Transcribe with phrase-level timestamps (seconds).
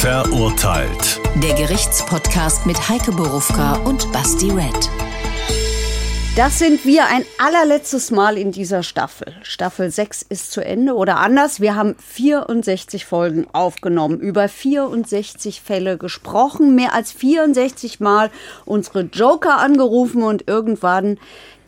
[0.00, 1.20] Verurteilt.
[1.42, 4.88] Der Gerichtspodcast mit Heike Borufka und Basti Red.
[6.36, 9.34] Das sind wir ein allerletztes Mal in dieser Staffel.
[9.42, 11.60] Staffel 6 ist zu Ende oder anders.
[11.60, 18.30] Wir haben 64 Folgen aufgenommen, über 64 Fälle gesprochen, mehr als 64 Mal
[18.66, 21.18] unsere Joker angerufen und irgendwann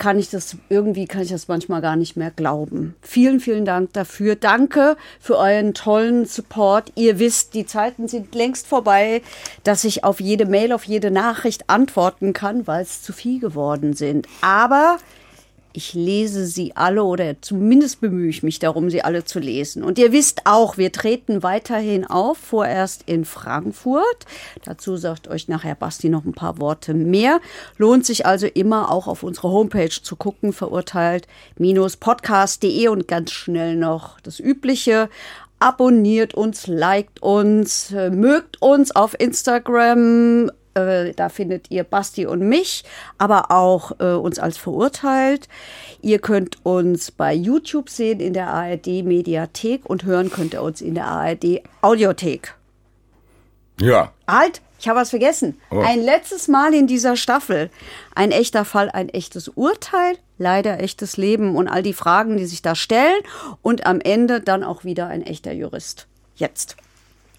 [0.01, 2.97] kann ich das, irgendwie kann ich das manchmal gar nicht mehr glauben.
[3.03, 4.35] Vielen, vielen Dank dafür.
[4.35, 6.91] Danke für euren tollen Support.
[6.97, 9.21] Ihr wisst, die Zeiten sind längst vorbei,
[9.63, 13.93] dass ich auf jede Mail, auf jede Nachricht antworten kann, weil es zu viel geworden
[13.93, 14.27] sind.
[14.41, 14.97] Aber
[15.73, 19.85] ich lese sie alle oder zumindest bemühe ich mich darum, sie alle zu lesen.
[19.85, 24.27] Und ihr wisst auch, wir treten weiterhin auf, vorerst in Frankfurt.
[24.65, 27.41] Dazu sagt euch nachher Basti noch ein paar Worte mehr.
[27.79, 34.19] Lohnt sich also immer auch auf unsere Homepage zu gucken, verurteilt-podcast.de und ganz schnell noch
[34.21, 35.09] das Übliche.
[35.63, 42.85] Abonniert uns, liked uns, mögt uns auf Instagram, äh, da findet ihr Basti und mich,
[43.19, 45.49] aber auch äh, uns als verurteilt.
[46.03, 50.81] Ihr könnt uns bei YouTube sehen in der ARD Mediathek und hören könnt ihr uns
[50.81, 52.55] in der ARD Audiothek.
[53.81, 54.13] Ja.
[54.29, 55.61] Halt, ich habe was vergessen.
[55.71, 55.81] Oh.
[55.81, 57.71] Ein letztes Mal in dieser Staffel.
[58.15, 62.63] Ein echter Fall, ein echtes Urteil, leider echtes Leben und all die Fragen, die sich
[62.63, 63.21] da stellen.
[63.63, 66.07] Und am Ende dann auch wieder ein echter Jurist.
[66.37, 66.77] Jetzt.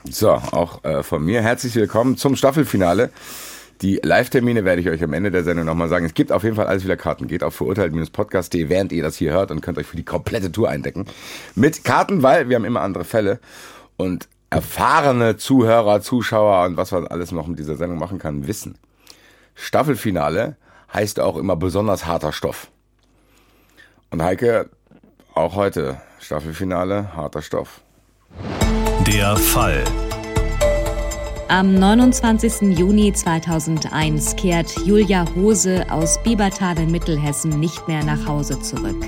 [0.10, 3.12] So, auch äh, von mir herzlich willkommen zum Staffelfinale.
[3.84, 6.06] Die Live-Termine werde ich euch am Ende der Sendung nochmal sagen.
[6.06, 7.28] Es gibt auf jeden Fall alles wieder Karten.
[7.28, 10.70] Geht auf verurteilt-podcast.de, während ihr das hier hört und könnt euch für die komplette Tour
[10.70, 11.06] eindecken.
[11.54, 13.40] Mit Karten, weil wir haben immer andere Fälle
[13.96, 18.80] und erfahrene Zuhörer, Zuschauer und was man alles noch mit dieser Sendung machen kann, wissen.
[19.54, 20.58] Staffelfinale
[20.92, 22.72] heißt auch immer besonders harter Stoff.
[24.10, 24.70] Und Heike,
[25.36, 27.82] auch heute Staffelfinale, harter Stoff.
[29.08, 29.84] Der Fall.
[31.48, 32.78] Am 29.
[32.78, 39.04] Juni 2001 kehrt Julia Hose aus Biebertal in Mittelhessen nicht mehr nach Hause zurück.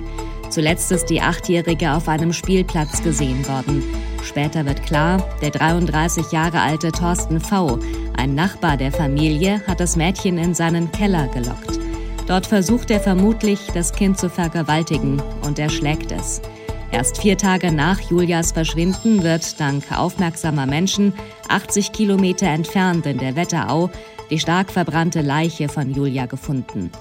[0.50, 3.84] Zuletzt ist die Achtjährige auf einem Spielplatz gesehen worden.
[4.24, 7.78] Später wird klar, der 33 Jahre alte Thorsten V.,
[8.18, 11.80] ein Nachbar der Familie, hat das Mädchen in seinen Keller gelockt.
[12.26, 16.42] Dort versucht er vermutlich, das Kind zu vergewaltigen und erschlägt es.
[16.94, 21.12] Erst vier Tage nach Julias Verschwinden wird dank aufmerksamer Menschen
[21.50, 23.90] 80 Kilometer entfernt in der Wetterau
[24.30, 26.92] die stark verbrannte Leiche von Julia gefunden.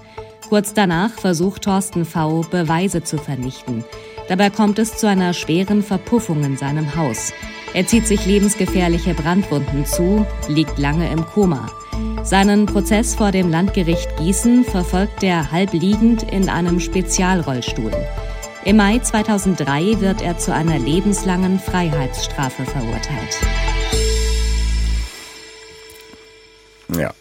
[0.49, 2.41] Kurz danach versucht Thorsten V.
[2.51, 3.85] Beweise zu vernichten.
[4.29, 7.35] Dabei kommt es zu einer schweren Verpuffung in seinem Haus.
[7.75, 11.71] Er zieht sich lebensgefährliche Brandwunden zu, liegt lange im Koma.
[12.23, 17.93] Seinen Prozess vor dem Landgericht Gießen verfolgt er halb liegend in einem Spezialrollstuhl.
[18.65, 23.41] Im Mai 2003 wird er zu einer lebenslangen Freiheitsstrafe verurteilt.
[26.97, 27.13] Ja,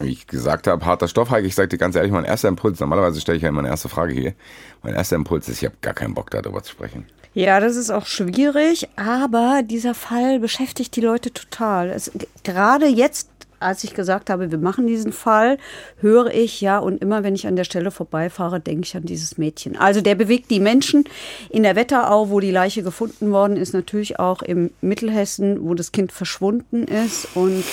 [0.00, 1.46] wie ich gesagt habe, harter Stoff, Heike.
[1.46, 3.88] Ich sage dir ganz ehrlich, mein erster Impuls, normalerweise stelle ich ja immer eine erste
[3.88, 4.34] Frage hier.
[4.82, 7.06] Mein erster Impuls ist, ich habe gar keinen Bock darüber zu sprechen.
[7.32, 11.90] Ja, das ist auch schwierig, aber dieser Fall beschäftigt die Leute total.
[11.90, 12.10] Es,
[12.42, 13.28] gerade jetzt
[13.60, 15.58] als ich gesagt habe, wir machen diesen Fall,
[16.00, 19.38] höre ich ja und immer, wenn ich an der Stelle vorbeifahre, denke ich an dieses
[19.38, 19.76] Mädchen.
[19.76, 21.04] Also der bewegt die Menschen
[21.50, 25.92] in der Wetterau, wo die Leiche gefunden worden ist, natürlich auch im Mittelhessen, wo das
[25.92, 27.64] Kind verschwunden ist und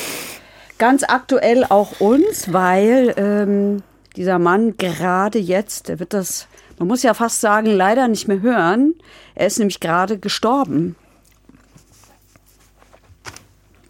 [0.77, 3.83] ganz aktuell auch uns, weil ähm,
[4.15, 6.47] dieser Mann gerade jetzt, der wird das,
[6.79, 8.95] man muss ja fast sagen, leider nicht mehr hören.
[9.35, 10.95] Er ist nämlich gerade gestorben.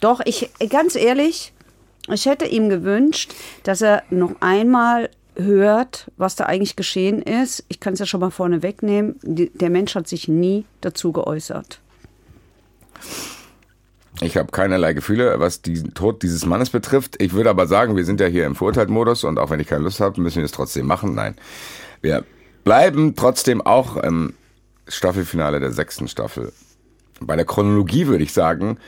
[0.00, 1.52] Doch, ich, ganz ehrlich,
[2.08, 7.64] ich hätte ihm gewünscht, dass er noch einmal hört, was da eigentlich geschehen ist.
[7.68, 9.16] Ich kann es ja schon mal vorne wegnehmen.
[9.22, 11.80] Der Mensch hat sich nie dazu geäußert.
[14.22, 17.20] Ich habe keinerlei Gefühle, was den Tod dieses Mannes betrifft.
[17.20, 19.84] Ich würde aber sagen, wir sind ja hier im Verurteiltmodus und auch wenn ich keine
[19.84, 21.14] Lust habe, müssen wir es trotzdem machen.
[21.14, 21.36] Nein,
[22.00, 22.24] wir
[22.64, 24.32] bleiben trotzdem auch im
[24.88, 26.52] Staffelfinale der sechsten Staffel.
[27.20, 28.78] Bei der Chronologie würde ich sagen,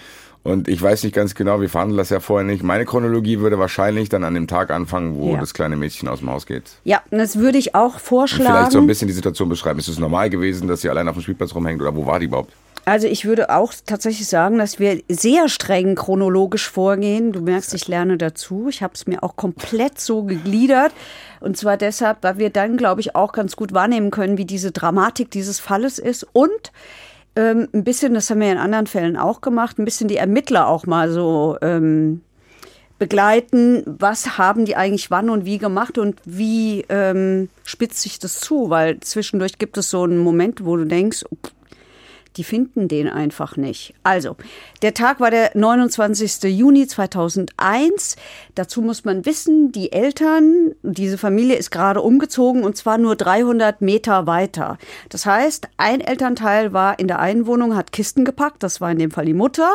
[0.48, 2.62] und ich weiß nicht ganz genau, wir verhandeln das ja vorher nicht.
[2.62, 5.40] Meine Chronologie würde wahrscheinlich dann an dem Tag anfangen, wo ja.
[5.40, 6.64] das kleine Mädchen aus dem Haus geht.
[6.84, 8.48] Ja, das würde ich auch vorschlagen.
[8.48, 9.78] Und vielleicht so ein bisschen die Situation beschreiben.
[9.78, 12.26] Ist es normal gewesen, dass sie allein auf dem Spielplatz rumhängt oder wo war die
[12.26, 12.52] überhaupt?
[12.86, 17.32] Also ich würde auch tatsächlich sagen, dass wir sehr streng chronologisch vorgehen.
[17.32, 18.68] Du merkst, ich lerne dazu.
[18.70, 20.92] Ich habe es mir auch komplett so gegliedert.
[21.40, 24.72] Und zwar deshalb, weil wir dann, glaube ich, auch ganz gut wahrnehmen können, wie diese
[24.72, 26.26] Dramatik dieses Falles ist.
[26.32, 26.72] Und
[27.38, 30.66] ähm, ein bisschen, das haben wir in anderen Fällen auch gemacht, ein bisschen die Ermittler
[30.66, 32.20] auch mal so ähm,
[32.98, 33.84] begleiten.
[33.86, 38.70] Was haben die eigentlich wann und wie gemacht und wie ähm, spitzt sich das zu?
[38.70, 41.24] Weil zwischendurch gibt es so einen Moment, wo du denkst,
[42.38, 43.94] Die finden den einfach nicht.
[44.04, 44.36] Also,
[44.82, 46.44] der Tag war der 29.
[46.44, 48.14] Juni 2001.
[48.54, 53.80] Dazu muss man wissen, die Eltern, diese Familie ist gerade umgezogen und zwar nur 300
[53.80, 54.78] Meter weiter.
[55.08, 59.00] Das heißt, ein Elternteil war in der einen Wohnung, hat Kisten gepackt, das war in
[59.00, 59.68] dem Fall die Mutter.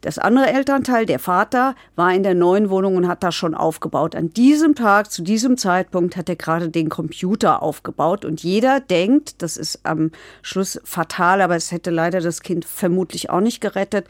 [0.00, 4.14] Das andere Elternteil, der Vater, war in der neuen Wohnung und hat das schon aufgebaut.
[4.14, 8.24] An diesem Tag, zu diesem Zeitpunkt, hat er gerade den Computer aufgebaut.
[8.24, 10.10] Und jeder denkt, das ist am
[10.42, 14.06] Schluss fatal, aber es hätte leider das Kind vermutlich auch nicht gerettet.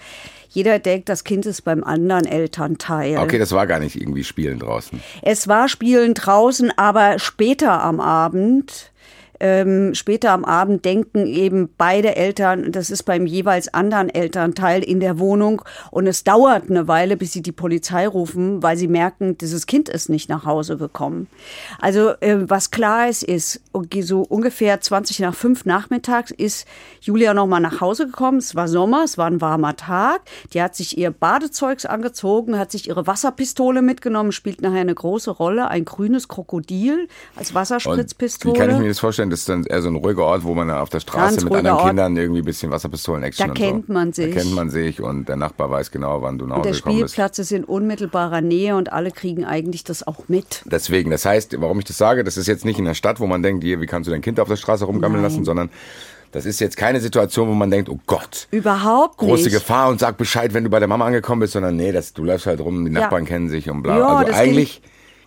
[0.49, 3.19] Jeder denkt, das Kind ist beim anderen Elternteil.
[3.19, 5.01] Okay, das war gar nicht irgendwie Spielen draußen.
[5.23, 8.90] Es war Spielen draußen, aber später am Abend
[9.41, 15.01] ähm, später am Abend denken eben beide Eltern, das ist beim jeweils anderen Elternteil in
[15.01, 19.39] der Wohnung und es dauert eine Weile, bis sie die Polizei rufen, weil sie merken,
[19.39, 21.27] dieses Kind ist nicht nach Hause gekommen.
[21.81, 23.63] Also äh, was klar ist, ist,
[24.03, 26.67] so ungefähr 20 nach 5 nachmittags ist
[27.01, 28.39] Julia nochmal nach Hause gekommen.
[28.39, 30.23] Es war Sommer, es war ein warmer Tag.
[30.53, 35.31] Die hat sich ihr Badezeugs angezogen, hat sich ihre Wasserpistole mitgenommen, spielt nachher eine große
[35.31, 38.53] Rolle, ein grünes Krokodil als Wasserspritzpistole.
[38.53, 39.30] Und wie kann ich mir das vorstellen?
[39.31, 41.53] Das ist dann eher so ein ruhiger Ort, wo man auf der Straße Ganz mit
[41.55, 41.87] anderen Ort.
[41.89, 43.93] Kindern irgendwie ein bisschen Wasserpistolen-Action Da und kennt so.
[43.93, 44.35] man sich.
[44.35, 46.81] Da kennt man sich und der Nachbar weiß genau, wann du nach Und der Hause
[46.83, 47.15] gekommen bist.
[47.15, 50.63] Spielplatz ist in unmittelbarer Nähe und alle kriegen eigentlich das auch mit.
[50.67, 53.27] Deswegen, das heißt, warum ich das sage, das ist jetzt nicht in der Stadt, wo
[53.27, 55.31] man denkt, hier, wie kannst du dein Kind auf der Straße rumgammeln Nein.
[55.31, 55.71] lassen, sondern
[56.33, 59.53] das ist jetzt keine Situation, wo man denkt, oh Gott, Überhaupt große nicht.
[59.55, 62.23] Gefahr und sag Bescheid, wenn du bei der Mama angekommen bist, sondern nee, das, du
[62.23, 63.01] läufst halt rum, die Ja.
[63.01, 63.99] Nachbarn kennen sich und bla.
[63.99, 64.81] Ja, also eigentlich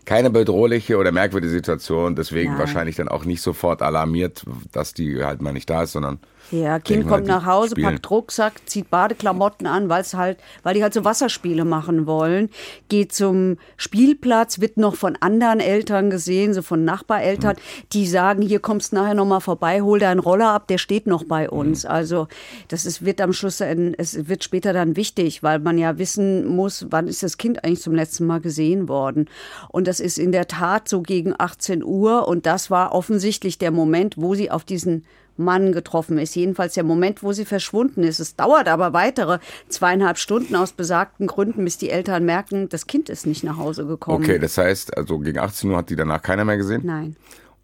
[0.05, 2.59] keine bedrohliche oder merkwürdige Situation, deswegen Nein.
[2.59, 6.19] wahrscheinlich dann auch nicht sofort alarmiert, dass die halt mal nicht da ist, sondern
[6.53, 7.95] Ja, Kind kommt nach Hause, spielen.
[7.95, 12.49] packt Rucksack, zieht Badeklamotten an, weil es halt, weil die halt so Wasserspiele machen wollen,
[12.89, 17.55] geht zum Spielplatz, wird noch von anderen Eltern gesehen, so von Nachbareltern,
[17.91, 21.07] die sagen, hier kommst du nachher noch mal vorbei, hol deinen Roller ab, der steht
[21.07, 21.85] noch bei uns.
[21.85, 22.27] Also
[22.67, 26.85] das ist, wird am Schluss, es wird später dann wichtig, weil man ja wissen muss,
[26.91, 29.27] wann ist das Kind eigentlich zum letzten Mal gesehen worden.
[29.69, 33.71] Und das ist in der Tat so gegen 18 Uhr und das war offensichtlich der
[33.71, 35.03] Moment, wo sie auf diesen
[35.37, 36.35] Mann getroffen ist.
[36.35, 38.19] Jedenfalls der Moment, wo sie verschwunden ist.
[38.19, 39.39] Es dauert aber weitere
[39.69, 43.85] zweieinhalb Stunden aus besagten Gründen, bis die Eltern merken, das Kind ist nicht nach Hause
[43.85, 44.23] gekommen.
[44.23, 46.81] Okay, das heißt, also gegen 18 Uhr hat die danach keiner mehr gesehen.
[46.85, 47.15] Nein.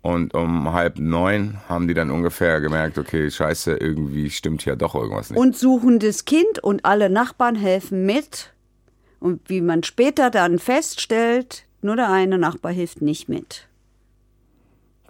[0.01, 4.95] Und um halb neun haben die dann ungefähr gemerkt, okay, scheiße, irgendwie stimmt hier doch
[4.95, 5.39] irgendwas nicht.
[5.39, 8.53] Und suchen das Kind und alle Nachbarn helfen mit.
[9.19, 13.67] Und wie man später dann feststellt, nur der eine Nachbar hilft nicht mit.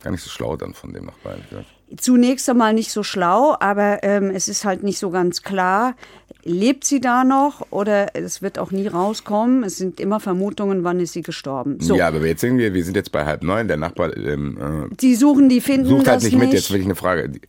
[0.02, 1.42] Gar nicht so schlau dann von dem Nachbarn.
[1.48, 1.68] gesagt.
[1.98, 5.96] Zunächst einmal nicht so schlau, aber ähm, es ist halt nicht so ganz klar,
[6.44, 9.64] lebt sie da noch oder es wird auch nie rauskommen.
[9.64, 11.78] Es sind immer Vermutungen, wann ist sie gestorben.
[11.80, 14.90] So, Ja, aber jetzt sind wir, wir sind jetzt bei halb neun, der Nachbar ähm,
[15.02, 16.54] die suchen, die finden äh, sucht halt nicht mit.
[16.54, 17.30] Jetzt will ich eine Frage.
[17.30, 17.42] Die-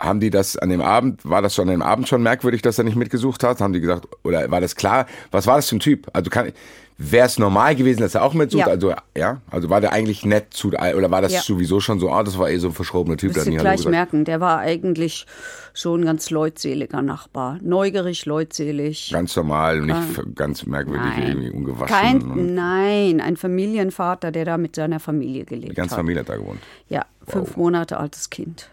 [0.00, 2.78] Haben die das an dem Abend, war das schon an dem Abend schon merkwürdig, dass
[2.78, 3.60] er nicht mitgesucht hat?
[3.60, 5.06] Haben die gesagt, oder war das klar?
[5.30, 6.08] Was war das für ein Typ?
[6.14, 6.52] Also kann,
[6.96, 8.60] wäre es normal gewesen, dass er auch mitsucht?
[8.60, 8.66] Ja.
[8.66, 9.40] Also, ja?
[9.50, 11.40] Also war der eigentlich nett zu, oder war das Ja.
[11.42, 13.58] sowieso schon so, ah, das war eh so ein verschrobener Typ, der wirst hat nie
[13.58, 13.90] gleich gesagt?
[13.90, 15.26] merken, der war eigentlich
[15.74, 17.58] so ein ganz leutseliger Nachbar.
[17.62, 19.10] Neugierig, leutselig.
[19.12, 21.28] Ganz normal, nicht f- ganz merkwürdig, Nein.
[21.28, 21.94] irgendwie ungewaschen.
[21.94, 26.00] Kein, nein, ein Familienvater, der da mit seiner Familie gelebt die ganze hat.
[26.00, 26.60] Familie hat da gewohnt.
[26.88, 28.68] Ja, fünf Monate altes Kind.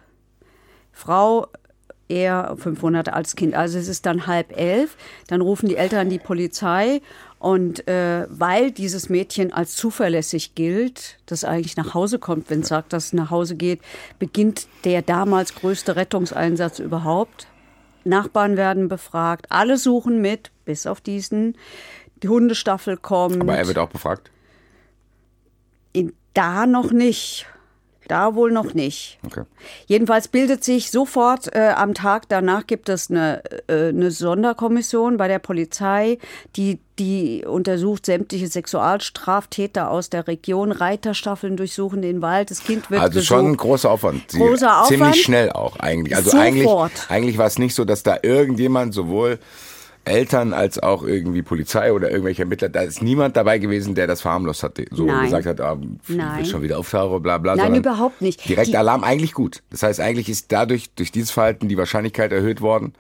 [0.98, 1.48] Frau,
[2.10, 3.54] er fünf Monate altes Kind.
[3.54, 4.98] Also es ist dann halb elf.
[5.28, 7.02] Dann rufen die Eltern die Polizei.
[7.40, 12.70] Und äh, weil dieses Mädchen als zuverlässig gilt, das eigentlich nach Hause kommt, wenn es
[12.70, 13.82] sagt, dass es nach Hause geht,
[14.18, 17.48] beginnt der damals größte Rettungseinsatz überhaupt.
[18.04, 21.58] Nachbarn werden befragt, alle suchen mit, bis auf diesen.
[22.24, 23.40] Die Hundestaffel kommt.
[23.42, 24.32] Aber er wird auch befragt.
[25.94, 27.46] In, da noch nicht.
[28.08, 29.20] Da wohl noch nicht.
[29.26, 29.44] Okay.
[29.86, 35.28] Jedenfalls bildet sich sofort äh, am Tag danach gibt es eine, äh, eine Sonderkommission bei
[35.28, 36.18] der Polizei,
[36.56, 40.72] die, die untersucht sämtliche Sexualstraftäter aus der Region.
[40.72, 42.52] Reiterstaffeln durchsuchen den Wald.
[42.52, 43.28] Das Kind wird Also gesucht.
[43.28, 44.32] schon ein großer Aufwand.
[44.32, 44.88] Sie- Großer Aufwand.
[44.88, 46.16] Ziemlich schnell auch eigentlich.
[46.16, 46.46] Also Sofort.
[46.46, 49.40] eigentlich, eigentlich war es nicht so, dass da irgendjemand sowohl
[50.08, 54.22] Eltern als auch irgendwie Polizei oder irgendwelche Ermittler, da ist niemand dabei gewesen, der das
[54.22, 55.26] verharmlost hat, so Nein.
[55.26, 56.38] gesagt hat, ah, Nein.
[56.38, 57.56] wird schon wieder auftauchen, bla bla.
[57.56, 58.48] Nein, überhaupt nicht.
[58.48, 59.62] Direkt Die- Alarm eigentlich gut.
[59.70, 62.94] Das heißt, eigentlich ist dadurch, durch dieses Verhalten die Wahrscheinlichkeit erhöht worden,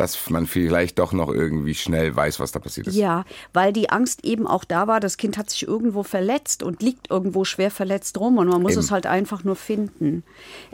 [0.00, 2.96] dass man vielleicht doch noch irgendwie schnell weiß, was da passiert ist.
[2.96, 6.82] Ja, weil die Angst eben auch da war, das Kind hat sich irgendwo verletzt und
[6.82, 8.80] liegt irgendwo schwer verletzt rum und man muss Eben.
[8.80, 10.24] es halt einfach nur finden.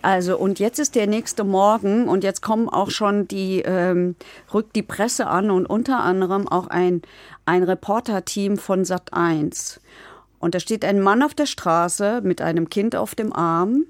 [0.01, 4.15] Also und jetzt ist der nächste Morgen und jetzt kommen auch schon die, ähm,
[4.55, 7.03] rückt die Presse an und unter anderem auch ein,
[7.47, 9.81] ein Reporterteam von Sat 1.
[10.39, 13.87] Und da steht ein Mann auf der Straße mit einem Kind auf dem Arm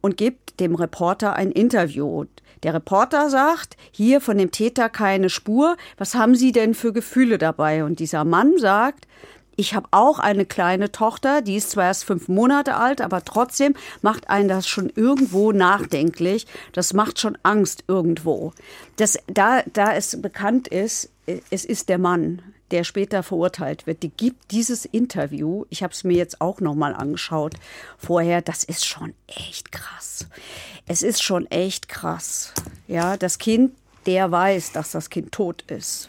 [0.00, 2.24] und gibt dem Reporter ein Interview.
[2.62, 5.76] Der Reporter sagt, hier von dem Täter keine Spur.
[5.98, 7.84] Was haben Sie denn für Gefühle dabei?
[7.84, 9.06] Und dieser Mann sagt,
[9.56, 13.74] ich habe auch eine kleine Tochter, die ist zwar erst fünf Monate alt, aber trotzdem
[14.00, 16.46] macht einen das schon irgendwo nachdenklich.
[16.72, 18.52] Das macht schon Angst irgendwo.
[18.96, 21.10] Das, da, da es bekannt ist,
[21.50, 22.42] es ist der Mann,
[22.72, 26.94] der später verurteilt wird, die gibt dieses Interview, ich habe es mir jetzt auch nochmal
[26.94, 27.54] angeschaut
[27.98, 30.26] vorher, das ist schon echt krass.
[30.86, 32.52] Es ist schon echt krass.
[32.88, 33.72] Ja, das Kind,
[34.06, 36.08] der weiß, dass das Kind tot ist.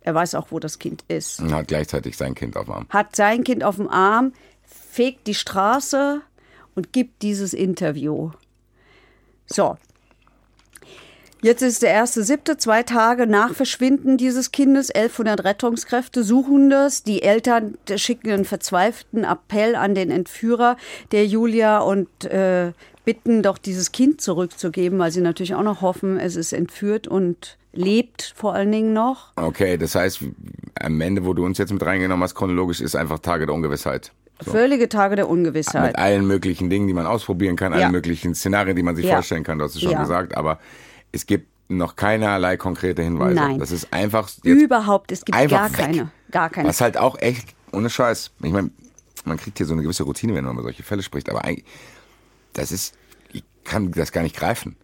[0.00, 1.40] Er weiß auch, wo das Kind ist.
[1.40, 2.86] Und hat gleichzeitig sein Kind auf dem Arm.
[2.90, 4.32] Hat sein Kind auf dem Arm,
[4.62, 6.20] fegt die Straße
[6.74, 8.32] und gibt dieses Interview.
[9.46, 9.76] So.
[11.44, 14.90] Jetzt ist der erste siebte, zwei Tage nach Verschwinden dieses Kindes.
[14.92, 17.02] 1100 Rettungskräfte suchen das.
[17.02, 20.76] Die Eltern schicken einen verzweifelten Appell an den Entführer
[21.10, 22.70] der Julia und äh,
[23.04, 27.58] bitten doch dieses Kind zurückzugeben, weil sie natürlich auch noch hoffen, es ist entführt und
[27.72, 29.32] lebt vor allen Dingen noch.
[29.34, 30.20] Okay, das heißt,
[30.80, 34.12] am Ende, wo du uns jetzt mit reingenommen hast, chronologisch, ist einfach Tage der Ungewissheit.
[34.44, 34.52] So.
[34.52, 35.86] Völlige Tage der Ungewissheit.
[35.88, 37.80] Mit allen möglichen Dingen, die man ausprobieren kann, Ja.
[37.80, 39.14] allen möglichen Szenarien, die man sich Ja.
[39.14, 40.00] vorstellen kann, du hast es schon Ja.
[40.00, 40.60] gesagt, aber
[41.12, 43.34] es gibt noch keinerlei konkrete Hinweise.
[43.36, 43.58] Nein.
[43.58, 45.76] Das ist einfach Überhaupt, es gibt gar weg.
[45.78, 46.10] keine.
[46.30, 46.68] Gar keine.
[46.68, 48.70] Was halt auch echt, ohne Scheiß, ich meine,
[49.24, 51.64] man kriegt hier so eine gewisse Routine, wenn man über solche Fälle spricht, aber eigentlich,
[52.54, 52.94] das ist,
[53.32, 54.76] ich kann das gar nicht greifen.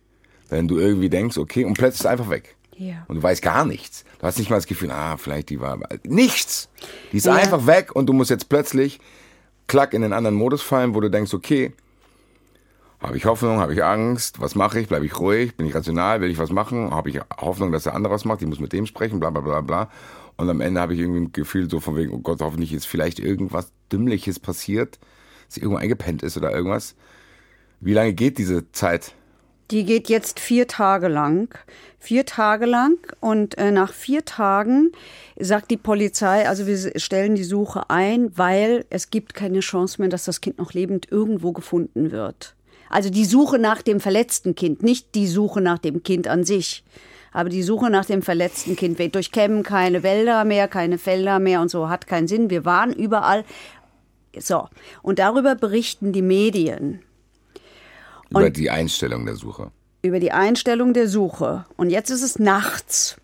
[0.49, 2.57] Wenn du irgendwie denkst, okay, und plötzlich ist es einfach weg.
[2.77, 3.05] Ja.
[3.09, 4.05] Und du weißt gar nichts.
[4.21, 5.79] Du hast nicht mal das Gefühl, ah, vielleicht die war.
[6.05, 6.69] Nichts!
[7.13, 7.35] Die ist Ja.
[7.35, 9.01] einfach weg und du musst jetzt plötzlich
[9.67, 11.73] klack in den anderen Modus fallen, wo du denkst, okay,
[13.01, 16.21] habe ich Hoffnung, habe ich Angst, was mache ich, bleibe ich ruhig, bin ich rational,
[16.21, 18.73] will ich was machen, habe ich Hoffnung, dass der andere was macht, ich muss mit
[18.73, 19.91] dem sprechen, bla bla bla bla.
[20.37, 22.87] Und am Ende habe ich irgendwie ein Gefühl so von wegen, oh Gott, hoffentlich ist
[22.87, 24.99] vielleicht irgendwas Dümmliches passiert,
[25.47, 26.95] dass irgendwo eingepennt ist oder irgendwas.
[27.81, 29.15] Wie lange geht diese Zeit?
[29.71, 31.55] Die geht jetzt vier Tage lang.
[31.99, 32.99] Vier Tage lang.
[33.21, 34.93] Und äh, nach vier Tagen
[35.39, 40.09] sagt die Polizei, also wir stellen die Suche ein, weil es gibt keine Chance mehr,
[40.09, 42.55] dass das Kind noch lebend irgendwo gefunden wird.
[42.91, 46.85] Also die Suche nach dem verletzten Kind, nicht die Suche nach dem Kind an sich.
[47.33, 48.99] Aber die Suche nach dem verletzten Kind.
[48.99, 52.49] Wir durchkämmen keine Wälder mehr, keine Felder mehr und so hat keinen Sinn.
[52.51, 53.45] Wir waren überall.
[54.39, 54.69] So.
[55.03, 57.01] Und darüber berichten die Medien.
[58.31, 59.71] Über Und- die Einstellung der Suche.
[60.03, 61.67] über die Einstellung der Suche.
[61.77, 63.17] Und jetzt ist es nachts.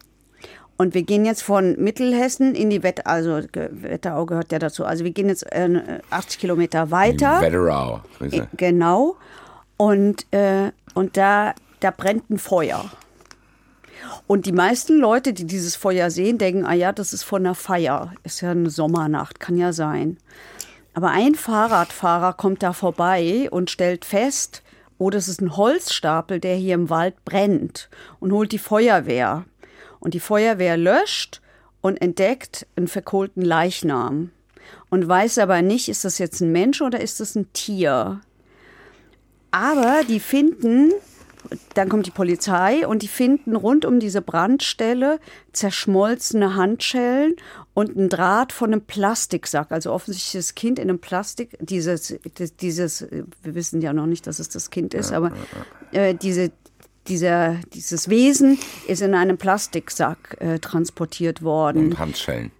[0.76, 4.84] Und wir gehen jetzt von Mittelhessen in die Wetterau, also Wetterau gehört ja dazu.
[4.84, 7.40] Also wir gehen jetzt äh, 80 Kilometer weiter.
[7.40, 8.00] Wetterau.
[8.18, 8.48] Grüße.
[8.56, 9.16] Genau.
[9.76, 12.90] Und, äh, und da, da brennt ein Feuer.
[14.26, 17.54] Und die meisten Leute, die dieses Feuer sehen, denken, ah ja, das ist von einer
[17.54, 18.12] Feier.
[18.22, 20.18] Ist ja eine Sommernacht, kann ja sein.
[20.94, 24.62] Aber ein Fahrradfahrer kommt da vorbei und stellt fest,
[24.98, 27.90] oh, das ist ein Holzstapel, der hier im Wald brennt
[28.20, 29.44] und holt die Feuerwehr.
[29.98, 31.40] Und die Feuerwehr löscht
[31.80, 34.30] und entdeckt einen verkohlten Leichnam
[34.90, 38.20] und weiß aber nicht, ist das jetzt ein Mensch oder ist das ein Tier.
[39.54, 40.92] Aber die finden,
[41.74, 45.20] dann kommt die Polizei und die finden rund um diese Brandstelle
[45.52, 47.36] zerschmolzene Handschellen
[47.72, 49.70] und einen Draht von einem Plastiksack.
[49.70, 52.18] Also offensichtlich das Kind in einem Plastik, dieses,
[52.60, 53.06] dieses,
[53.44, 55.30] wir wissen ja noch nicht, dass es das Kind ist, aber
[55.92, 56.50] äh, diese,
[57.06, 58.58] dieser, dieses Wesen
[58.88, 61.90] ist in einem Plastiksack äh, transportiert worden.
[61.92, 62.50] Und Handschellen.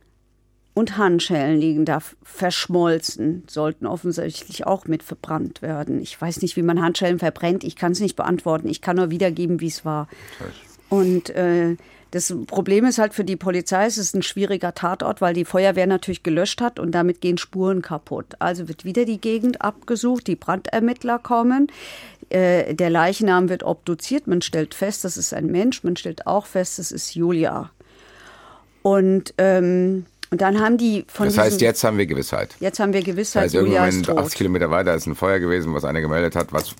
[0.75, 6.01] Und Handschellen liegen da verschmolzen, sollten offensichtlich auch mit verbrannt werden.
[6.01, 7.63] Ich weiß nicht, wie man Handschellen verbrennt.
[7.63, 8.69] Ich kann es nicht beantworten.
[8.69, 10.09] Ich kann nur wiedergeben, wie es war.
[10.89, 11.77] Und äh,
[12.15, 15.89] das Problem ist halt für die Polizei, es ist ein schwieriger Tatort, weil die Feuerwehr
[15.89, 18.37] natürlich gelöscht hat und damit gehen Spuren kaputt.
[18.39, 21.67] Also wird wieder die Gegend abgesucht, die Brandermittler kommen.
[22.31, 26.47] Äh, der Leichnam wird obduziert, man stellt fest, das ist ein Mensch, man stellt auch
[26.47, 27.71] fest, das ist Julia.
[28.83, 32.57] Und, ähm, und dann haben die von Das heißt, jetzt haben wir Gewissheit.
[32.59, 34.33] jetzt haben wir Gewissheit, Also irgendwann ist 80 tot.
[34.35, 36.75] Kilometer weiter ist ein Feuer gewesen, was einer gemeldet hat, was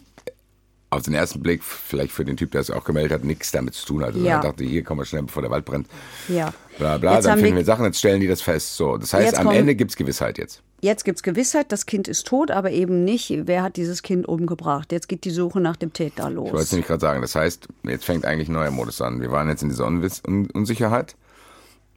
[0.91, 3.75] auf den ersten Blick, vielleicht für den Typ, der es auch gemeldet hat, nichts damit
[3.75, 4.15] zu tun hat.
[4.15, 4.37] Also Ja.
[4.37, 5.87] er dachte, hier kommen wir schnell, bevor der Wald brennt.
[6.29, 6.53] Ja.
[6.79, 8.77] Bla bla, Jetzt dann finden wir- wir Sachen, jetzt stellen die das fest.
[8.77, 10.63] So, das heißt, am Ende gibt's Gewissheit jetzt.
[10.81, 14.91] Jetzt gibt's Gewissheit, das Kind ist tot, aber eben nicht, wer hat dieses Kind umgebracht.
[14.93, 16.63] Jetzt geht die Suche nach dem Täter Ich wollte los.
[16.63, 17.23] es nämlich gerade sagen.
[17.23, 19.21] Das heißt, jetzt fängt eigentlich ein neuer Modus an.
[19.21, 21.15] Wir waren jetzt in dieser Unwiss Un Unsicherheit.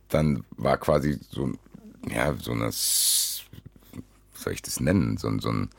[0.10, 1.52] Dann war quasi so,
[2.10, 5.18] ja, so eine, soll ich das nennen?
[5.18, 5.70] So, ein- so ein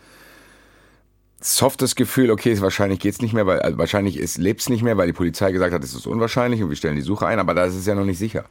[1.41, 5.07] softes Gefühl, okay, wahrscheinlich geht's nicht mehr, weil also wahrscheinlich ist, lebt's nicht mehr, weil
[5.07, 7.65] die Polizei gesagt hat, es ist unwahrscheinlich und wir stellen die Suche ein, aber da
[7.65, 8.45] ist es ja noch nicht sicher.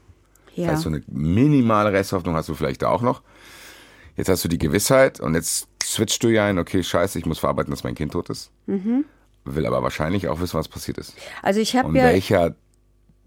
[0.55, 0.71] Das Ja.
[0.71, 3.21] heißt, so eine minimale Resthoffnung hast du vielleicht da auch noch.
[4.15, 7.39] Jetzt hast du die Gewissheit und jetzt switchst du ja ein, okay, scheiße, ich muss
[7.39, 8.49] verarbeiten, dass mein Kind tot ist.
[8.65, 11.13] will aber wahrscheinlich auch wissen, was passiert ist.
[11.41, 12.55] Also ich habe ja, welcher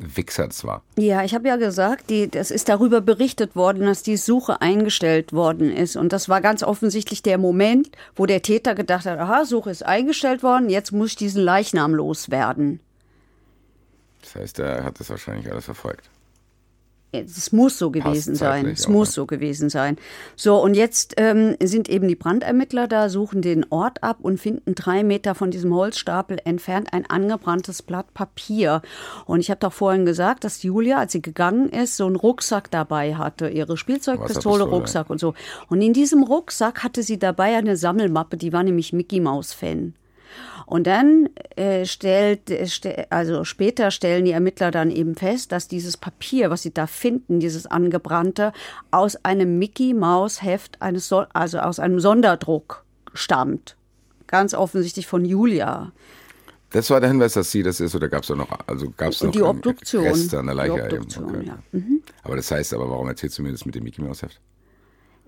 [0.00, 0.82] Wichser es war.
[0.96, 5.32] ja, ich habe ja gesagt, die, das ist darüber berichtet worden, dass die Suche eingestellt
[5.34, 5.96] worden ist.
[5.96, 9.84] Und das war ganz offensichtlich der Moment, wo der Täter gedacht hat, aha, Suche ist
[9.84, 12.80] eingestellt worden, jetzt muss ich diesen Leichnam loswerden.
[14.22, 16.08] Das heißt, er hat das wahrscheinlich alles verfolgt.
[17.12, 18.66] Es muss so gewesen sein.
[18.66, 19.12] Es muss ne?
[19.12, 19.96] so gewesen sein.
[20.36, 24.74] So, und jetzt ähm, sind eben die Brandermittler da, suchen den Ort ab und finden
[24.74, 28.82] drei Meter von diesem Holzstapel entfernt ein angebranntes Blatt Papier.
[29.26, 32.70] Und ich habe doch vorhin gesagt, dass Julia, als sie gegangen ist, so einen Rucksack
[32.70, 33.48] dabei hatte.
[33.48, 34.64] Ihre Spielzeugpistole.
[34.64, 35.34] Rucksack und so.
[35.68, 39.94] Und in diesem Rucksack hatte sie dabei eine Sammelmappe, die war nämlich Mickey Maus Fan.
[40.66, 45.68] Und dann äh, stellt, äh, ste also später stellen die Ermittler dann eben fest, dass
[45.68, 48.52] dieses Papier, was sie da finden, dieses angebrannte,
[48.90, 52.84] aus einem Mickey Maus Heft eines, so also aus einem Sonderdruck
[53.14, 53.76] stammt.
[54.26, 55.92] Ganz offensichtlich von Julia.
[56.70, 59.10] Das war der Hinweis, dass sie das ist, oder gab es da noch, also gab
[59.10, 60.04] es noch die Obduktion.
[60.04, 60.74] Reste an der Leiche?
[60.88, 60.98] Die?
[60.98, 61.58] Obduktion, ja.
[62.22, 64.40] Aber das heißt aber, warum erzählst du mir das mit dem Mickey Mouse Heft?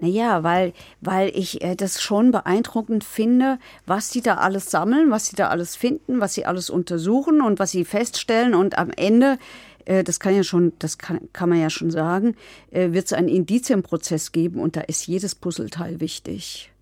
[0.02, 5.26] Naja, weil, weil ich äh, das schon beeindruckend finde, was die da alles sammeln, was
[5.26, 8.56] sie da alles finden, was sie alles untersuchen und was sie feststellen.
[8.56, 9.38] Und am Ende,
[9.85, 12.35] äh, das kann ja schon, das kann, kann man ja schon sagen,
[12.73, 16.73] äh, wird es einen Indizienprozess geben und da ist jedes Puzzleteil wichtig.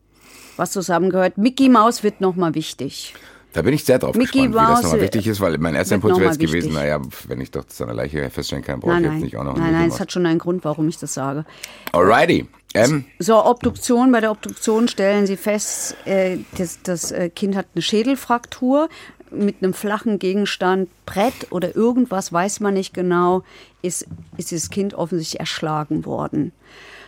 [0.56, 1.36] Was zusammengehört.
[1.36, 3.12] Mickey Maus wird nochmal wichtig.
[3.52, 5.96] Da bin ich sehr drauf Mickey gespannt, wie das nochmal wichtig ist, weil mein erster
[5.96, 9.22] Impuls wäre jetzt gewesen, naja, wenn ich doch der Leiche feststellen kann, brauche ich jetzt
[9.22, 11.44] nicht auch noch nein, nein, es hat schon einen Grund, warum ich das sage.
[11.92, 12.46] Alrighty.
[12.74, 14.12] Ähm, So, Obduktion.
[14.12, 18.88] Bei der Obduktion stellen sie fest, äh, das, das äh, Kind hat eine Schädelfraktur
[19.32, 23.42] mit einem flachen Gegenstand, Brett oder irgendwas, weiß man nicht genau,
[23.82, 26.52] ist, ist das Kind offensichtlich erschlagen worden.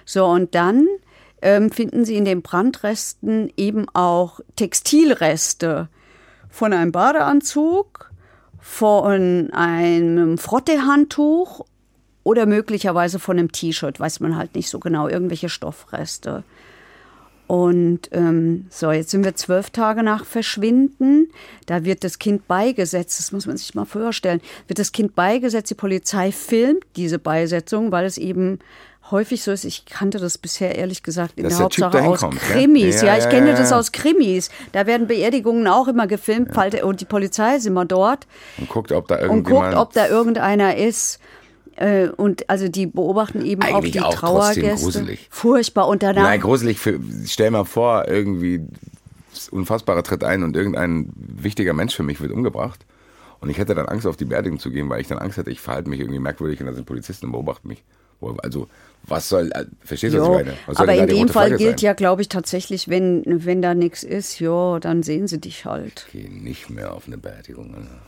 [0.04, 0.86] So, und dann
[1.42, 5.88] ähm, finden sie in den Brandresten eben auch Textilreste
[6.52, 8.10] von einem Badeanzug,
[8.60, 11.64] von einem Frottehandtuch
[12.22, 16.44] oder möglicherweise von einem T-Shirt, weiß man halt nicht so genau, irgendwelche Stoffreste.
[17.48, 21.30] Und ähm, so, jetzt sind wir zwölf Tage nach Verschwinden.
[21.66, 25.70] Da wird das Kind beigesetzt, das muss man sich mal vorstellen, wird das Kind beigesetzt,
[25.70, 28.58] die Polizei filmt diese Beisetzung, weil es eben
[29.12, 29.64] häufig so ist.
[29.64, 32.40] Ich kannte das bisher ehrlich gesagt in Dass der Hauptsache aus kommt?
[32.40, 33.02] Krimis.
[33.02, 33.78] Ja, Ja, ich ja, kenne ja, das ja.
[33.78, 34.50] aus Krimis.
[34.72, 36.50] Da werden Beerdigungen auch immer gefilmt
[36.82, 38.26] und die Polizei ist immer dort
[38.58, 39.74] und guckt, ob da und irgendjemand...
[39.74, 41.20] guckt, ob da irgendeiner ist.
[41.76, 44.84] Äh, Und also die beobachten eben auch Eigentlich die auch Trauergäste.
[44.84, 45.28] gruselig.
[45.30, 45.88] Furchtbar.
[45.88, 46.78] Und danach Nein, gruselig.
[46.78, 48.60] Für, stell mal vor, irgendwie
[49.32, 52.84] das Unfassbare tritt ein und irgendein wichtiger Mensch für mich wird umgebracht.
[53.40, 55.50] Und ich hätte dann Angst, auf die Beerdigung zu gehen, weil ich dann Angst hätte,
[55.50, 57.82] ich verhalte mich irgendwie merkwürdig und da sind Polizisten und beobachten mich.
[58.42, 58.68] Also,
[59.04, 60.56] was soll, äh, verstehst du, was Jo, ich meine?
[60.66, 61.86] Was soll aber in dem Fall Flagge gilt sein?
[61.86, 66.06] ja, glaube ich, tatsächlich, wenn, wenn da nichts ist, ja, dann sehen sie dich halt.
[66.12, 67.74] Geh nicht mehr auf eine Beerdigung.
[67.74, 68.00] Alter.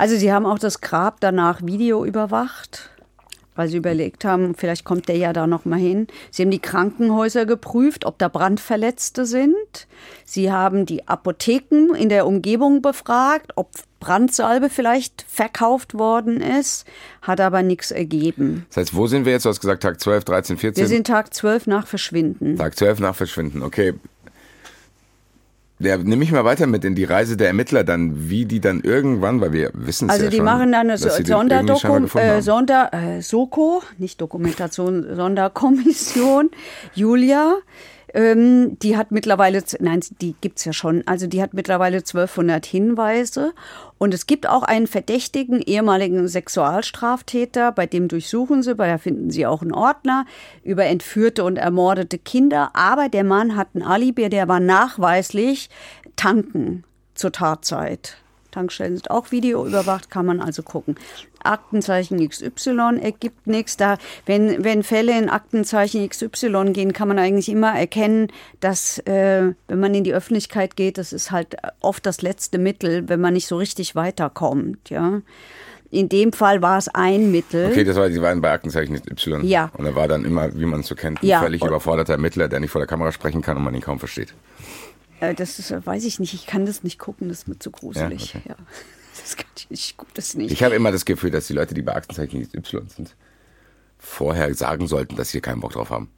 [0.00, 2.88] Also sie haben auch das Grab danach Video überwacht,
[3.54, 6.06] weil sie überlegt haben, vielleicht kommt der ja da noch mal hin.
[6.30, 9.86] Sie haben die Krankenhäuser geprüft, ob da Brandverletzte sind.
[10.24, 16.86] Sie haben die Apotheken in der Umgebung befragt, ob Brandsalbe vielleicht verkauft worden ist,
[17.22, 18.66] hat aber nichts ergeben.
[18.70, 19.44] Das heißt, wo sind wir jetzt?
[19.44, 20.82] Du hast gesagt Tag 12, 13, 14?
[20.82, 22.56] Wir sind Tag 12 nach Verschwinden.
[22.56, 23.94] Tag 12 nach Verschwinden, okay.
[25.82, 28.80] Ja, nimm mich mal weiter mit in die Reise der Ermittler dann, wie die dann
[28.82, 32.42] irgendwann, weil wir wissen es Also ja die schon, machen dann eine Sonderdokum, äh.
[32.42, 36.50] Sonder, äh, Soko, nicht Dokumentation, Sonderkommission,
[36.94, 37.54] Julia.
[38.12, 43.52] Ähm, die hat mittlerweile, nein, die gibt's ja schon, also die hat mittlerweile 1200 Hinweise.
[43.98, 49.30] Und es gibt auch einen verdächtigen ehemaligen Sexualstraftäter, bei dem durchsuchen sie, bei der finden
[49.30, 50.26] sie auch einen Ordner
[50.62, 52.70] über entführte und ermordete Kinder.
[52.74, 55.70] Aber der Mann hat ein Alibi, der war nachweislich
[56.16, 58.16] tanken zur Tatzeit.
[58.50, 60.96] Tankstellen sind auch Video überwacht, kann man also gucken.
[61.44, 63.76] Aktenzeichen XY ergibt nichts.
[63.76, 68.28] Da, wenn, wenn Fälle in Aktenzeichen XY gehen, kann man eigentlich immer erkennen,
[68.60, 73.08] dass, äh, wenn man in die Öffentlichkeit geht, das ist halt oft das letzte Mittel,
[73.08, 74.90] wenn man nicht so richtig weiterkommt.
[74.90, 75.22] Ja.
[75.92, 77.66] In dem Fall war es ein Mittel.
[77.66, 79.44] Okay, das war, die waren bei Aktenzeichen Y.
[79.44, 79.72] Ja.
[79.76, 81.40] Und er war dann immer, wie man es so kennt, ein Ja.
[81.40, 84.32] völlig überforderter Ermittler, der nicht vor der Kamera sprechen kann und man ihn kaum versteht.
[85.18, 87.58] Äh, das ist, äh, weiß ich nicht, ich kann das nicht gucken, das ist mir
[87.58, 88.34] zu gruselig.
[88.34, 88.64] Ja, Ja, okay.
[89.18, 90.52] Das kann ich nicht, ich guck das nicht.
[90.52, 93.16] Ich habe immer das Gefühl, dass die Leute, die bei Aktenzeichen Y sind,
[93.98, 96.10] vorher sagen sollten, dass sie keinen Bock drauf haben.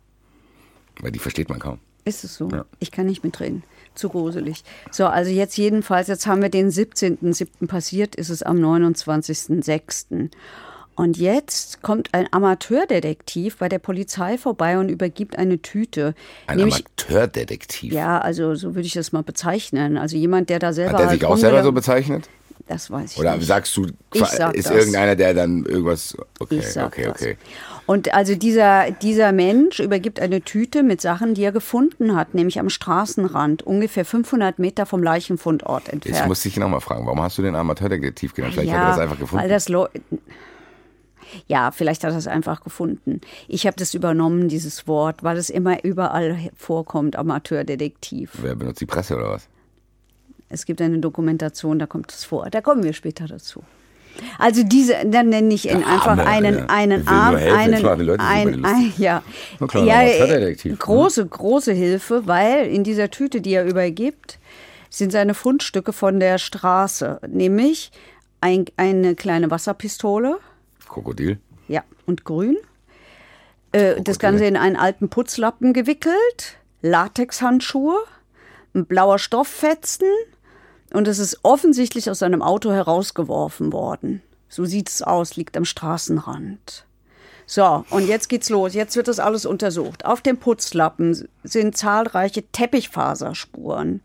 [1.01, 1.79] Weil die versteht man kaum.
[2.05, 2.49] Ist es so?
[2.49, 2.65] Ja.
[2.79, 3.63] Ich kann nicht mitreden.
[3.95, 4.65] Zu gruselig.
[4.91, 7.67] So, also jetzt jedenfalls, jetzt haben wir den 17.07.
[7.67, 10.31] passiert, ist es am 29.06.
[10.95, 16.15] Und jetzt kommt ein Amateurdetektiv bei der Polizei vorbei und übergibt eine Tüte.
[16.47, 17.93] Ein Nämlich, Amateurdetektiv.
[17.93, 19.97] ja, also so würde ich das mal bezeichnen.
[19.97, 20.93] Also jemand, der da selber.
[20.93, 22.29] Hat der halt sich auch selber so bezeichnet?
[22.69, 23.47] Das weiß ich Oder nicht.
[23.47, 24.77] sagst du, sag ist das.
[24.77, 26.17] irgendeiner, der dann irgendwas.
[26.39, 27.15] Okay, okay, das.
[27.17, 27.37] okay.
[27.87, 32.61] Und also dieser, dieser Mensch übergibt eine Tüte mit Sachen, die er gefunden hat, nämlich
[32.61, 36.29] am Straßenrand, ungefähr 500 Meter vom Leichenfundort Jetzt entfernt.
[36.29, 38.55] muss ich nochmal fragen, warum hast du den Amateurdetektiv genannt?
[38.55, 39.43] Vielleicht hat er das einfach gefunden.
[39.43, 39.89] Weil das Leu-
[41.47, 43.21] ja, vielleicht hat er es einfach gefunden.
[43.49, 48.33] Ich habe das übernommen, dieses Wort, weil es immer überall vorkommt, Amateurdetektiv.
[48.43, 49.49] Wer benutzt die Presse oder was?
[50.53, 52.51] Es gibt eine Dokumentation, da kommt es vor.
[52.51, 53.65] Da kommen wir später dazu.
[54.39, 56.71] Also diese, dann nenne ich ihn einfach Arme, einen, Alter.
[56.71, 59.23] einen Arm, einen, ein, ein, ja,
[59.67, 60.79] klar, ja, Amateurdetektiv, ne?
[60.79, 64.39] große, große Hilfe, weil in dieser Tüte, die er übergibt,
[64.91, 67.91] sind seine Fundstücke von der Straße, nämlich
[68.43, 70.39] ein, eine kleine Wasserpistole,
[70.89, 71.39] Krokodil?
[71.69, 72.59] ja, und grün.
[73.73, 77.97] Äh, das Ganze in einen alten Putzlappen gewickelt, Latexhandschuhe,
[78.75, 80.09] ein blauer Stofffetzen
[80.93, 84.23] und es ist offensichtlich aus seinem Auto herausgeworfen worden.
[84.49, 86.85] So sieht es aus, liegt am Straßenrand.
[87.47, 88.75] So, und jetzt geht's los.
[88.75, 90.05] Jetzt wird das alles untersucht.
[90.05, 94.01] Auf dem Putzlappen sind zahlreiche Teppichfaserspuren.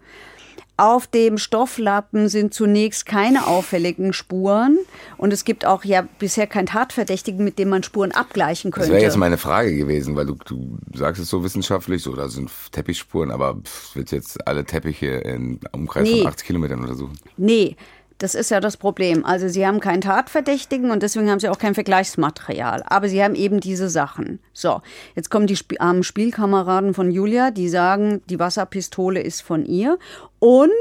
[0.79, 4.77] Auf dem Stofflappen sind zunächst keine auffälligen Spuren
[5.17, 8.93] und es gibt auch ja bisher keinen Tatverdächtigen, mit dem man Spuren abgleichen Das könnte.
[8.93, 12.51] wäre jetzt meine Frage gewesen, weil du, du sagst es so wissenschaftlich, so da sind
[12.71, 16.19] Teppichspuren, aber pff, willst jetzt alle Teppiche in Umkreis Nee.
[16.21, 17.17] von 80 Kilometern untersuchen?
[17.37, 17.75] Nee,
[18.17, 19.25] das ist ja das Problem.
[19.25, 22.83] Also sie haben keinen Tatverdächtigen und deswegen haben sie auch kein Vergleichsmaterial.
[22.87, 24.39] Aber sie haben eben diese Sachen.
[24.53, 24.81] So,
[25.15, 29.99] jetzt kommen die Sp armen Spielkameraden von Julia, die sagen, die Wasserpistole ist von ihr.
[30.39, 30.71] Und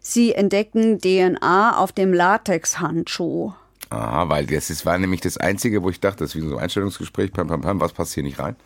[0.00, 3.52] sie entdecken DNA auf dem Latexhandschuh.
[3.90, 6.56] Aha, weil das ist, war nämlich das Einzige, wo ich dachte, das ist wie so
[6.56, 8.56] ein Einstellungsgespräch, pam, pam, pam, was passt hier nicht rein?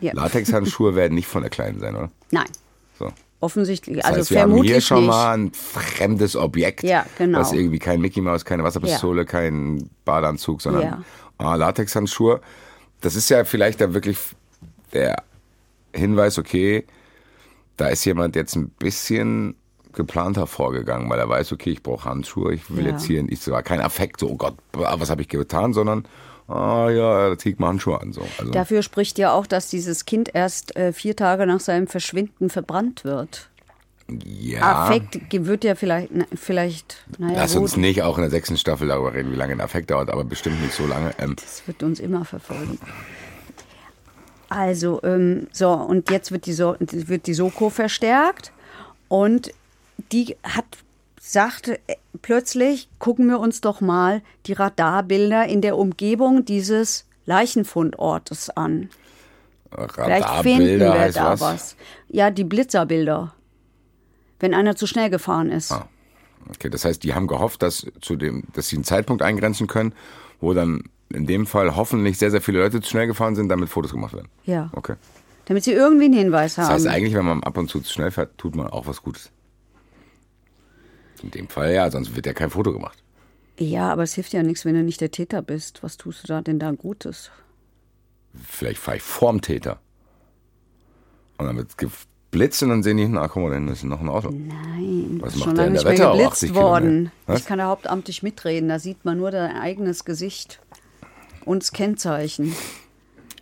[0.00, 0.12] Ja.
[0.14, 2.10] Latexhandschuhe werden nicht von der Kleinen sein, oder?
[2.30, 2.48] Nein,
[2.98, 3.12] So.
[3.44, 3.96] Offensichtlich.
[3.98, 5.06] Das also heißt, wir haben vermutlich hier schon nicht.
[5.08, 7.38] mal ein fremdes Objekt, Ja, genau.
[7.38, 11.02] was irgendwie kein Mickey Mouse, keine Wasserpistole, kein Badeanzug, sondern Ja.
[11.38, 12.40] ah, Latexhandschuhe.
[13.00, 14.18] Das ist ja vielleicht da wirklich
[14.92, 15.22] der
[15.92, 16.84] Hinweis, okay,
[17.76, 19.54] da ist jemand jetzt ein bisschen
[19.92, 22.92] geplanter vorgegangen, weil er weiß, okay, ich brauche Handschuhe, ich will Ja.
[22.92, 26.04] jetzt hier, ich war kein Affekt, so, oh Gott, was habe ich getan, sondern,
[26.48, 28.12] ah ja, da zieh ich mal Handschuhe an.
[28.12, 28.22] So.
[28.38, 32.50] Also, Dafür spricht ja auch, dass dieses Kind erst äh, vier Tage nach seinem Verschwinden
[32.50, 33.50] verbrannt wird.
[34.08, 38.30] ja, Affekt wird ja vielleicht, na, vielleicht, naja, lass gut, uns nicht auch in der
[38.30, 41.14] sechsten Staffel darüber reden, wie lange ein Affekt dauert, aber bestimmt nicht so lange.
[41.18, 42.78] Ähm, das wird uns immer verfolgen.
[44.50, 48.52] Also, ähm, so, und jetzt wird die, so wird die Soko verstärkt
[49.08, 49.52] und
[50.12, 50.66] die hat,
[51.24, 58.50] sagte äh, plötzlich, gucken wir uns doch mal die Radarbilder in der Umgebung dieses Leichenfundortes
[58.50, 58.90] an.
[59.70, 61.40] Vielleicht finden Radarbilder wir heißt da was?
[61.40, 61.76] was.
[62.08, 63.34] Ja, die Blitzerbilder.
[64.38, 65.72] Wenn einer zu schnell gefahren ist.
[65.72, 65.88] Ah.
[66.50, 69.94] Okay, das heißt, die haben gehofft, dass, zu dem, dass sie einen Zeitpunkt eingrenzen können,
[70.40, 73.70] wo dann in dem Fall hoffentlich sehr, sehr viele Leute zu schnell gefahren sind, damit
[73.70, 74.28] Fotos gemacht werden.
[74.44, 74.68] Ja.
[74.72, 74.96] Okay.
[75.46, 76.74] Damit sie irgendwie einen Hinweis Das haben.
[76.74, 79.30] heißt, eigentlich, wenn man ab und zu zu schnell fährt, tut man auch was Gutes.
[81.24, 83.02] In dem Fall ja, sonst wird ja kein Foto gemacht.
[83.58, 85.82] Ja, aber es hilft ja nichts, wenn du nicht der Täter bist.
[85.82, 87.30] Was tust du da denn da Gutes?
[88.46, 89.78] Vielleicht fahre ich vorm Täter.
[91.38, 94.08] Und dann wird geblitzt und dann sehen die, na, guck mal, da ist noch ein
[94.08, 94.30] Auto.
[94.30, 97.12] Nein, Was macht schon lange nicht mehr geblitzt 80 worden.
[97.34, 98.68] Ich kann da hauptamtlich mitreden.
[98.68, 100.60] Da sieht man nur dein eigenes Gesicht
[101.44, 102.54] und das Kennzeichen.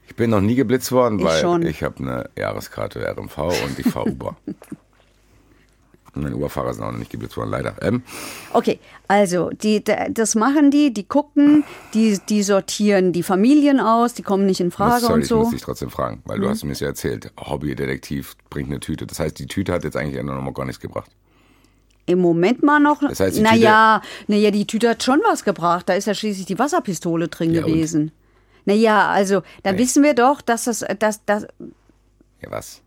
[0.06, 1.62] Ich bin noch nie geblitzt worden, Ich weil schon.
[1.64, 4.36] ich habe eine Jahreskarte RMV und ich fahre Uber.
[6.14, 7.74] Und Meine Uberfahrer sind auch noch nicht geblitzt worden, leider.
[7.80, 8.02] Ähm,
[8.52, 14.12] Okay, also die, da- das machen die, die gucken, die, die sortieren die Familien aus,
[14.12, 15.36] die kommen nicht in Frage sorry, und ich so.
[15.36, 15.42] Mhm.
[15.44, 17.32] muss dich trotzdem fragen, weil du hast mir ja erzählt.
[17.38, 19.06] Hobbydetektiv bringt eine Tüte.
[19.06, 21.10] Das heißt, die Tüte hat jetzt eigentlich noch mal gar nichts gebracht.
[22.04, 23.00] Im Moment mal noch.
[23.00, 25.88] Das heißt, die naja, naja, die Tüte hat schon was gebracht.
[25.88, 27.68] Da ist ja schließlich die Wasserpistole drin Ja, und?
[27.72, 28.10] gewesen.
[28.66, 29.78] Naja, also da Nee.
[29.78, 31.44] wissen wir doch, dass das, dass, dass
[32.42, 32.82] Ja, was?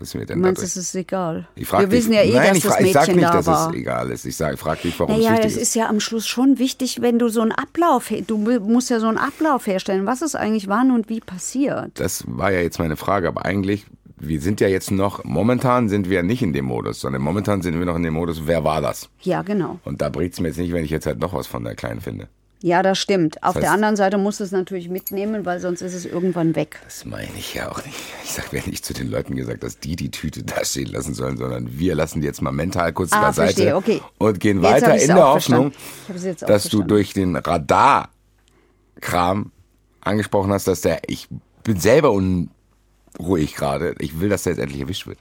[0.00, 0.70] Wissen wir denn meinst, dadurch?
[0.72, 1.46] es ist egal.
[1.54, 3.14] Ich frag wir dich, wissen ja eh, nein, dass ich, das fra- ich Mädchen sag
[3.16, 3.70] nicht, da dass war.
[3.70, 4.24] es egal ist.
[4.26, 5.74] Ich sag, frag dich, warum Naja, es das wichtig ist ist.
[5.76, 9.18] ja am Schluss schon wichtig, wenn du so einen Ablauf, du musst ja so einen
[9.18, 11.92] Ablauf herstellen, was ist eigentlich wann und wie passiert.
[11.94, 16.10] Das war ja jetzt meine Frage, aber eigentlich, wir sind ja jetzt noch, momentan sind
[16.10, 18.80] wir nicht in dem Modus, sondern momentan sind wir noch in dem Modus, wer war
[18.80, 19.08] das?
[19.22, 19.78] Ja, genau.
[19.84, 22.00] Und da bringt's mir jetzt nicht, wenn ich jetzt halt noch was von der Kleinen
[22.00, 22.28] finde.
[22.66, 23.42] Ja, das stimmt.
[23.42, 26.56] Auf heißt- der anderen Seite musst du es natürlich mitnehmen, weil sonst ist es irgendwann
[26.56, 26.78] weg.
[26.84, 27.98] Das meine ich ja auch nicht.
[28.24, 31.12] Ich sag mir nicht zu den Leuten gesagt, dass die die Tüte da stehen lassen
[31.12, 34.00] sollen, sondern wir lassen die jetzt mal mental kurz Ah, beiseite okay.
[34.16, 35.72] und gehen Jetzt weiter in der Hoffnung,
[36.06, 36.36] verstanden.
[36.38, 36.88] Dass du verstanden.
[36.88, 38.08] durch den Radar
[39.02, 39.52] Kram
[40.00, 41.28] angesprochen hast, dass der, ich
[41.64, 43.94] bin selber unruhig gerade.
[43.98, 45.18] Ich will, dass der jetzt endlich erwischt wird.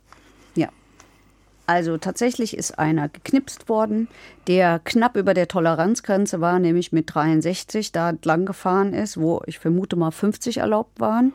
[1.65, 4.09] Also tatsächlich ist einer geknipst worden,
[4.47, 9.59] der knapp über der Toleranzgrenze war, nämlich mit 63 da entlang gefahren ist, wo ich
[9.59, 11.31] vermute mal 50 erlaubt waren.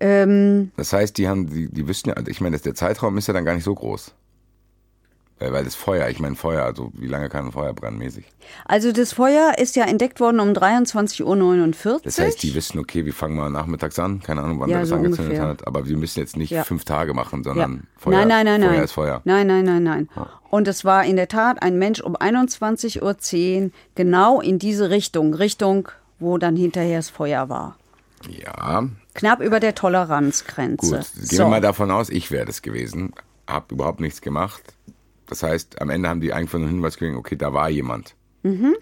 [0.00, 3.34] Ähm, Das heißt, die haben, die, die wüssten ja, ich meine, der Zeitraum ist ja
[3.34, 4.12] dann gar nicht so groß.
[5.44, 8.24] Weil, weil das Feuer, ich meine Feuer, also wie lange kann ein Feuer brennen mäßig?
[8.64, 11.22] also das Feuer ist ja entdeckt worden um 23.49
[11.86, 12.00] Uhr.
[12.02, 14.88] Das heißt, die wissen, okay, wir fangen mal nachmittags an, keine Ahnung, wann Ja, das
[14.88, 15.48] so angezündet ungefähr.
[15.48, 16.64] hat, aber wir müssen jetzt nicht Ja.
[16.64, 17.44] fünf Tage machen, Ja.
[17.44, 18.84] sondern Feuer, nein, nein, nein, Feuer nein.
[18.84, 19.20] ist Feuer.
[19.24, 20.08] Nein, nein, nein, nein.
[20.48, 23.02] Und es war in der Tat ein Mensch um 21.10
[23.66, 27.76] Uhr genau in diese Richtung, Richtung, wo dann hinterher das Feuer war.
[28.30, 30.96] Ja, Knapp über der Toleranzgrenze.
[30.96, 31.12] gut.
[31.28, 31.44] Gehen So.
[31.44, 33.12] wir mal davon aus, ich wäre das gewesen,
[33.46, 34.62] hab überhaupt nichts gemacht.
[35.26, 38.14] Das heißt, am Ende haben die einfach nur einen Hinweis gekriegt, okay, da war jemand.
[38.42, 38.74] Mhm.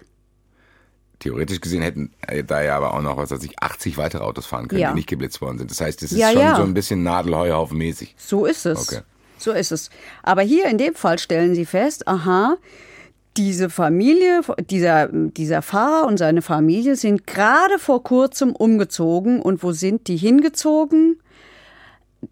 [1.19, 4.45] Theoretisch gesehen hätten äh, da ja aber auch noch, was weiß ich, 80 weitere Autos
[4.45, 4.89] fahren können, Ja.
[4.89, 5.71] die nicht geblitzt worden sind.
[5.71, 6.55] Das heißt, es ist Ja, schon ja.
[6.57, 8.15] so ein bisschen Nadelheuhaufen-mäßig.
[8.17, 8.89] So ist es.
[8.91, 9.01] Okay.
[9.37, 9.89] So ist es.
[10.21, 12.57] Aber hier in dem Fall stellen Sie fest, aha,
[13.37, 19.41] diese Familie, dieser, dieser Fahrer und seine Familie sind gerade vor kurzem umgezogen.
[19.41, 21.19] Und wo sind die hingezogen?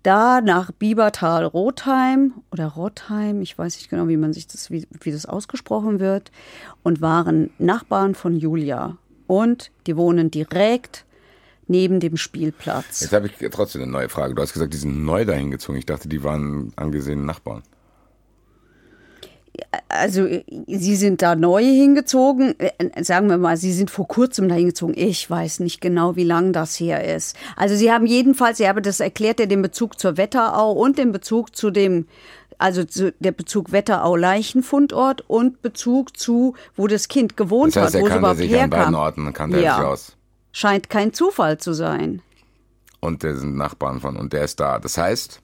[0.04, 5.12] Da nach Biebertal-Rotheim oder Rotheim, ich weiß nicht genau, wie man sich das, wie, wie
[5.12, 6.32] das ausgesprochen wird,
[6.84, 8.98] und waren Nachbarn von Julia.
[9.28, 11.06] Und die wohnen direkt
[11.68, 13.02] neben dem Spielplatz.
[13.02, 14.36] Jetzt habe ich trotzdem eine neue Frage.
[14.36, 15.78] Du hast gesagt, die sind neu dahin gezogen.
[15.78, 17.64] Ich dachte, die waren angesehene Nachbarn.
[19.90, 22.56] Also äh, Sie sind da neu hingezogen.
[22.60, 24.96] Äh, Sagen wir mal, Sie sind vor kurzem da hingezogen.
[24.98, 27.36] Ich weiß nicht genau, wie lang das her ist.
[27.56, 31.12] Also Sie haben jedenfalls, Sie haben das erklärt, ja den Bezug zur Wetterau und den
[31.12, 32.08] Bezug zu dem,
[32.58, 38.02] also zu, der Bezug Wetterau-Leichenfundort und Bezug zu, wo das Kind gewohnt Das heißt, hat,
[38.02, 38.96] wo es überhaupt sich an beiden herkam.
[38.96, 39.76] Orten, kannte Ja.
[39.78, 40.18] sich aus.
[40.54, 42.22] Scheint kein Zufall zu sein.
[43.00, 44.78] Und der sind Nachbarn von und der ist da.
[44.80, 45.42] Das heißt,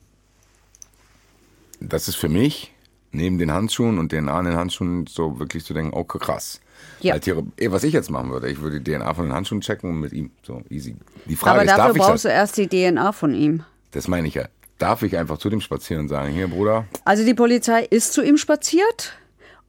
[1.80, 2.72] das ist für mich,
[3.12, 6.60] neben den Handschuhen und DNA an den Handschuhen, so wirklich zu denken, okay, krass.
[7.00, 7.16] Ja.
[7.16, 9.90] Theor- eh, was ich jetzt machen würde, ich würde die DNA von den Handschuhen checken
[9.90, 10.30] und mit ihm.
[10.46, 10.96] So easy.
[11.26, 12.22] Die Frage Aber ist, dafür darf ich brauchst das?
[12.22, 13.64] du erst die DNA von ihm.
[13.92, 14.44] Das meine ich ja.
[14.78, 18.22] Darf ich einfach zu dem spazieren und sagen, hier Bruder, Also die Polizei ist zu
[18.22, 19.14] ihm spaziert,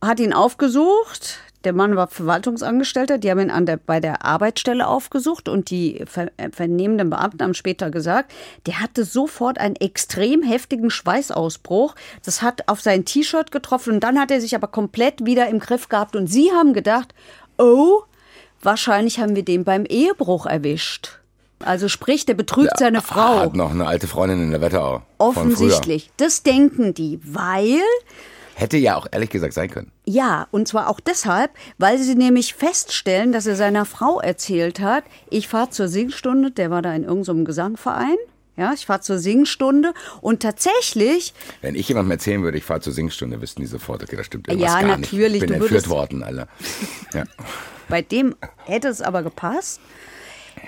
[0.03, 1.39] hat ihn aufgesucht.
[1.65, 6.03] Der Mann war Verwaltungsangestellter, die haben ihn an der, bei der Arbeitsstelle aufgesucht und die
[6.05, 8.31] ver äh, vernehmenden Beamten haben später gesagt,
[8.65, 11.95] der hatte sofort einen extrem heftigen Schweißausbruch.
[12.23, 15.59] Das hat auf sein T-Shirt getroffen und dann hat er sich aber komplett wieder im
[15.59, 17.13] Griff gehabt und sie haben gedacht,
[17.57, 18.03] oh,
[18.61, 21.19] wahrscheinlich haben wir den beim Ehebruch erwischt.
[21.61, 23.39] Also sprich, der betrügt seine Frau.
[23.39, 25.01] hat noch eine alte Freundin in der Wetterau.
[25.17, 26.09] Offensichtlich.
[26.15, 27.81] Das denken die, weil
[28.59, 29.89] Hätte ja auch ehrlich gesagt sein können.
[30.05, 35.05] Ja, und zwar auch deshalb, weil sie nämlich feststellen, dass er seiner Frau erzählt hat,
[35.29, 38.17] ich fahre zur Singstunde, der war da in irgendeinem Gesangverein.
[38.57, 42.91] Ja, ich fahre zur Singstunde und tatsächlich, Wenn ich jemandem erzählen würde, ich fahre zur
[42.91, 45.33] Singstunde, wüssten die sofort, okay, das stimmt irgendwas Ja, gar natürlich, nicht.
[45.35, 46.47] Ich bin du entführt würdest- worden, Alter.
[47.13, 47.23] Ja.
[47.87, 49.79] bei dem hätte es aber gepasst,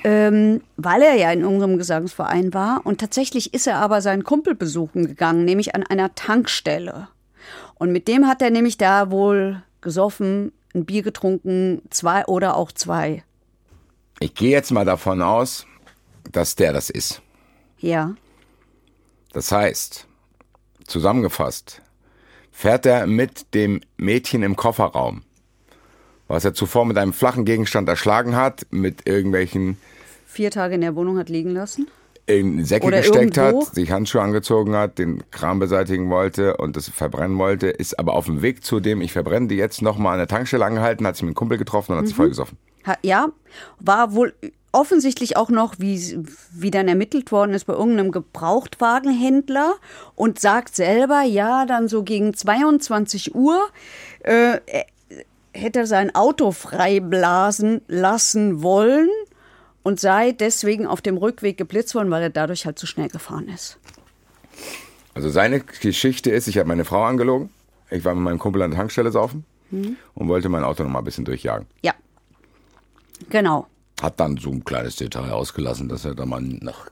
[0.05, 2.79] ähm, weil er ja in irgendeinem Gesangsverein war.
[2.85, 7.09] Und tatsächlich ist er aber seinen Kumpel besuchen gegangen, nämlich an einer Tankstelle.
[7.81, 12.71] Und mit dem hat er nämlich da wohl gesoffen, ein Bier getrunken, zwei oder auch
[12.71, 13.23] zwei.
[14.19, 15.65] Ich gehe jetzt mal davon aus,
[16.31, 17.23] dass der das ist.
[17.79, 18.13] Ja.
[19.33, 20.05] Das heißt,
[20.85, 21.81] zusammengefasst,
[22.51, 25.23] fährt er mit dem Mädchen im Kofferraum,
[26.27, 29.77] was er zuvor mit einem flachen Gegenstand erschlagen hat, mit irgendwelchen
[30.27, 31.87] vier Tage in der Wohnung hat liegen lassen.
[32.39, 33.65] In Säcke Oder gesteckt irgendwo.
[33.65, 38.13] hat, sich Handschuhe angezogen hat, den Kram beseitigen wollte und das verbrennen wollte, ist aber
[38.13, 41.15] auf dem Weg zu dem, ich verbrenne die jetzt nochmal an der Tankstelle angehalten, hat
[41.15, 42.57] sich mit einem Kumpel getroffen und hat sich vollgesoffen.
[42.85, 43.27] Ha, ja,
[43.79, 44.33] war wohl
[44.71, 49.75] offensichtlich auch noch, wie, wie dann ermittelt worden ist, bei irgendeinem Gebrauchtwagenhändler
[50.15, 53.59] und sagt selber, ja, dann so gegen 22 Uhr
[54.23, 54.83] äh, äh,
[55.53, 59.09] hätte er sein Auto freiblasen lassen wollen
[59.83, 63.47] und sei deswegen auf dem Rückweg geblitzt worden, weil er dadurch halt zu schnell gefahren
[63.49, 63.77] ist.
[65.13, 67.49] Also seine Geschichte ist, ich habe meine Frau angelogen,
[67.89, 69.95] ich war mit meinem Kumpel an der Tankstelle saufen Mhm.
[70.15, 71.65] und wollte mein Auto nochmal ein bisschen durchjagen.
[71.81, 71.93] Ja,
[73.29, 73.67] genau.
[74.01, 76.89] Hat dann so ein kleines Detail ausgelassen, dass er da mal nach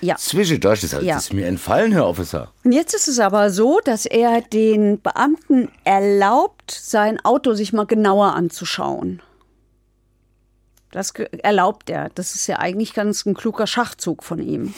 [0.00, 0.16] Ja.
[0.16, 1.14] Zwischendurch ist, halt, Ja.
[1.14, 2.52] das ist mir entfallen, Herr Officer.
[2.64, 7.86] Und jetzt ist es aber so, dass er den Beamten erlaubt, sein Auto sich mal
[7.86, 9.20] genauer anzuschauen.
[10.90, 12.10] Das erlaubt er.
[12.14, 14.74] Das ist ja eigentlich ganz ein kluger Schachzug von ihm.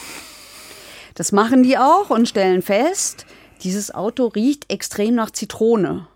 [1.14, 3.26] Das machen die auch und stellen fest,
[3.62, 6.06] dieses Auto riecht extrem nach Zitrone.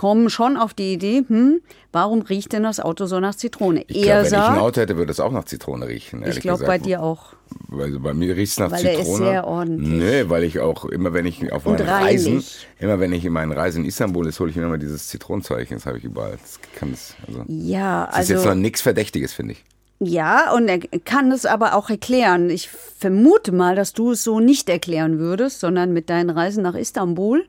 [0.00, 1.60] Kommen schon auf die Idee, hm,
[1.92, 3.84] warum riecht denn das Auto so nach Zitrone?
[3.86, 6.24] Ich er glaub, wenn ich ein Auto hätte, würde es auch nach Zitrone riechen.
[6.26, 7.34] ich glaube bei dir auch.
[7.68, 9.26] Weil bei mir riecht es nach Weil er ist Zitrone.
[9.26, 9.88] sehr ordentlich.
[9.90, 12.42] Nee, weil ich auch immer, wenn ich auf meinen Reisen,
[12.78, 15.68] immer wenn ich in meinen Reisen in Istanbul ist, hole ich mir immer dieses Zitronenzeug.
[15.68, 16.38] Das habe ich überall.
[16.40, 17.14] Das kann es.
[17.28, 19.64] Also, Ja, das ist jetzt also noch nichts Verdächtiges, finde ich.
[19.98, 22.48] ja, und er kann es aber auch erklären.
[22.48, 26.74] Ich vermute mal, dass du es so nicht erklären würdest, sondern mit deinen Reisen nach
[26.74, 27.44] Istanbul.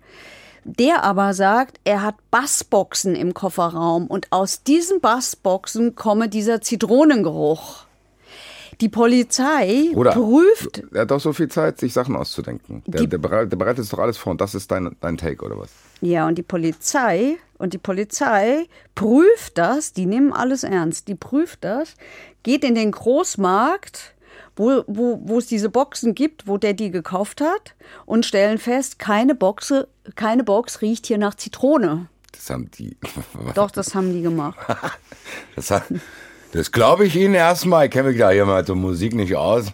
[0.63, 7.85] Der aber sagt, er hat Bassboxen im Kofferraum und aus diesen Bassboxen komme dieser Zitronengeruch.
[8.79, 12.81] Die Polizei Oder prüft er hat doch so viel Zeit, sich Sachen auszudenken.
[12.87, 15.45] Der, der, bereit- der bereitet es doch alles vor und das ist dein, dein Take,
[15.45, 15.69] oder was?
[16.01, 21.63] Ja, und die Polizei, und die Polizei prüft das, die nehmen alles ernst, die prüft
[21.63, 21.95] das,
[22.41, 24.13] geht in den Großmarkt,
[24.61, 28.99] wo, wo, wo es diese Boxen gibt, wo der die gekauft hat, und stellen fest,
[28.99, 32.07] keine, Boxe, keine Box riecht hier nach Zitrone.
[32.31, 32.95] Das haben die.
[33.55, 34.57] Doch, das haben die gemacht.
[35.55, 35.83] Das, hat-
[36.51, 37.85] das glaube ich Ihnen erstmal.
[37.85, 39.67] Ich kenne mich da hier mal zur Musik nicht aus.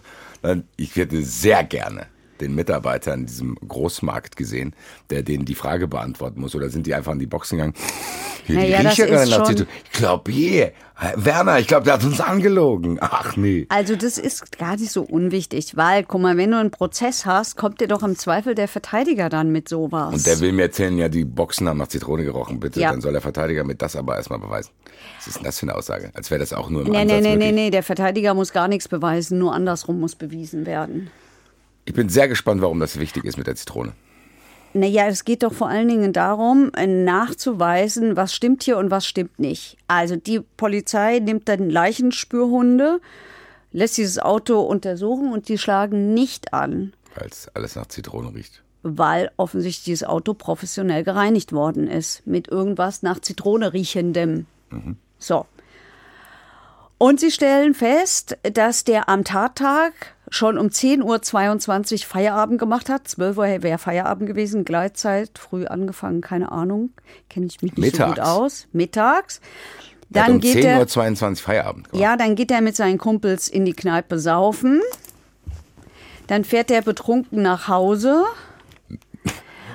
[0.76, 2.06] Ich hätte sehr gerne
[2.40, 4.74] den Mitarbeiter in diesem Großmarkt gesehen,
[5.10, 6.54] der denen die Frage beantworten muss.
[6.54, 7.74] Oder sind die einfach in die Boxen gegangen?
[8.44, 9.66] Hier, Na die ja, das ist schon-.
[9.84, 10.72] Ich glaube, hier,
[11.14, 12.98] Werner, ich glaube, der hat uns angelogen.
[13.00, 13.66] Ach nee.
[13.68, 17.56] Also das ist gar nicht so unwichtig, weil, guck mal, wenn du einen Prozess hast,
[17.56, 20.12] kommt dir doch im Zweifel der Verteidiger dann mit sowas.
[20.12, 22.80] Und der will mir erzählen, ja, die Boxen haben nach Zitrone gerochen, bitte.
[22.80, 22.90] Ja.
[22.90, 24.70] Dann soll der Verteidiger mir das aber erstmal beweisen.
[25.18, 26.10] Was ist denn das für eine Aussage?
[26.14, 28.52] Als wäre das auch nur im Nee, Ansatz nee, nee, nee, nee, der Verteidiger muss
[28.52, 31.10] gar nichts beweisen, nur andersrum muss bewiesen werden.
[31.84, 33.92] Ich bin sehr gespannt, warum das wichtig ist mit der Zitrone.
[34.74, 39.06] Naja, es geht doch vor allen Dingen darum, äh, nachzuweisen, was stimmt hier und was
[39.06, 39.76] stimmt nicht.
[39.88, 43.00] Also die Polizei nimmt dann Leichenspürhunde,
[43.72, 48.62] lässt dieses Auto untersuchen und die schlagen nicht an, Weil es alles nach Zitrone riecht.
[48.82, 52.26] weil offensichtlich dieses Auto professionell gereinigt worden ist.
[52.26, 54.46] Mit irgendwas nach Zitrone riechendem.
[55.18, 55.46] So.
[56.98, 59.92] Und sie stellen fest, dass der am Tattag
[60.30, 63.08] schon um 10.22 Uhr Feierabend gemacht hat.
[63.08, 66.90] 12 Uhr wäre Feierabend gewesen, Gleitzeit, früh angefangen, keine Ahnung.
[67.30, 68.28] Kenne ich mich nicht so gut Mittags.
[68.28, 68.66] aus.
[68.72, 69.40] Mittags.
[70.10, 72.02] Der hat Dann um geht er, 10.22 Uhr Feierabend gemacht.
[72.02, 74.80] ja, dann geht er mit seinen Kumpels in die Kneipe saufen.
[76.26, 78.24] Dann fährt er betrunken nach Hause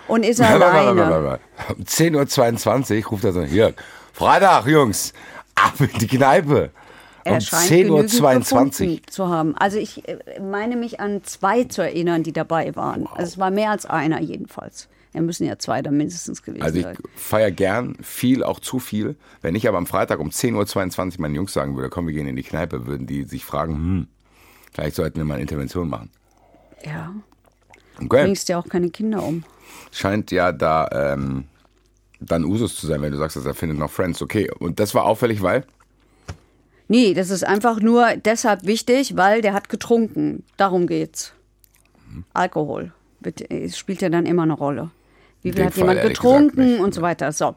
[0.07, 1.39] und ist alleine.
[1.69, 3.73] Um 10.22 Uhr ruft er so, hier,
[4.11, 5.13] Freitag, Jungs,
[5.55, 6.71] ab in die Kneipe.
[7.25, 8.99] Um Er scheint genügend 10.22 Uhr.
[9.09, 9.55] zu haben.
[9.57, 13.07] Also ich äh, meine mich an zwei zu erinnern, die dabei waren.
[13.07, 14.89] Also es war mehr als einer jedenfalls.
[15.13, 16.97] Ja, müssen ja zwei da mindestens gewesen Also ich sein.
[17.15, 19.15] feiere gern viel, auch zu viel.
[19.41, 22.27] Wenn ich aber am Freitag um 10.22 Uhr meinen Jungs sagen würde, komm, wir gehen
[22.27, 24.07] in die Kneipe, würden die sich fragen, hm,
[24.73, 26.09] vielleicht sollten wir mal eine Intervention machen.
[26.85, 27.13] Ja,
[27.99, 28.23] Okay.
[28.23, 29.43] bringst ja auch keine Kinder um.
[29.91, 31.45] Scheint ja da ähm,
[32.19, 34.19] dann Usus zu sein, wenn du sagst, dass er findet noch Friends.
[34.21, 35.63] Okay, und das war auffällig, weil?
[36.87, 40.43] Nee, das ist einfach nur deshalb wichtig, weil der hat getrunken.
[40.57, 41.33] Darum geht's.
[42.09, 42.25] Mhm.
[42.33, 44.91] Alkohol wird, äh, spielt ja dann immer eine Rolle.
[45.41, 47.31] Wie viel hat Fall jemand getrunken und so weiter.
[47.31, 47.55] So.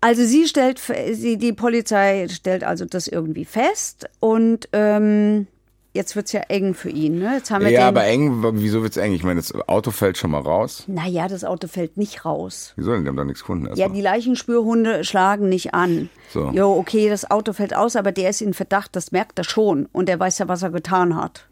[0.00, 0.80] Also sie stellt,
[1.12, 5.46] sie, die Polizei stellt also das irgendwie fest und ähm,
[5.92, 7.18] jetzt wird's ja eng für ihn.
[7.18, 7.34] Ne?
[7.34, 9.12] Jetzt haben wir Ja, aber eng, wieso wird's eng?
[9.12, 10.84] Ich meine, das Auto fällt schon mal raus.
[10.86, 12.72] Naja, das Auto fällt nicht raus.
[12.76, 13.02] Wieso denn?
[13.02, 13.64] Die haben doch nichts gefunden.
[13.64, 13.92] Ja, erstmal.
[13.96, 16.08] die Leichenspürhunde schlagen nicht an.
[16.32, 16.50] So.
[16.50, 19.88] Jo, okay, das Auto fällt aus, aber der ist in Verdacht, das merkt er schon.
[19.92, 21.46] Und er weiß ja, was er getan hat.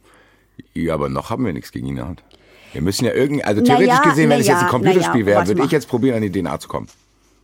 [0.75, 2.23] Ja, aber noch haben wir nichts gegen ihn Hand.
[2.73, 5.31] Wir müssen ja irgendwie, also theoretisch ja, gesehen, wenn es jetzt ja, ein Computerspiel na
[5.31, 5.67] ja, wäre, würde mal.
[5.67, 6.87] ich jetzt probieren, an die DNA zu kommen.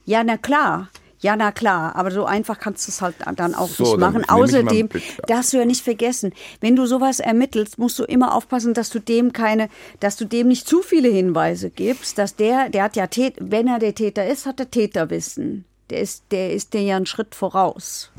[0.05, 0.89] Ja, na klar.
[1.25, 4.29] Ja, na klar, aber so einfach kannst du es halt dann auch So, nicht machen.
[4.29, 4.91] Außerdem,
[5.27, 8.99] darfst du ja nicht vergessen, wenn du sowas ermittelst, musst du immer aufpassen, dass du
[8.99, 13.07] dem keine, dass du dem nicht zu viele Hinweise gibst, dass der, der hat ja
[13.07, 15.65] Tät, wenn er der Täter ist, hat er Täterwissen.
[15.89, 18.13] Der ist, der ist dir ja einen Schritt voraus.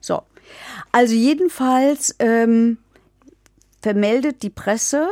[0.00, 0.22] So.
[0.90, 2.78] Also jedenfalls ähm,
[3.82, 5.10] vermeldet die Presse,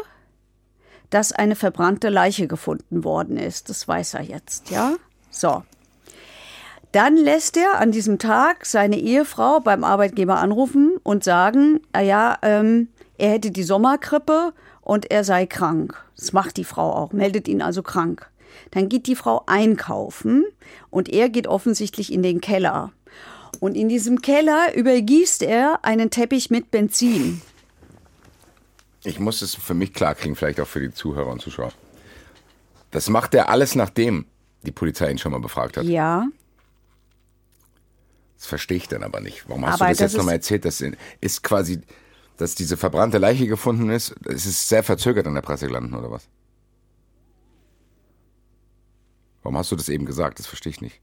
[1.10, 3.68] dass eine verbrannte Leiche gefunden worden ist.
[3.68, 4.96] Das weiß er jetzt, ja?
[5.30, 5.62] So.
[6.92, 12.36] Dann lässt er an diesem Tag seine Ehefrau beim Arbeitgeber anrufen und sagen, ah ja,
[12.42, 16.02] ähm, er hätte die Sommergrippe und er sei krank.
[16.16, 18.28] Das macht die Frau auch, meldet ihn also krank.
[18.72, 20.44] Dann geht die Frau einkaufen
[20.90, 22.92] und er geht offensichtlich in den Keller.
[23.60, 27.40] Und in diesem Keller übergießt er einen Teppich mit Benzin.
[29.04, 31.72] Ich muss es für mich klar kriegen, vielleicht auch für die Zuhörer und Zuschauer.
[32.90, 34.26] Das macht er alles, nachdem
[34.62, 35.84] die Polizei ihn schon mal befragt hat.
[35.84, 36.26] Ja,
[38.40, 39.46] Das verstehe ich dann aber nicht.
[39.48, 40.64] Warum hast Aber du das, das jetzt nochmal erzählt?
[40.64, 40.82] Das
[41.20, 41.82] ist quasi,
[42.38, 44.14] dass diese verbrannte Leiche gefunden ist.
[44.24, 46.26] Es ist sehr verzögert in der Presse gelandet, oder was?
[49.42, 50.38] Warum hast du das eben gesagt?
[50.38, 51.02] Das verstehe ich nicht.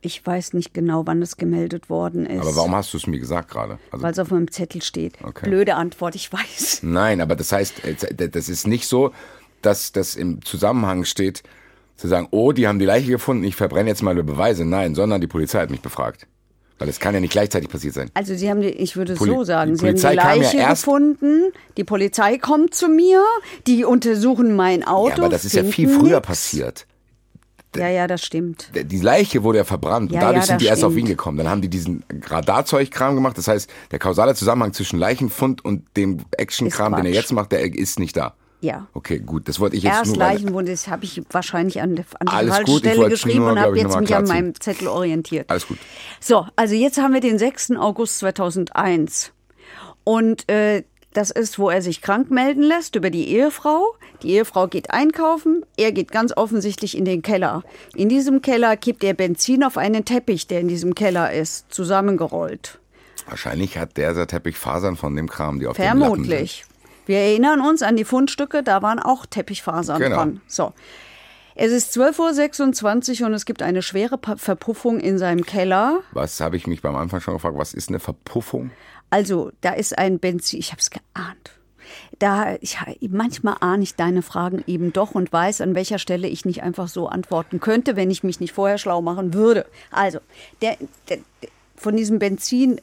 [0.00, 2.40] Ich weiß nicht genau, wann es gemeldet worden ist.
[2.40, 3.80] Aber warum hast du es mir gesagt gerade?
[3.90, 5.14] Also, Weil es auf meinem Zettel steht.
[5.24, 5.46] Okay.
[5.46, 6.84] Blöde Antwort, ich weiß.
[6.84, 9.12] nein, aber das heißt, äh, das ist nicht so,
[9.60, 11.42] dass das im Zusammenhang steht,
[11.96, 14.64] zu sagen, oh, die haben die Leiche gefunden, ich verbrenne jetzt meine Beweise.
[14.64, 16.28] Nein, sondern die Polizei hat mich befragt.
[16.78, 18.10] Weil es kann ja nicht gleichzeitig passiert sein.
[18.12, 20.58] Also Sie haben, die, ich würde es Poli- so sagen, Sie haben die ja Leiche
[20.58, 23.22] erst- gefunden, die Polizei kommt zu mir,
[23.66, 25.08] die untersuchen mein Auto.
[25.08, 26.26] Ja, aber das ist ja viel früher nix.
[26.26, 26.86] passiert.
[27.74, 28.70] Ja, ja, das stimmt.
[28.74, 31.08] Die Leiche wurde ja verbrannt Ja, und dadurch ja, sind die erst auf stimmt.
[31.08, 31.36] ihn gekommen.
[31.38, 33.36] Dann haben die diesen Radarzeugkram gemacht.
[33.36, 37.74] Das heißt, der kausale Zusammenhang zwischen Leichenfund und dem Actionkram, den er jetzt macht, der
[37.74, 38.34] ist nicht da.
[38.60, 38.86] Ja.
[38.94, 39.48] Okay, gut.
[39.48, 40.16] Das wollte ich jetzt Erst nur.
[40.18, 43.60] Leichenwunde, das habe ich wahrscheinlich an, der- an der falschen gut, Stelle geschrieben nur, und
[43.60, 45.48] habe jetzt mich an meinem Zettel orientiert.
[45.50, 45.78] Alles gut.
[46.20, 47.72] So, also jetzt haben wir den 6.
[47.76, 49.32] August 2001.
[50.04, 53.94] Und äh, das ist, wo er sich krank melden lässt über die Ehefrau.
[54.22, 57.62] Die Ehefrau geht einkaufen, er geht ganz offensichtlich in den Keller.
[57.94, 62.78] In diesem Keller kippt er Benzin auf einen Teppich, der in diesem Keller ist, zusammengerollt.
[63.28, 66.64] Wahrscheinlich hat der Teppich Fasern von dem Kram, die auf dem Lappen Vermutlich.
[67.06, 70.16] Wir erinnern uns an die Fundstücke, da waren auch Teppichfasern Genau.
[70.16, 70.40] dran.
[70.46, 70.72] So.
[71.54, 76.00] Es ist 12.26 Uhr und es gibt eine schwere Verpuffung in seinem Keller.
[76.12, 77.56] Was habe ich mich beim Anfang schon gefragt?
[77.56, 78.70] Was ist eine Verpuffung?
[79.08, 81.52] Also, da ist ein Benzin, ich habe es geahnt.
[82.18, 82.76] Da, ich,
[83.08, 86.88] manchmal ahne ich deine Fragen eben doch und weiß, an welcher Stelle ich nicht einfach
[86.88, 89.64] so antworten könnte, wenn ich mich nicht vorher schlau machen würde.
[89.90, 90.18] Also,
[90.60, 90.76] der,
[91.08, 91.18] der,
[91.76, 92.80] von diesem Benzin,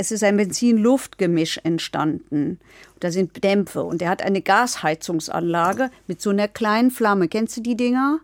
[0.00, 2.58] es ist ein Benzin-Luft-Gemisch entstanden.
[3.00, 7.28] Da sind Dämpfe und er hat eine Gasheizungsanlage mit so einer kleinen Flamme.
[7.28, 8.18] Kennst du die Dinger?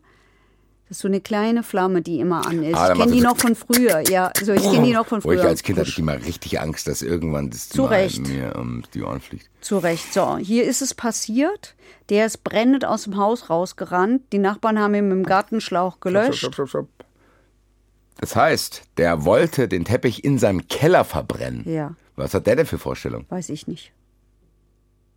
[0.88, 2.76] Das ist so eine kleine Flamme, die immer an ist.
[2.76, 4.08] Ah, ich kenne die noch von früher.
[4.08, 5.48] Ja, also ich kenne die noch von Wo ich früher.
[5.48, 8.26] als Kind hatte ich immer richtig Angst, dass irgendwann das Zu Recht.
[8.26, 9.50] mir um die Ohren fliegt.
[9.60, 10.14] Zu Recht.
[10.14, 11.74] So, hier ist es passiert.
[12.08, 14.22] Der ist brennend aus dem Haus rausgerannt.
[14.32, 16.38] Die Nachbarn haben ihn mit dem Gartenschlauch gelöscht.
[16.38, 16.88] Stopp, stopp, stopp.
[18.18, 21.64] Das heißt, der wollte den Teppich in seinem Keller verbrennen.
[21.68, 23.26] Ja, Was hat der denn für Vorstellung?
[23.28, 23.92] weiß ich nicht.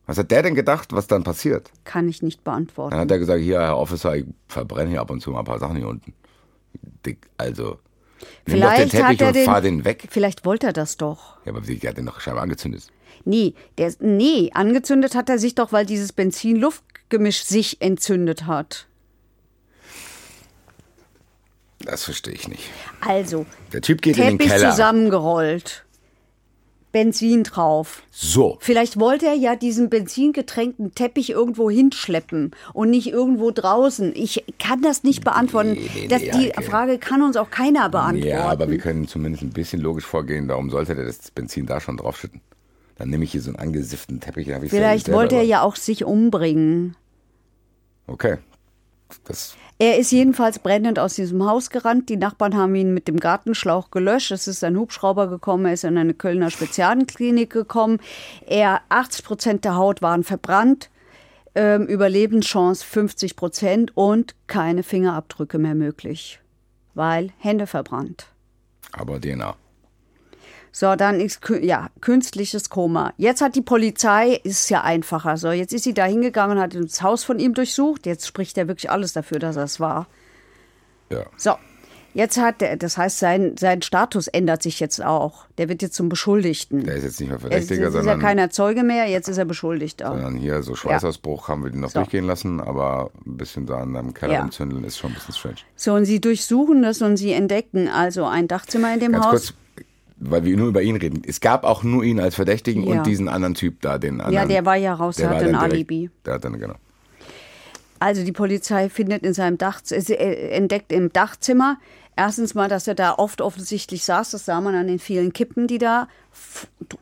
[0.06, 1.72] Was hat der denn gedacht, was dann passiert?
[1.84, 2.96] Kann ich nicht Dann beantworten.
[2.96, 5.60] hat er gesagt, hier, Herr Officer, ich verbrenne hier ab und zu mal ein paar
[5.60, 6.14] Sachen hier unten.
[7.06, 7.78] Dick, also,
[8.48, 10.08] nimm doch den Vielleicht hat Teppich er und den, fahr den weg.
[10.10, 11.38] Vielleicht wollte er das doch.
[11.46, 12.88] Ja, aber wie, der hat den doch scheinbar angezündet.
[13.24, 18.88] Nee, der, nee, angezündet hat er sich doch, weil dieses Benzin-Luft-Gemisch sich entzündet hat.
[21.86, 22.70] Das verstehe ich nicht.
[23.02, 24.72] Also, Der Typ geht in den Teppich Keller.
[24.72, 25.86] zusammengerollt.
[26.92, 28.02] Benzin drauf.
[28.10, 28.58] So.
[28.62, 34.12] Vielleicht wollte er ja diesen benzingetränkten Teppich irgendwo hinschleppen und nicht irgendwo draußen.
[34.16, 35.74] Ich kann das nicht beantworten.
[35.74, 36.64] Nee, nee, das, nee, die Heike.
[36.64, 38.28] Frage kann uns auch keiner beantworten.
[38.28, 40.48] Ja, aber wir können zumindest ein bisschen logisch vorgehen.
[40.48, 42.42] Darum sollte der das Benzin da schon draufschütten.
[42.98, 44.50] Dann nehme ich hier so einen angesifften Teppich.
[44.70, 46.96] Vielleicht wollte er ja auch sich umbringen.
[48.08, 48.38] Okay.
[49.24, 52.10] Das, Er ist jedenfalls brennend aus diesem Haus gerannt.
[52.10, 54.32] Die Nachbarn haben ihn mit dem Gartenschlauch gelöscht.
[54.32, 55.66] Es ist ein Hubschrauber gekommen.
[55.66, 58.00] Er ist in eine Kölner Spezialklinik gekommen.
[58.46, 60.90] Er, 80 Prozent der Haut waren verbrannt.
[61.56, 66.40] Ähm, Überlebenschance 50 Prozent und keine Fingerabdrücke mehr möglich,
[66.94, 68.28] weil Hände verbrannt.
[68.92, 69.56] aber DNA.
[70.72, 73.14] So, dann ist ja künstliches Koma.
[73.18, 75.38] Jetzt hat die Polizei, ist ja einfacher.
[75.38, 78.06] So, jetzt ist sie da hingegangen und hat das Haus von ihm durchsucht.
[78.06, 80.08] Jetzt spricht er wirklich alles dafür, dass er es war.
[81.10, 81.24] Ja.
[81.38, 81.56] So,
[82.14, 85.46] jetzt hat er, das heißt, sein, sein Status ändert sich jetzt auch.
[85.58, 86.84] Der wird jetzt zum Beschuldigten.
[86.84, 89.28] Der ist jetzt nicht mehr Es ist, Verdächtiger, ist ja sondern, keiner Zeuge mehr, jetzt
[89.28, 90.10] ist er Beschuldigter.
[90.10, 92.00] sondern hier so Schweißausbruch haben wir den noch So.
[92.00, 94.42] durchgehen lassen, aber ein bisschen da in einem Keller Ja.
[94.42, 95.56] rumzündeln ist schon ein bisschen strange.
[95.76, 99.32] So, und sie durchsuchen das und sie entdecken also ein Dachzimmer in dem Ganz Haus.
[99.32, 99.54] kurz,
[100.20, 101.22] weil wir nur über ihn reden.
[101.26, 102.98] Es gab auch nur ihn als Verdächtigen Ja.
[102.98, 104.34] und diesen anderen Typ da, den anderen.
[104.34, 106.10] Ja, der war ja raus, der war hatte ein Alibi.
[106.26, 106.76] Der hat dann, genau.
[108.00, 111.78] Also die Polizei findet in seinem Dach, äh, entdeckt im Dachzimmer
[112.16, 114.32] erstens mal, dass er da oft offensichtlich saß.
[114.32, 116.08] Das sah man an den vielen Kippen, die da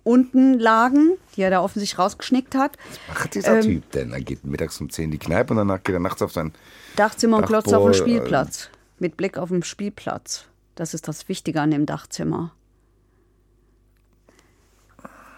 [0.04, 2.78] unten lagen, die er da offensichtlich rausgeschnickt hat.
[3.10, 4.12] Was macht dieser Ähm, Typ denn?
[4.12, 6.54] Er geht mittags um 10 in die Kneipe und danach geht er nachts auf sein.
[6.96, 8.70] Dachzimmer und klotzt auf Dachbohr, dem Spielplatz.
[9.00, 10.46] Mit Blick auf den Spielplatz.
[10.76, 12.54] Das ist das Wichtige an dem Dachzimmer.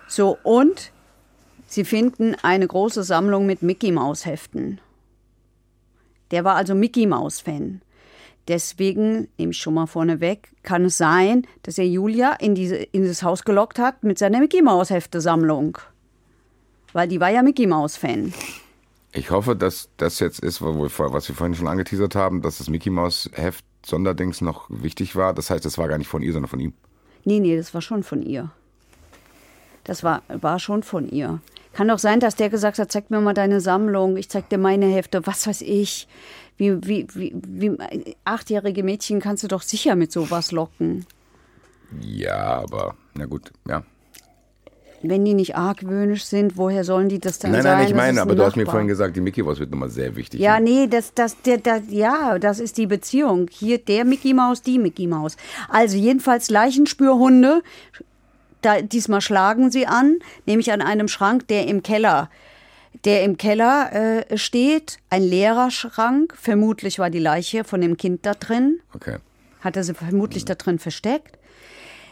[0.09, 0.91] So, und
[1.67, 4.81] sie finden eine große Sammlung mit Mickey Maus Heften.
[6.31, 7.81] Der war also Mickey Maus Fan.
[8.47, 13.03] Deswegen, nehme ich schon mal vorneweg, kann es sein, dass er Julia in, diese, in
[13.03, 15.77] dieses Haus gelockt hat mit seiner Mickey Maus Hefte Sammlung.
[16.91, 18.33] Weil die war ja Mickey Maus Fan.
[19.11, 22.89] Ich hoffe, dass das jetzt ist, was wir vorhin schon angeteasert haben, dass das Mickey
[22.89, 25.33] Maus Heft Sonderdings noch wichtig war.
[25.33, 26.73] Das heißt, das war gar nicht von ihr, sondern von ihm.
[27.25, 28.51] Nee, nee, das war schon von ihr.
[29.83, 31.39] Das war, war schon von ihr.
[31.73, 34.57] Kann doch sein, dass der gesagt hat, zeig mir mal deine Sammlung, ich zeig dir
[34.57, 36.07] meine Hefte, was weiß ich.
[36.57, 41.05] Wie, wie, wie, wie achtjährige Mädchen kannst du doch sicher mit sowas locken.
[42.01, 43.83] Ja, aber na gut, ja.
[45.01, 47.77] Wenn die nicht argwöhnisch sind, woher sollen die das dann Nein, sein?
[47.77, 49.89] nein, ich Das meine, aber du hast mir vorhin gesagt, die Mickey Mouse wird nochmal
[49.89, 50.41] sehr wichtig.
[50.41, 53.47] Ja, nee, das, das, der, der, ja, das ist die Beziehung.
[53.49, 55.37] Hier der Mickey Maus, die Mickey Maus.
[55.69, 57.61] Also jedenfalls Leichenspürhunde.
[58.61, 62.29] Da, diesmal schlagen sie an, nämlich an einem Schrank, der im Keller,
[63.05, 64.97] der im Keller äh, steht.
[65.09, 66.33] Ein leerer Schrank.
[66.39, 68.79] Vermutlich war die Leiche von dem Kind da drin.
[68.93, 69.17] Okay.
[69.61, 71.37] Hat er sie vermutlich da drin versteckt.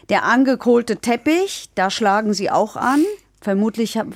[0.08, 3.04] Der angekohlte Teppich, da schlagen sie auch an.
[3.40, 4.06] Vermutlich hat,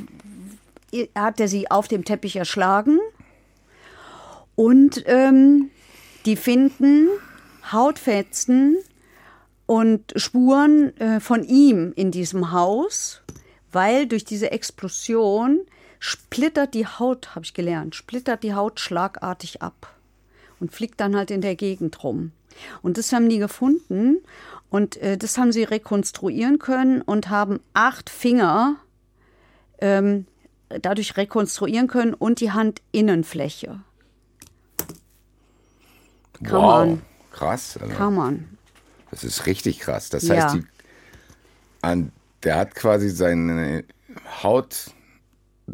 [1.14, 2.98] hat er sie auf dem Teppich erschlagen.
[4.54, 5.70] Und ähm,
[6.24, 7.08] die finden
[7.70, 8.76] Hautfetzen
[9.66, 13.22] und Spuren äh, von ihm in diesem Haus,
[13.70, 15.60] weil durch diese Explosion
[15.98, 19.94] splittert die Haut, habe ich gelernt, splittert die Haut schlagartig ab
[20.60, 22.32] und fliegt dann halt in der Gegend rum.
[22.82, 24.18] Und das haben die gefunden
[24.68, 28.76] und äh, das haben sie rekonstruieren können und haben acht Finger
[29.80, 30.26] ähm,
[30.68, 33.80] dadurch rekonstruieren können und die Handinnenfläche.
[36.42, 36.86] Kann wow.
[36.86, 37.02] man.
[37.32, 37.78] Krass.
[37.80, 38.51] Also, Kann man.
[39.12, 40.08] Das ist richtig krass.
[40.08, 40.34] Das Ja.
[40.34, 40.64] heißt, die,
[41.82, 42.10] an,
[42.42, 43.84] der hat quasi seine
[44.42, 44.90] Haut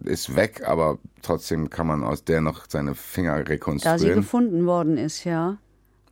[0.05, 4.15] ist weg, aber trotzdem kann man aus der noch seine Finger Da sie rekonstruieren.
[4.17, 5.57] gefunden worden ist, ja.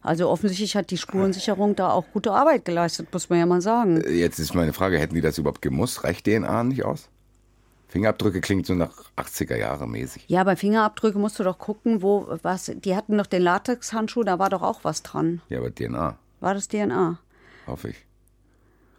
[0.02, 4.02] Also offensichtlich hat die Spurensicherung da auch gute Arbeit geleistet, muss man ja mal sagen.
[4.08, 6.04] Jetzt ist meine Frage, hätten die das überhaupt gemusst?
[6.04, 7.08] Reicht DNA nicht aus?
[7.88, 10.24] Fingerabdrücke klingt so nach 80er Jahre mäßig.
[10.28, 12.70] Ja, bei Fingerabdrücke musst du doch gucken, wo was.
[12.74, 15.40] Die hatten doch den Latexhandschuh, da war doch auch was dran.
[15.48, 17.18] Ja, aber DNA, War das DNA?
[17.66, 17.96] hoffe ich.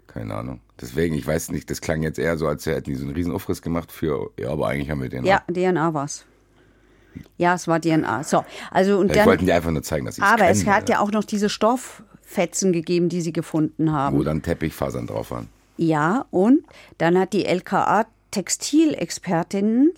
[0.08, 0.62] Keine Ahnung.
[0.82, 3.32] Deswegen, ich weiß nicht, das klang jetzt eher so, als hätten die so einen riesen
[3.32, 5.24] Aufriss gemacht für, ja, aber eigentlich haben wir DNA.
[5.26, 6.26] Ja, DNA war's.
[7.38, 8.24] Ja, es war DNA.
[8.24, 9.28] So, also und Vielleicht dann.
[9.28, 10.94] wollten die einfach nur zeigen, dass es Aber können, es hat oder?
[10.94, 14.18] ja auch noch diese Stofffetzen gegeben, die sie gefunden haben.
[14.18, 15.50] Wo dann Teppichfasern drauf waren.
[15.78, 16.64] Ja, und
[16.98, 19.94] dann hat die LKA Textilexpertin,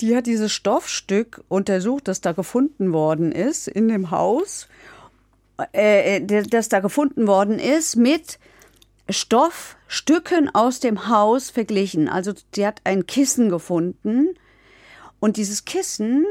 [0.00, 4.68] die hat dieses Stoffstück untersucht, das da gefunden worden ist in dem Haus,
[5.72, 8.38] äh, äh, das da gefunden worden ist, mit
[9.08, 12.08] Stoffstücken aus dem Haus verglichen.
[12.08, 14.34] Also sie hat ein Kissen gefunden
[15.20, 16.24] und dieses Kissen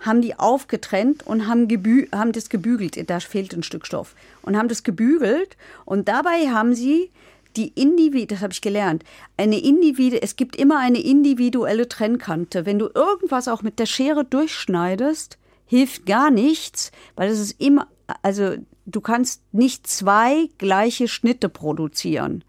[0.00, 1.68] haben die aufgetrennt und haben,
[2.14, 3.08] haben das gebügelt.
[3.08, 4.14] Da fehlt ein Stück Stoff.
[4.42, 7.10] Und haben das gebügelt und dabei haben sie
[7.56, 9.02] die Individu, das habe ich gelernt,
[9.38, 12.66] eine Individu, es gibt immer eine individuelle Trennkante.
[12.66, 17.88] Wenn du irgendwas auch mit der Schere durchschneidest, hilft gar nichts, weil es ist immer,
[18.22, 22.44] also du kannst nicht zwei gleiche Schnitte produzieren.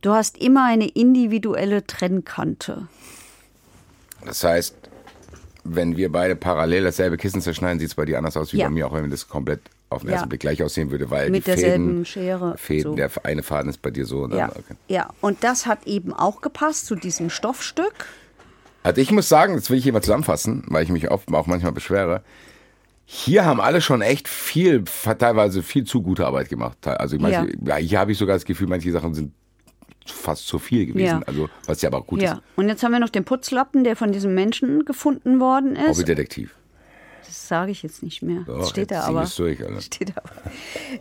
[0.00, 2.88] Du hast immer eine individuelle Trennkante.
[4.24, 4.74] Das heißt,
[5.64, 8.66] wenn wir beide parallel dasselbe Kissen zerschneiden, sieht es bei dir anders aus wie Ja.
[8.66, 10.14] bei mir, auch wenn das komplett auf den Ja.
[10.14, 12.96] ersten Blick gleich aussehen würde, weil Mit derselben Fäden, Schere, Fäden so.
[12.96, 14.22] der eine Faden ist bei dir so.
[14.22, 14.74] Und dann, Ja, okay.
[14.88, 18.06] ja, und das hat eben auch gepasst zu diesem Stoffstück.
[18.82, 21.46] Also ich muss sagen, das will ich hier mal zusammenfassen, weil ich mich oft auch
[21.46, 22.22] manchmal beschwere.
[23.14, 24.84] Hier haben alle schon echt viel,
[25.18, 26.78] teilweise viel zu gute Arbeit gemacht.
[26.86, 27.76] Also manche, ja.
[27.76, 29.34] hier habe ich sogar das Gefühl, manche Sachen sind
[30.06, 31.20] fast zu viel gewesen.
[31.20, 31.22] Ja.
[31.26, 32.42] Also was ja aber auch gut Ja, ist.
[32.56, 35.98] und jetzt haben wir noch den Putzlappen, der von diesem Menschen gefunden worden ist.
[35.98, 36.54] Hobbydetektiv.
[37.26, 38.44] Das sage ich jetzt nicht mehr.
[38.46, 39.30] Doch, das steht da aber.
[39.36, 39.82] durch, Alter.
[39.82, 40.50] Steht da aber.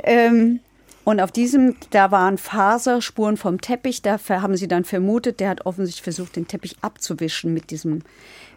[0.03, 0.59] Ähm,
[1.05, 4.01] und auf diesem, da waren Faserspuren vom Teppich.
[4.01, 8.01] Da haben sie dann vermutet, der hat offensichtlich versucht, den Teppich abzuwischen mit diesem,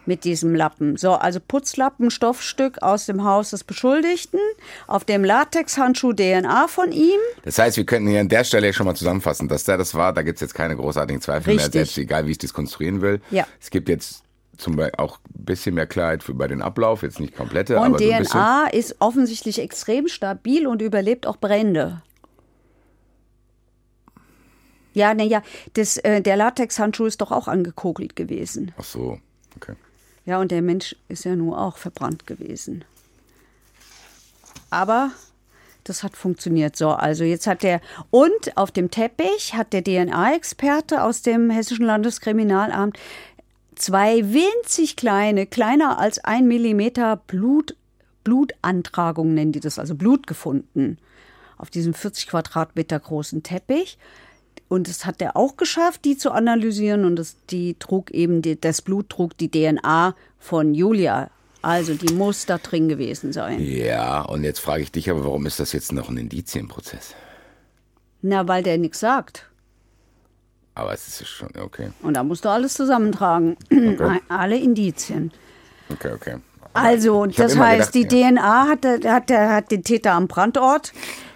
[0.07, 0.97] mit diesem Lappen.
[0.97, 4.39] So, also Putzlappen, Stoffstück aus dem Haus des Beschuldigten.
[4.87, 7.19] Auf dem Latexhandschuh DNA von ihm.
[7.43, 10.13] Das heißt, wir könnten hier an der Stelle schon mal zusammenfassen, dass der das war.
[10.13, 11.73] Da gibt es jetzt keine großartigen Zweifel mehr, Richtig.
[11.73, 13.21] selbst egal, wie ich das konstruieren will.
[13.31, 13.47] Ja.
[13.61, 14.23] Es gibt jetzt
[14.57, 17.85] zum Beispiel auch ein bisschen mehr Klarheit für bei den Ablauf, jetzt nicht komplette, Und
[17.85, 18.05] aber so.
[18.05, 22.01] DNA ist offensichtlich extrem stabil und überlebt auch Brände.
[24.93, 25.43] Ja, naja,
[25.75, 28.73] äh, der Latexhandschuh ist doch auch angekokelt gewesen.
[28.77, 29.19] Ach so,
[29.57, 29.73] okay.
[30.25, 32.83] Ja, und der Mensch ist ja nur auch verbrannt gewesen.
[34.69, 35.11] Aber
[35.83, 36.75] das hat funktioniert.
[36.75, 41.85] So, also jetzt hat der, und auf dem Teppich hat der DNA-Experte aus dem Hessischen
[41.85, 42.97] Landeskriminalamt
[43.75, 47.75] zwei winzig kleine, kleiner als ein Millimeter Blut,
[48.23, 50.97] Blutantragung nennen die das, also Blut gefunden.
[51.57, 53.97] Auf diesem 40 Quadratmeter großen Teppich.
[54.67, 57.05] Und das hat er auch geschafft, die zu analysieren.
[57.05, 61.29] Und das, die trug eben, die, das Blut trug die DNA von Julia.
[61.61, 63.59] Also die muss da drin gewesen sein.
[63.59, 67.15] Ja, und jetzt frage ich dich aber, warum ist das jetzt noch ein Indizienprozess?
[68.21, 69.49] Na, weil der nichts sagt.
[70.75, 73.55] Aber es ist schon, okay, Und da musst du alles zusammentragen.
[74.27, 75.31] Alle Indizien.
[75.89, 76.35] okay, okay.
[76.73, 78.31] Also, das heißt, gedacht, die ja.
[78.31, 80.91] DNA hat, hat, der, hat den Täter am Brandort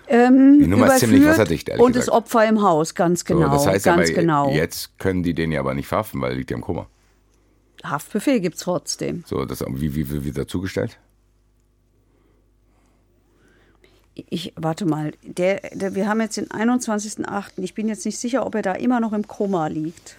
[0.09, 2.17] ähm, Die Nummer ist ziemlich wasserdicht, ehrlich und das gesagt.
[2.17, 3.49] Opfer im Haus, ganz So, genau.
[3.49, 4.51] das heißt ganz aber, genau.
[4.51, 6.87] jetzt können die den ja aber nicht verhaften, weil er liegt ja im Koma.
[7.83, 9.23] Haftbefehl gibt's trotzdem.
[9.25, 10.97] So, das, wie, wie, wie wird er zugestellt?
[14.15, 17.51] Ich warte mal, der, der, wir haben jetzt den 21.08.
[17.57, 20.17] Ich bin jetzt nicht sicher, ob er da immer noch im Koma liegt.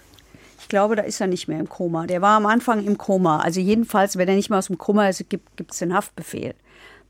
[0.61, 2.07] Ich glaube, da ist er nicht mehr im Koma.
[2.07, 3.41] Der war am Anfang im Koma.
[3.41, 6.55] Also jedenfalls, wenn er nicht mehr aus dem Koma ist, gibt es den Haftbefehl.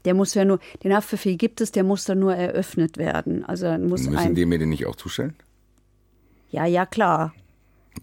[0.04, 3.44] Der muss ja nur, den Haftbefehl gibt es, der muss dann nur eröffnet werden.
[3.44, 5.34] Also muss Müssen ein, die mir den nicht auch zustellen?
[6.50, 7.32] ja, ja, klar.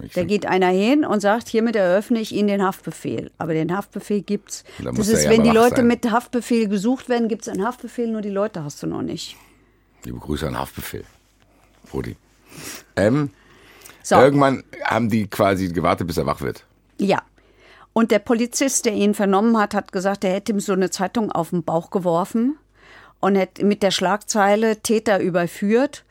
[0.04, 3.32] Ich Da geht einer hin und sagt, hiermit eröffne ich Ihnen den Haftbefehl.
[3.38, 4.64] Aber den Haftbefehl gibt's.
[4.78, 5.88] Da muss Das ist, ja wenn die Leute sein.
[5.88, 9.36] mit Haftbefehl gesucht werden, gibt es einen Haftbefehl, nur die Leute hast du noch nicht.
[10.04, 11.04] Liebe Grüße an Haftbefehl.
[11.90, 12.16] Brudi.
[12.96, 13.32] Ähm,
[14.04, 14.16] So.
[14.16, 16.64] Irgendwann haben die quasi gewartet, bis er wach wird.
[17.00, 17.22] Ja.
[17.98, 21.32] Und der Polizist, der ihn vernommen hat, hat gesagt, er hätte ihm so eine Zeitung
[21.32, 22.56] auf den Bauch geworfen
[23.20, 26.06] und hätte mit der Schlagzeile Täter überführt,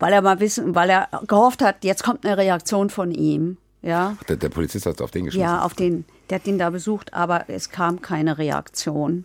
[0.00, 3.56] weil er mal wissen, weil er gehofft hat, jetzt kommt eine Reaktion von ihm.
[3.82, 4.16] Ja.
[4.28, 5.48] Der, der Polizist hat auf den geschmissen.
[5.48, 9.24] Ja, auf den, der hat ihn da besucht, aber es kam keine Reaktion.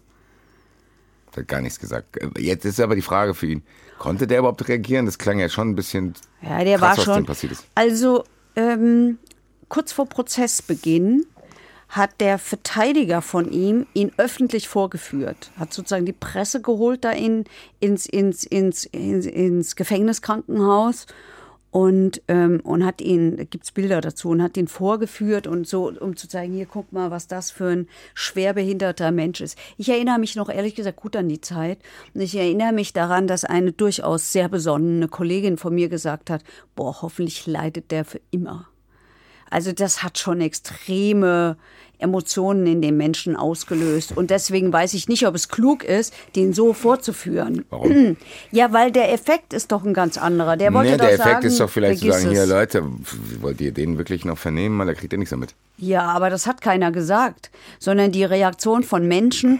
[1.35, 2.19] Der hat gar nichts gesagt.
[2.37, 3.63] Jetzt ist aber die Frage für ihn.
[3.97, 5.07] Konnte der überhaupt reagieren?
[5.07, 7.27] Das klang ja schon ein bisschen Ja, der krass, war schon.
[7.73, 8.23] Also
[8.55, 9.17] ähm,
[9.67, 11.25] kurz vor Prozessbeginn
[11.89, 17.45] hat der Verteidiger von ihm ihn öffentlich vorgeführt, hat sozusagen die Presse geholt da in,
[17.79, 21.07] ins, ins, ins, ins, ins Gefängniskrankenhaus
[21.71, 26.15] und, ähm, und hat ihn, gibt's Bilder dazu, und hat ihn vorgeführt und so, um
[26.15, 29.57] zu zeigen, hier guck mal, was das für ein schwerbehinderter Mensch ist.
[29.77, 31.79] Ich erinnere mich noch ehrlich gesagt gut an die Zeit
[32.13, 36.43] und ich erinnere mich daran, dass eine durchaus sehr besonnene Kollegin von mir gesagt hat,
[36.75, 38.67] boah, hoffentlich leidet der für immer.
[39.49, 41.57] Also das hat schon extreme
[41.99, 44.15] Emotionen in den Menschen ausgelöst.
[44.15, 47.65] Und deswegen weiß ich nicht, ob es klug ist, den so vorzuführen.
[47.71, 48.17] Warum?
[48.51, 50.57] Ja, weil der Effekt ist doch ein ganz anderer.
[50.57, 52.45] Der wollte Nee, der Effekt sagen, ist doch vielleicht zu sagen, hier.
[52.45, 52.83] Leute,
[53.41, 54.77] wollt ihr den wirklich noch vernehmen?
[54.77, 55.55] Weil da kriegt ihr nichts damit.
[55.77, 57.49] Ja, aber das hat keiner gesagt.
[57.79, 59.59] Sondern die Reaktion von Menschen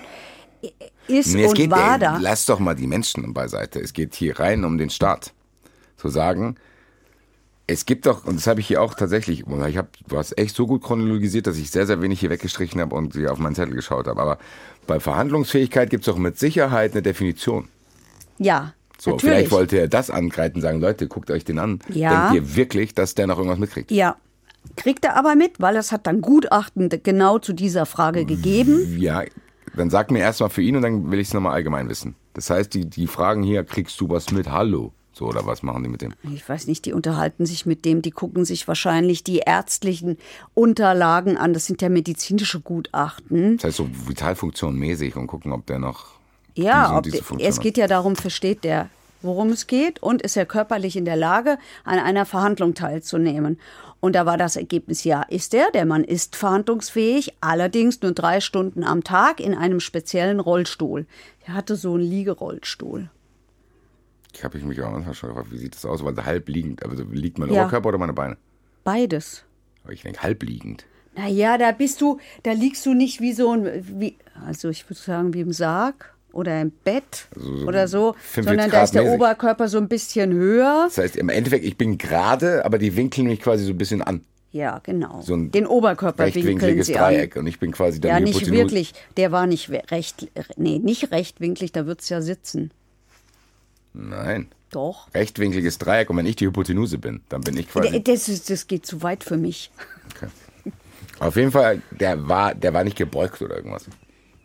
[1.07, 2.17] ist Nee, es und geht, war ey, da.
[2.21, 3.79] lass doch mal die Menschen beiseite.
[3.79, 5.33] Es geht hier rein um den Staat.
[5.97, 6.57] Zu sagen,
[7.67, 10.55] es gibt doch, und das habe ich hier auch tatsächlich, ich hab, du hast echt
[10.55, 13.55] so gut chronologisiert, dass ich sehr, sehr wenig hier weggestrichen habe und hier auf meinen
[13.55, 14.21] Zettel geschaut habe.
[14.21, 14.37] Aber
[14.87, 17.67] bei Verhandlungsfähigkeit gibt es doch mit Sicherheit eine Definition.
[18.37, 19.33] Ja, So, natürlich.
[19.33, 21.79] vielleicht wollte er das angreifen, sagen, Leute, guckt euch den an.
[21.89, 22.29] Ja.
[22.31, 23.91] Denkt ihr wirklich, dass der noch irgendwas mitkriegt?
[23.91, 24.15] Ja,
[24.77, 28.97] kriegt er aber mit, weil es hat dann Gutachten genau zu dieser Frage gegeben.
[28.97, 29.23] Ja,
[29.75, 32.15] dann sag mir erstmal für ihn und dann will ich es nochmal allgemein wissen.
[32.33, 34.49] Das heißt, die, die fragen hier, kriegst du was mit?
[34.49, 34.93] Hallo.
[35.17, 36.13] So, oder was machen die mit dem?
[36.31, 40.17] Ich weiß nicht, die unterhalten sich mit dem, die gucken sich wahrscheinlich die ärztlichen
[40.53, 41.53] Unterlagen an.
[41.53, 43.57] Das sind ja medizinische Gutachten.
[43.57, 46.05] Das heißt so Vitalfunktion mäßig und gucken, ob der noch
[46.53, 48.89] Ja, diese diese der, es geht ja darum, versteht der,
[49.23, 53.59] worum es geht und ist er körperlich in der Lage, an einer Verhandlung teilzunehmen.
[53.99, 55.71] Und da war das Ergebnis, ja, ist er.
[55.71, 61.07] Der Mann ist verhandlungsfähig, allerdings nur drei Stunden am Tag in einem speziellen Rollstuhl.
[61.47, 63.09] Er hatte so einen Liegerollstuhl.
[64.43, 66.03] Habe ich mich auch manchmal schon gefragt, wie sieht das aus?
[66.03, 67.61] Weil halb liegend, also liegt mein Ja.
[67.61, 68.37] Oberkörper oder meine Beine?
[68.83, 69.43] Beides.
[69.83, 70.85] Aber ich denke halb liegend.
[71.15, 73.65] Naja, da bist du, da liegst du nicht wie so ein,
[73.99, 74.15] wie,
[74.45, 78.43] also ich würde sagen, wie im Sarg oder im Bett Also so oder so, 45
[78.45, 79.15] sondern da ist der mäßig.
[79.15, 80.83] Oberkörper so ein bisschen höher.
[80.87, 84.01] Das heißt, im Endeffekt, ich bin gerade, aber die winkeln mich quasi so ein bisschen
[84.03, 84.21] an.
[84.51, 85.21] Ja, genau.
[85.21, 87.35] So ein Den Oberkörper winkeln Rechtwinkliges sie Dreieck.
[87.35, 87.41] an.
[87.41, 88.93] Und ich bin quasi dann Ja, nicht wirklich.
[89.17, 92.71] Der war nicht recht, nee, nicht rechtwinklig, da wird's ja sitzen.
[93.97, 94.47] Nein.
[94.69, 95.13] Doch.
[95.13, 96.09] Rechtwinkliges Dreieck.
[96.09, 98.03] Und wenn ich die Hypotenuse bin, dann bin ich quasi.
[98.03, 99.71] Das, ist, das geht zu weit für mich.
[100.15, 100.27] Okay.
[101.19, 103.85] Auf jeden Fall, der war, der war nicht gebeugt oder irgendwas.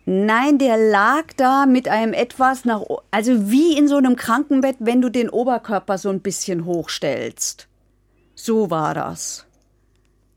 [0.05, 2.81] Nein, der lag da mit einem etwas nach,
[3.11, 7.67] also wie in so einem Krankenbett, wenn du den Oberkörper so ein bisschen hochstellst.
[8.35, 9.45] So war das.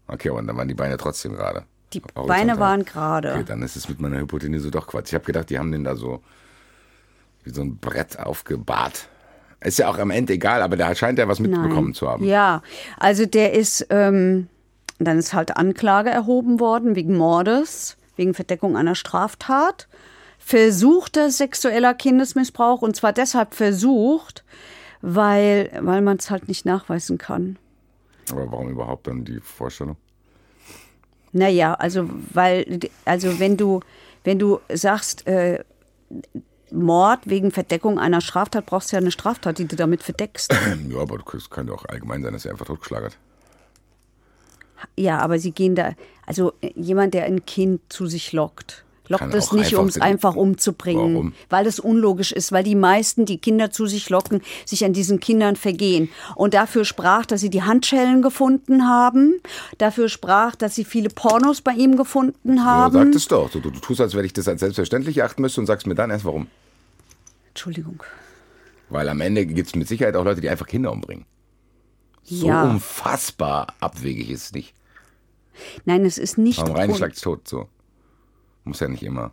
[0.06, 1.64] Okay, und dann waren die Beine trotzdem gerade.
[1.92, 2.00] Die.
[2.00, 3.32] Beine waren gerade.
[3.32, 5.08] Okay, dann ist es mit meiner Hypotenuse doch Quatsch.
[5.08, 6.22] Ich habe gedacht, die haben den da so
[7.46, 9.08] wie so ein Brett aufgebahrt.
[9.60, 11.94] Ist ja auch am Ende egal, aber da scheint er was mitbekommen Nein.
[11.94, 12.24] zu haben.
[12.24, 12.62] Ja,
[12.98, 14.48] also der ist, ähm,
[14.98, 19.88] dann ist halt Anklage erhoben worden wegen Mordes, wegen Verdeckung einer Straftat,
[20.38, 24.44] versuchter sexueller Kindesmissbrauch und zwar deshalb versucht,
[25.00, 27.56] weil, weil man es halt nicht nachweisen kann.
[28.30, 29.96] Aber warum überhaupt dann die Vorstellung?
[31.32, 33.80] Naja, also weil, also wenn du,
[34.24, 35.64] wenn du sagst, äh,
[36.70, 40.54] Mord wegen Verdeckung einer Straftat, brauchst du ja eine Straftat, die du damit verdeckst.
[40.88, 43.18] Ja, aber es könnte auch allgemein sein, dass er einfach totgeschlagen hat.
[44.96, 45.94] Ja, aber sie gehen da,
[46.26, 50.34] also äh, jemand, der ein Kind zu sich lockt, lockt es nicht, um es einfach
[50.36, 51.14] umzubringen.
[51.14, 51.32] Warum?
[51.48, 55.20] Weil es unlogisch ist, weil die meisten, die Kinder zu sich locken, sich an diesen
[55.20, 56.08] Kindern vergehen.
[56.34, 59.34] Und dafür sprach, dass sie die Handschellen gefunden haben.
[59.78, 62.92] Dafür sprach, dass sie viele Pornos bei ihm gefunden Ja, haben.
[62.94, 63.50] sag das doch.
[63.50, 65.94] Du, du, du tust, als wenn ich das als selbstverständlich achten müsste und sagst mir
[65.94, 66.46] dann erst warum.
[67.48, 68.02] Entschuldigung.
[68.88, 71.24] Weil am Ende gibt es mit Sicherheit auch Leute, die einfach Kinder umbringen.
[72.22, 72.62] So ja.
[72.64, 74.74] unfassbar abwegig ist es nicht.
[75.84, 76.58] Nein, es ist nicht.
[76.60, 77.68] Warum rein un- schlagt's tot, so.
[78.66, 79.30] Muss ja nicht immer.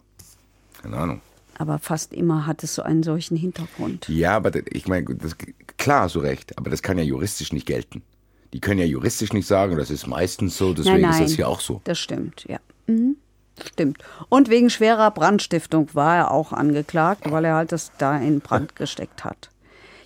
[0.81, 1.21] Keine Ahnung.
[1.57, 4.07] Aber fast immer hat es so einen solchen Hintergrund.
[4.07, 5.35] Ja, aber ich meine, das,
[5.77, 8.03] klar du recht, aber das kann ja juristisch nicht gelten.
[8.53, 11.35] Die können ja juristisch nicht sagen, das ist meistens so, deswegen nein, nein, ist das
[11.35, 11.81] hier auch so.
[11.85, 12.59] Das stimmt, ja.
[12.87, 13.17] Mhm.
[13.65, 13.97] Stimmt.
[14.29, 18.75] Und wegen schwerer Brandstiftung war er auch angeklagt, weil er halt das da in Brand
[18.75, 19.49] gesteckt hat.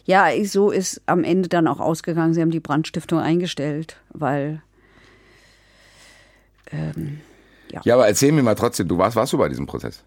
[0.05, 2.34] Ja, so ist am Ende dann auch ausgegangen.
[2.34, 4.61] Sie haben die Brandstiftung eingestellt, weil
[7.84, 10.03] Ja, aber erzähl mir mal trotzdem, du warst, warst du bei diesem Prozess?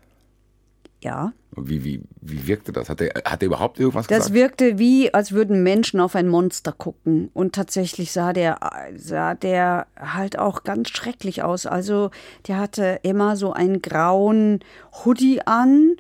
[1.03, 2.91] ja, Wie, wie, wie wirkte das?
[2.91, 4.35] Hat er, hat er überhaupt irgendwas das gesagt?
[4.35, 7.31] wirkte wie, als würden Menschen auf ein Monster gucken.
[7.33, 8.59] Und tatsächlich sah der,
[8.97, 11.65] sah der halt auch ganz schrecklich aus.
[11.67, 12.11] Also
[12.49, 14.61] der hatte immer so einen grauen
[15.05, 15.97] Hoodie an,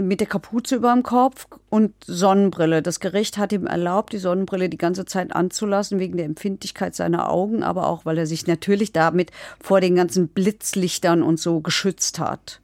[0.00, 2.82] mit der Kapuze über dem Kopf und Sonnenbrille.
[2.82, 7.30] Das Gericht hat ihm erlaubt, die Sonnenbrille die ganze Zeit anzulassen, wegen der Empfindlichkeit seiner
[7.30, 9.30] Augen, aber auch, weil er sich natürlich damit
[9.60, 12.60] vor den ganzen Blitzlichtern und so geschützt hat.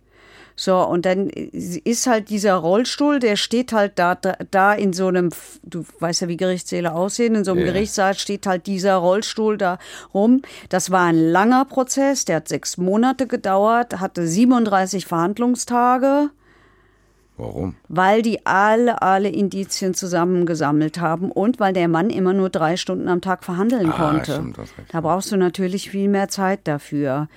[0.58, 5.08] So, und dann ist halt dieser Rollstuhl, der steht halt da, da, da in so
[5.08, 5.28] einem,
[5.62, 7.66] du weißt ja, wie Gerichtssäle aussehen, in so einem Ja.
[7.66, 9.78] Gerichtssaal steht halt dieser Rollstuhl da
[10.14, 10.40] rum.
[10.70, 16.30] Das war ein langer Prozess, der hat sechs Monate gedauert, hatte 37 Verhandlungstage
[17.38, 17.74] Warum?
[17.88, 23.08] weil die alle, alle Indizien zusammengesammelt haben und weil der Mann immer nur drei Stunden
[23.08, 24.32] am Tag verhandeln Ah, konnte.
[24.32, 24.72] stimmt, recht.
[24.90, 27.28] da brauchst du natürlich viel mehr Zeit dafür.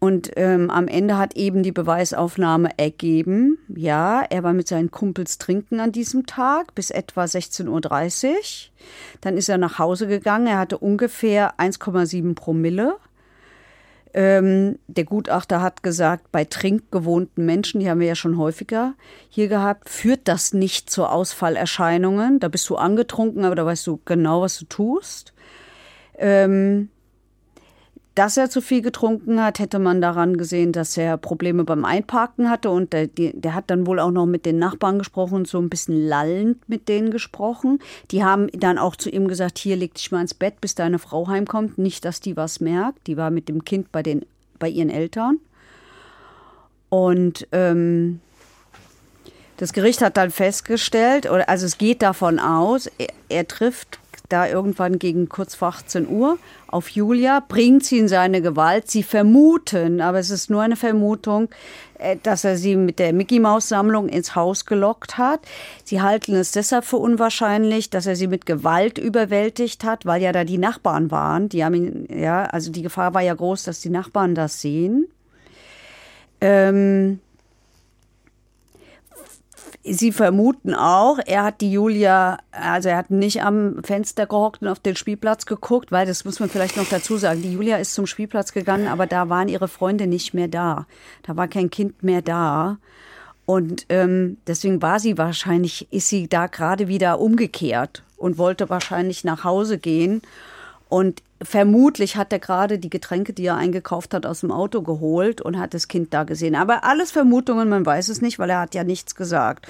[0.00, 5.38] Und ähm, am Ende hat eben die Beweisaufnahme ergeben, ja, er war mit seinen Kumpels
[5.38, 8.34] trinken an diesem Tag bis etwa 16.30 Uhr.
[9.22, 12.96] Dann ist er nach Hause gegangen, er hatte ungefähr 1,7 Promille.
[14.16, 18.94] Ähm, der Gutachter hat gesagt, bei trinkgewohnten Menschen, die haben wir ja schon häufiger
[19.28, 22.38] hier gehabt, führt das nicht zu Ausfallerscheinungen.
[22.38, 25.34] Da bist du angetrunken, aber da weißt du genau, was du tust.
[26.16, 26.90] Ähm,
[28.14, 32.48] dass er zu viel getrunken hat, hätte man daran gesehen, dass er Probleme beim Einparken
[32.48, 35.58] hatte und der, der hat dann wohl auch noch mit den Nachbarn gesprochen und so
[35.58, 37.80] ein bisschen lallend mit denen gesprochen.
[38.12, 41.00] Die haben dann auch zu ihm gesagt, hier leg dich mal ins Bett, bis deine
[41.00, 43.06] Frau heimkommt, nicht, dass die was merkt.
[43.08, 44.24] Die war mit dem Kind bei, den,
[44.60, 45.38] bei ihren Eltern.
[46.88, 48.20] Und ähm,
[49.56, 53.98] das Gericht hat dann festgestellt, also es geht davon aus, er, er trifft
[54.28, 58.90] da irgendwann gegen kurz vor 18 Uhr auf Julia, bringt sie in seine Gewalt.
[58.90, 61.48] Sie vermuten, aber es ist nur eine Vermutung,
[61.98, 65.40] äh, dass er sie mit der Mickey Maus Sammlung ins Haus gelockt hat.
[65.84, 70.32] Sie halten es deshalb für unwahrscheinlich, dass er sie mit Gewalt überwältigt hat, weil ja
[70.32, 71.48] da die Nachbarn waren.
[71.48, 75.06] Die haben ihn, ja, also die Gefahr war ja groß, dass die Nachbarn das sehen.
[76.40, 77.20] Ähm,
[79.86, 84.68] Sie vermuten auch, er hat die Julia, also er hat nicht am Fenster gehockt und
[84.68, 87.42] auf den Spielplatz geguckt, weil das muss man vielleicht noch dazu sagen.
[87.42, 90.86] Die Julia ist zum Spielplatz gegangen, aber da waren ihre Freunde nicht mehr da.
[91.22, 92.78] Da war kein Kind mehr da.
[93.44, 99.22] Und ähm, deswegen war sie wahrscheinlich, ist sie da gerade wieder umgekehrt und wollte wahrscheinlich
[99.22, 100.22] nach Hause gehen.
[100.94, 105.40] Und vermutlich hat er gerade die Getränke, die er eingekauft hat, aus dem Auto geholt
[105.40, 106.54] und hat das Kind da gesehen.
[106.54, 109.66] Aber alles Vermutungen, man weiß es nicht, weil er hat ja nichts gesagt.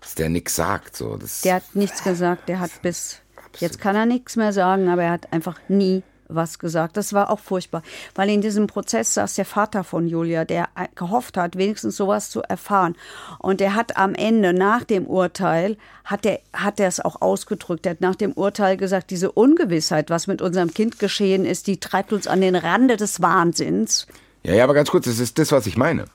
[0.00, 1.18] Dass der nix sagt, so.
[1.42, 3.18] Der hat nichts gesagt, der hat bis,
[3.58, 6.04] jetzt kann er nichts mehr sagen, aber er hat einfach nie
[6.34, 6.96] was gesagt.
[6.96, 7.82] Das war auch furchtbar,
[8.14, 12.42] weil in diesem Prozess saß der Vater von Julia, der gehofft hat, wenigstens sowas zu
[12.42, 12.96] erfahren.
[13.38, 17.86] Und der hat am Ende, nach dem Urteil, hat er hat er es auch ausgedrückt.
[17.86, 21.78] Er hat nach dem Urteil gesagt, diese Ungewissheit, was mit unserem Kind geschehen ist, die
[21.78, 24.06] treibt uns an den Rande des Wahnsinns.
[24.42, 26.06] Ja, ja, aber ganz kurz, das ist das, was ich meine.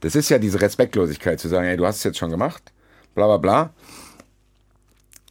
[0.00, 2.72] Das ist ja diese Respektlosigkeit zu sagen, ey, du hast es jetzt schon gemacht,
[3.14, 3.70] bla bla bla.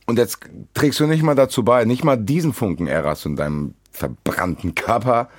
[0.05, 0.39] Und jetzt
[0.73, 5.29] trägst du nicht mal dazu bei, nicht mal diesen Funken Eras in deinem verbrannten Körper,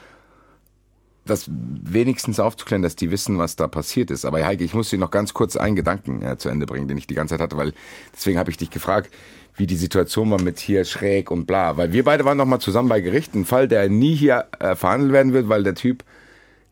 [1.24, 4.24] das wenigstens aufzuklären, dass die wissen, was da passiert ist.
[4.24, 6.96] Aber Heike, ich muss dir noch ganz kurz einen Gedanken ja, zu Ende bringen, den
[6.96, 7.72] ich die ganze Zeit hatte, weil
[8.14, 9.10] deswegen habe ich dich gefragt,
[9.54, 11.76] wie die Situation war mit hier schräg und bla.
[11.76, 14.74] Weil wir beide waren noch mal zusammen bei Gericht, ein Fall, der nie hier äh,
[14.74, 16.02] verhandelt werden wird, weil der Typ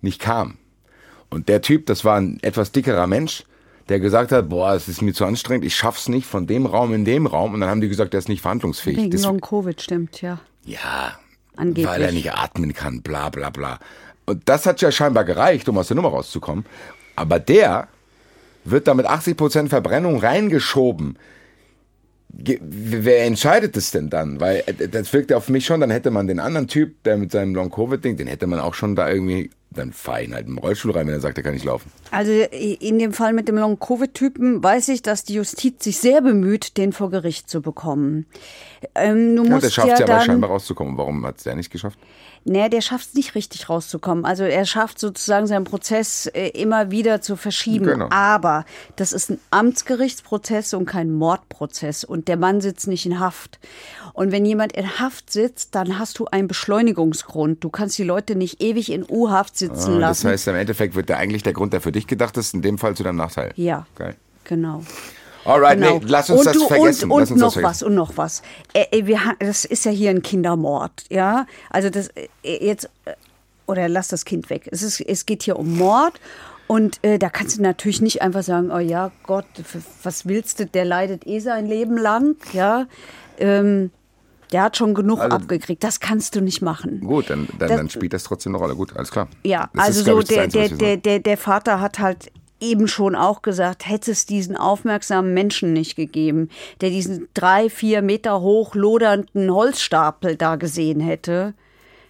[0.00, 0.56] nicht kam.
[1.28, 3.44] Und der Typ, das war ein etwas dickerer Mensch,
[3.88, 6.94] der gesagt hat, boah, es ist mir zu anstrengend, ich schaff's nicht von dem Raum
[6.94, 7.52] in dem Raum.
[7.54, 8.96] Und dann haben die gesagt, der ist nicht verhandlungsfähig.
[8.96, 10.40] Wegen Das- Long-Covid, stimmt, ja.
[10.64, 11.18] ja,
[11.56, 11.86] Angeblich.
[11.86, 13.78] weil er nicht atmen kann, bla bla bla.
[14.26, 16.66] Und das hat ja scheinbar gereicht, um aus der Nummer rauszukommen.
[17.14, 17.88] Aber der
[18.64, 21.18] wird da mit 80% Verbrennung reingeschoben.
[22.38, 24.40] Wer entscheidet das denn dann?
[24.40, 27.16] Weil äh, das wirkt ja auf mich schon, dann hätte man den anderen Typ, der
[27.16, 30.58] mit seinem Long-Covid-Ding, den hätte man auch schon da irgendwie, dann fahr ihn halt im
[30.58, 31.90] Rollstuhl rein, wenn er sagt, er kann nicht laufen.
[32.10, 36.76] Also in dem Fall mit dem Long-Covid-Typen weiß ich, dass die Justiz sich sehr bemüht,
[36.76, 38.26] den vor Gericht zu bekommen.
[38.94, 40.98] Ähm, du Ja, musst der schafft ja ja aber scheinbar rauszukommen.
[40.98, 41.98] Warum hat es der nicht geschafft?
[42.48, 44.24] Nee, der schafft es nicht richtig rauszukommen.
[44.24, 47.86] Also er schafft sozusagen seinen Prozess äh, immer wieder zu verschieben.
[47.86, 48.06] Genau.
[48.10, 52.04] Aber das ist ein Amtsgerichtsprozess und kein Mordprozess.
[52.04, 53.58] Und der Mann sitzt nicht in Haft.
[54.12, 57.64] Und wenn jemand in Haft sitzt, dann hast du einen Beschleunigungsgrund.
[57.64, 60.28] Du kannst die Leute nicht ewig in U-Haft sitzen Ah, das lassen.
[60.30, 62.78] heißt, im Endeffekt wird der eigentlich der Grund, der für dich gedacht ist, in dem
[62.78, 63.52] Fall zu deinem Nachteil.
[63.56, 64.14] ja, Geil.
[64.44, 64.82] genau.
[65.46, 65.98] Alright, Genau.
[65.98, 67.10] nee, lass uns und das du, vergessen.
[67.10, 68.42] Und, und noch was und noch was.
[68.72, 71.46] Äh, wir, das ist ja hier ein Kindermord, ja.
[71.70, 72.10] Also das
[72.42, 73.12] jetzt äh,
[73.66, 74.68] oder lass das Kind weg.
[74.70, 76.14] Es ist, es geht hier um Mord.
[76.68, 79.44] Und äh, da kannst du natürlich nicht einfach sagen, oh ja, Gott,
[80.02, 82.86] was willst du, der leidet eh sein Leben lang, ja.
[83.38, 83.90] Ähm,
[84.52, 85.82] der hat schon genug Also- abgekriegt.
[85.84, 87.00] Das kannst du nicht machen.
[87.00, 88.74] Gut, dann, dann, Das- dann spielt das trotzdem eine Rolle.
[88.76, 89.28] Gut, alles klar.
[89.44, 92.88] Ja, Das also ist, so ich, der, der, der, der, der Vater hat halt eben
[92.88, 96.48] schon auch gesagt, hätte es diesen aufmerksamen Menschen nicht gegeben,
[96.80, 101.54] der diesen drei, vier Meter hoch lodernden Holzstapel da gesehen hätte,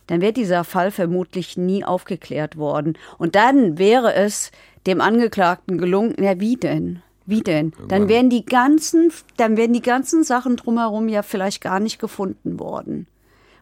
[0.06, 2.96] dann wäre dieser Fall vermutlich nie aufgeklärt worden.
[3.18, 4.52] Und dann wäre es
[4.86, 7.02] dem Angeklagten gelungen, ja wie denn?
[7.26, 7.72] Wie denn?
[7.88, 12.60] Dann wären die ganzen, dann wären die ganzen Sachen drumherum ja vielleicht gar nicht gefunden
[12.60, 13.08] worden.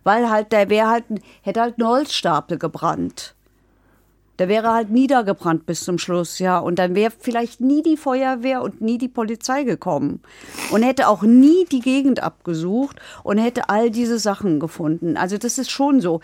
[0.02, 1.04] Weil halt, der wäre halt,
[1.40, 3.33] hätte halt ein Holzstapel gebrannt.
[4.38, 6.58] Der wäre halt niedergebrannt bis zum Schluss, ja.
[6.58, 10.20] Und dann wäre vielleicht nie die Feuerwehr und nie die Polizei gekommen.
[10.72, 15.16] Und hätte auch nie die Gegend abgesucht und hätte all diese Sachen gefunden.
[15.16, 16.20] Also das ist schon so.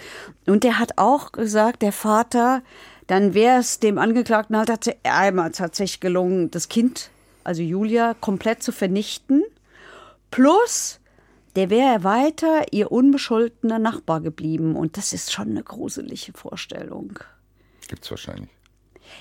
[0.47, 2.63] Und der hat auch gesagt, der Vater,
[3.07, 7.11] dann wäre es dem Angeklagten halt einmal tatsächlich gelungen, das Kind,
[7.45, 9.43] also Julia, komplett zu vernichten.
[10.31, 11.01] Plus,
[11.57, 14.77] der wäre weiter ihr unbescholtener Nachbar geblieben.
[14.77, 17.19] Und das ist schon eine gruselige Vorstellung.
[17.91, 18.49] Gibt's wahrscheinlich.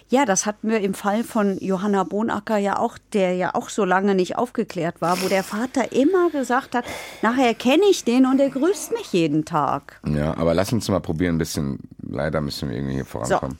[0.09, 3.83] Ja, das hatten wir im Fall von Johanna Bonacker ja auch, der ja auch so
[3.83, 6.85] lange nicht aufgeklärt war, wo der Vater immer gesagt hat,
[7.23, 9.99] nachher kenne ich den und er grüßt mich jeden Tag.
[10.05, 13.57] Ja, aber lass uns mal probieren, ein bisschen, leider müssen wir irgendwie hier vorankommen.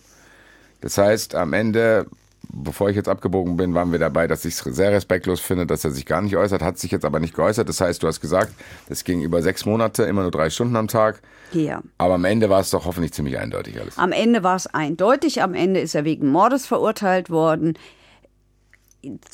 [0.82, 2.06] Das heißt, am Ende,
[2.52, 5.84] bevor ich jetzt abgebogen bin, waren wir dabei, dass ich es sehr respektlos finde, dass
[5.84, 7.70] er sich gar nicht äußert, hat sich jetzt aber nicht geäußert.
[7.70, 8.54] Das heißt, du hast gesagt,
[8.88, 11.22] das ging über sechs Monate, immer nur drei Stunden am Tag.
[11.54, 11.82] Ja.
[11.98, 13.98] Aber am Ende war es doch hoffentlich ziemlich eindeutig alles.
[13.98, 17.78] Am Ende war es eindeutig, am Ende ist er wegen Mordes verurteilt worden.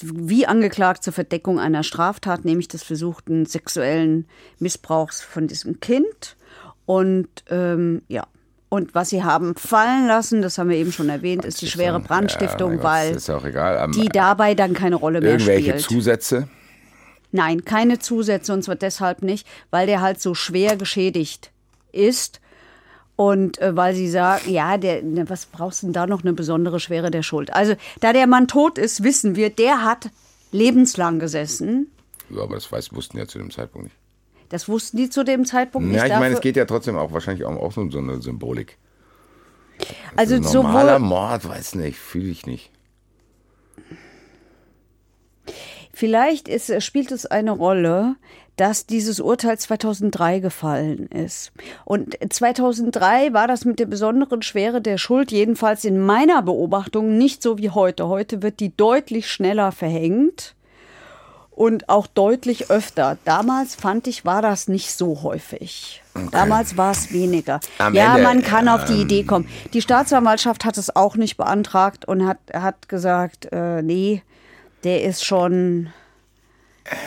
[0.02, 4.28] Wie angeklagt zur Verdeckung einer Straftat, nämlich des versuchten sexuellen
[4.60, 6.36] Missbrauchs von diesem Kind.
[6.86, 8.28] Und ähm, ja,
[8.70, 12.00] und was sie haben fallen lassen, das haben wir eben schon erwähnt, ist die schwere
[12.00, 13.78] Brandstiftung, Ja, Gott, weil.
[13.80, 15.82] Am- die dabei dann keine Rolle mehr irgendwelche spielt.
[15.82, 16.48] Zusätze.
[17.32, 21.52] Nein, keine Zusätze und zwar deshalb nicht, weil der halt so schwer geschädigt
[21.92, 22.40] ist
[23.18, 26.80] und äh, weil sie sagen, ja, der, was brauchst du denn da noch eine besondere
[26.80, 27.54] Schwere der Schuld?
[27.54, 30.10] Also, da der Mann tot ist, wissen wir, der hat
[30.52, 31.92] lebenslang gesessen.
[32.30, 33.96] Ja, aber das weiß, wussten ja zu dem Zeitpunkt nicht.
[34.50, 35.98] Das wussten die zu dem Zeitpunkt nicht.
[35.98, 38.22] Ja, ich meine, es Dafür- geht ja trotzdem auch wahrscheinlich auch, auch um so eine
[38.22, 38.78] Symbolik.
[40.16, 42.72] also Also normaler Mord, weiß nicht, fühle ich nicht.
[45.94, 48.16] Vielleicht ist, spielt es eine Rolle,
[48.58, 51.52] dass dieses Urteil 2003 gefallen ist.
[51.86, 57.42] Und 2003 war das mit der besonderen Schwere der Schuld, jedenfalls in meiner Beobachtung, nicht
[57.42, 58.08] so wie heute.
[58.08, 60.55] Heute wird die deutlich schneller verhängt
[61.56, 63.18] und auch deutlich öfter.
[63.24, 66.04] Damals fand ich, war das nicht so häufig.
[66.32, 67.60] Damals war es weniger.
[67.78, 69.48] Am ja, Ende, man kann auf die ähm, Idee kommen.
[69.74, 74.22] Die Staatsanwaltschaft hat es auch nicht beantragt und hat, hat gesagt, äh, nee,
[74.84, 75.90] der ist schon,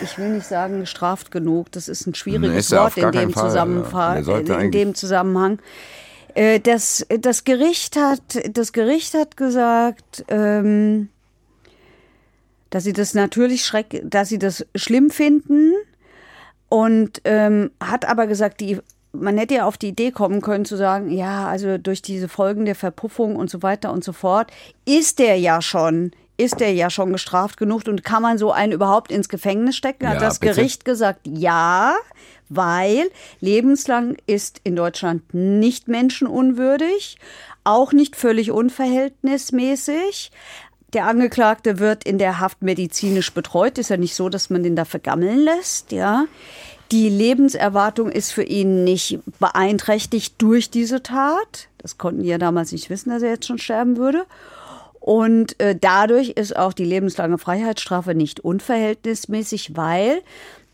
[0.02, 1.70] ich will nicht sagen, gestraft genug.
[1.72, 4.26] Das ist ein schwieriges er Wort in dem, Fall,
[4.62, 5.58] in dem Zusammenhang.
[6.34, 11.10] Äh, Das, das, Gericht hat, das Gericht hat gesagt, ähm,
[12.70, 15.72] dass sie das natürlich schreck, dass sie das schlimm finden
[16.68, 18.78] und ähm, hat aber gesagt, die,
[19.12, 22.64] man hätte ja auf die Idee kommen können zu sagen, ja, also durch diese Folgen
[22.64, 24.50] der Verpuffung und so weiter und so fort,
[24.84, 28.72] ist der ja schon, ist der ja schon gestraft genug und kann man so einen
[28.72, 30.06] überhaupt ins Gefängnis stecken?
[30.06, 30.56] Hat Ja, das bitte.
[30.56, 31.94] Gericht gesagt, ja,
[32.50, 33.10] weil
[33.40, 37.18] lebenslang ist in Deutschland nicht menschenunwürdig,
[37.64, 40.30] auch nicht völlig unverhältnismäßig.
[40.94, 43.76] Der Angeklagte wird in der Haft medizinisch betreut.
[43.78, 46.24] Ist ja nicht so, dass man den da vergammeln lässt, ja.
[46.90, 51.68] Die Lebenserwartung ist für ihn nicht beeinträchtigt durch diese Tat.
[51.76, 54.24] Das konnten die ja damals nicht wissen, dass er jetzt schon sterben würde.
[54.98, 60.22] Und äh, dadurch ist auch die lebenslange Freiheitsstrafe nicht unverhältnismäßig, weil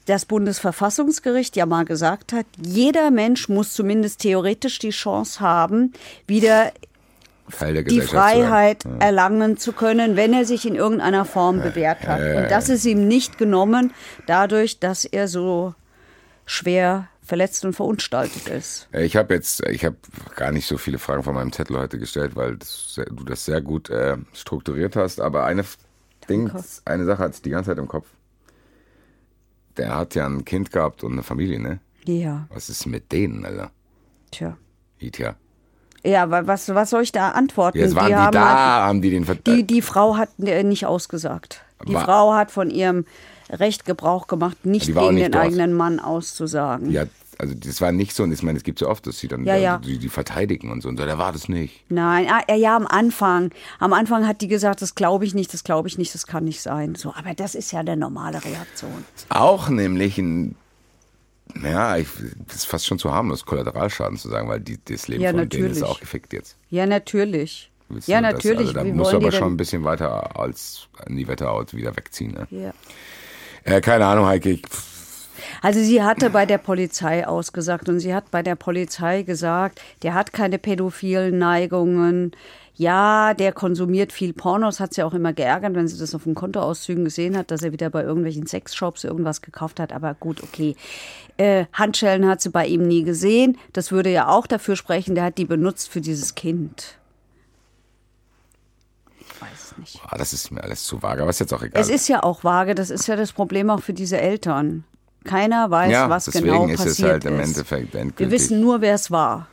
[0.06, 5.92] das Bundesverfassungsgericht ja mal gesagt hat, jeder Mensch muss zumindest theoretisch die Chance haben,
[6.26, 6.72] wieder
[7.86, 12.20] die Freiheit zu erlangen zu können, wenn er sich in irgendeiner Form bewährt hat.
[12.20, 13.92] Und das ist ihm nicht genommen,
[14.26, 15.74] dadurch, dass er so
[16.46, 18.88] schwer verletzt und verunstaltet ist.
[18.92, 19.96] Ich habe jetzt, ich habe
[20.36, 23.62] gar nicht so viele Fragen von meinem Zettel heute gestellt, weil das, du das sehr
[23.62, 25.20] gut äh, strukturiert hast.
[25.20, 25.64] Aber eine
[26.28, 26.50] Ding,
[26.84, 28.06] eine Sache hat die ganze Zeit im Kopf.
[29.76, 31.80] Der hat ja ein Kind gehabt und eine Familie, ne?
[32.04, 32.46] Ja.
[32.50, 33.70] Was ist mit denen, Alter?
[34.30, 34.56] Tja.
[35.00, 35.34] Tja.
[36.04, 37.78] Ja, was, was soll ich da antworten?
[37.78, 40.86] Jetzt waren die, die da, halt, haben die den Ver die, die Frau hat nicht
[40.86, 41.62] ausgesagt.
[41.88, 43.06] Die War, Frau hat von ihrem
[43.50, 45.44] Recht Gebrauch gemacht, nicht gegen nicht den dort.
[45.44, 46.90] eigenen Mann auszusagen.
[46.90, 47.04] Ja,
[47.38, 49.44] also das war nicht so, und ich meine, es gibt so oft, dass sie dann
[49.44, 49.78] ja, ja.
[49.78, 51.84] Die, die, verteidigen und so, und so, der war das nicht.
[51.88, 53.50] Nein, ah, ja, am Anfang.
[53.80, 56.44] Am Anfang hat die gesagt, das glaube ich nicht, das glaube ich nicht, das kann
[56.44, 56.94] nicht sein.
[56.94, 59.04] So, aber das ist ja eine normale Reaktion.
[59.30, 60.54] Auch nämlich ein
[61.62, 62.08] ja, ich,
[62.46, 65.40] das ist fast schon zu harmlos, Kollateralschaden zu sagen, weil die, das Leben ja, von
[65.40, 65.64] natürlich.
[65.64, 66.56] denen ist auch gefickt jetzt.
[66.70, 67.70] Ja, natürlich.
[67.88, 68.72] Wissen ja, natürlich.
[68.72, 71.96] Das, also, da musst du aber schon ein bisschen weiter als in die Wetterhaut wieder
[71.96, 72.32] wegziehen.
[72.32, 72.46] Ne?
[72.50, 72.72] Ja.
[73.64, 74.50] Äh, keine Ahnung, Heike.
[74.50, 74.62] Ich,
[75.62, 80.14] also sie hatte bei der Polizei ausgesagt und sie hat bei der Polizei gesagt, der
[80.14, 82.32] hat keine pädophilen Neigungen.
[82.76, 86.34] Ja, der konsumiert viel Pornos, hat sie auch immer geärgert, wenn sie das auf den
[86.34, 89.92] Kontoauszügen gesehen hat, dass er wieder bei irgendwelchen Sexshops irgendwas gekauft hat.
[89.92, 90.74] Aber gut, okay.
[91.36, 93.58] Äh, Handschellen hat sie bei ihm nie gesehen.
[93.72, 96.98] Das würde ja auch dafür sprechen, der hat die benutzt für dieses Kind.
[99.20, 100.02] Ich weiß es nicht.
[100.02, 101.80] Boah, das ist mir alles zu vage, aber ist jetzt auch egal.
[101.80, 104.82] Es ist ja auch vage, das ist ja das Problem auch für diese Eltern.
[105.22, 106.98] Keiner weiß, ja, was genau passiert ist.
[106.98, 108.18] Es halt im Endeffekt endgültig.
[108.18, 109.46] Wir wissen nur, wer es war.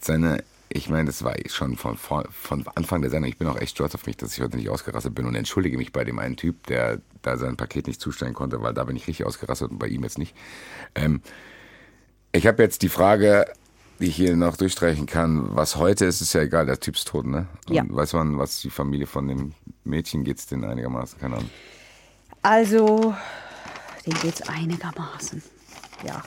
[0.00, 3.30] Seine, ich meine, das war schon von, von Anfang der Sendung.
[3.30, 5.76] Ich bin auch echt stolz auf mich, dass ich heute nicht ausgerastet bin und entschuldige
[5.76, 8.96] mich bei dem einen Typ, der da sein Paket nicht zustellen konnte, weil da bin
[8.96, 10.34] ich richtig ausgerastet und bei ihm jetzt nicht.
[10.94, 11.20] Ähm,
[12.32, 13.46] ich habe jetzt die Frage,
[14.00, 15.54] die ich hier noch durchstreichen kann.
[15.54, 17.46] Was heute ist, ist ja egal, der Typ ist tot, ne?
[17.68, 17.84] Und ja.
[17.86, 19.52] weiß man, was die Familie von dem
[19.84, 21.18] Mädchen geht es denn einigermaßen?
[21.20, 21.50] Keine Ahnung.
[22.42, 23.14] Also,
[24.04, 25.42] geht es einigermaßen.
[26.04, 26.22] Ja.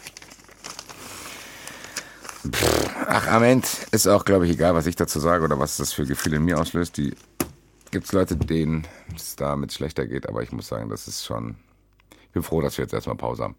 [3.08, 5.94] Ach, am Ende ist auch, glaube ich, egal, was ich dazu sage oder was das
[5.94, 6.98] für Gefühle in mir auslöst.
[6.98, 7.14] Die
[7.92, 8.86] gibt es Leute, denen
[9.16, 11.56] es damit schlechter geht, aber ich muss sagen, das ist schon.
[12.12, 13.56] Ich bin froh, dass wir jetzt erstmal Pause haben.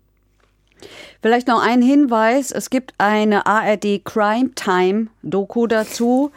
[1.22, 6.30] Vielleicht noch ein Hinweis: Es gibt eine ARD Crime Time Doku dazu.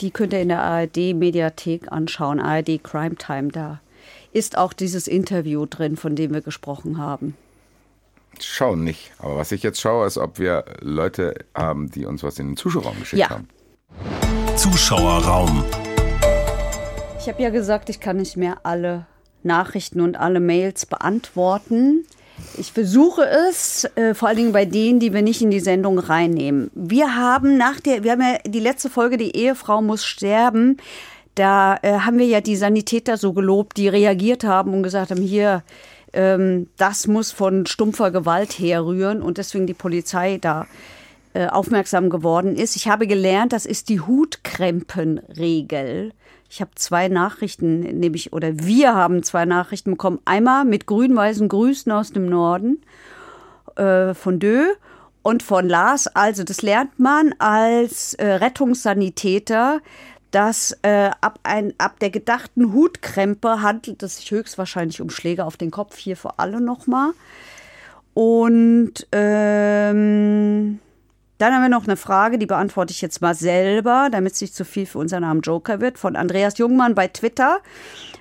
[0.00, 2.40] Die könnt ihr in der ARD Mediathek anschauen.
[2.40, 3.80] ARD Crime Time, da
[4.32, 7.36] ist auch dieses Interview drin, von dem wir gesprochen haben.
[8.40, 9.12] Schauen nicht.
[9.18, 12.56] Aber was ich jetzt schaue, ist, ob wir Leute haben, die uns was in den
[12.56, 13.30] Zuschauerraum geschickt ja.
[13.30, 13.48] haben.
[14.56, 15.64] Zuschauerraum.
[17.18, 19.06] Ich habe ja gesagt, ich kann nicht mehr alle
[19.42, 22.04] Nachrichten und alle Mails beantworten.
[22.58, 25.98] Ich versuche es, äh, vor allen Dingen bei denen, die wir nicht in die Sendung
[25.98, 26.70] reinnehmen.
[26.74, 30.78] Wir haben nach der, wir haben ja die letzte Folge, die Ehefrau muss sterben.
[31.34, 35.22] Da äh, haben wir ja die Sanitäter so gelobt, die reagiert haben und gesagt haben,
[35.22, 35.62] hier,
[36.12, 40.66] ähm, das muss von stumpfer Gewalt herrühren und deswegen die Polizei da
[41.34, 42.76] äh, aufmerksam geworden ist.
[42.76, 46.12] Ich habe gelernt, das ist die Hutkrempenregel.
[46.50, 50.18] Ich habe zwei Nachrichten, nämlich, oder wir haben zwei Nachrichten bekommen.
[50.26, 52.82] Einmal mit grün-weißen Grüßen aus dem Norden
[53.76, 54.66] äh, von Dö
[55.22, 56.06] und von Lars.
[56.08, 59.80] Also, das lernt man als äh, Rettungssanitäter
[60.32, 65.56] dass äh, ab, ein, ab der gedachten Hutkrempe handelt es sich höchstwahrscheinlich um Schläge auf
[65.56, 67.12] den Kopf, hier für alle nochmal.
[68.14, 70.80] Und ähm,
[71.42, 74.54] dann haben wir noch eine Frage, die beantworte ich jetzt mal selber, damit es nicht
[74.54, 77.58] zu viel für unseren Namen Joker wird, von Andreas Jungmann bei Twitter.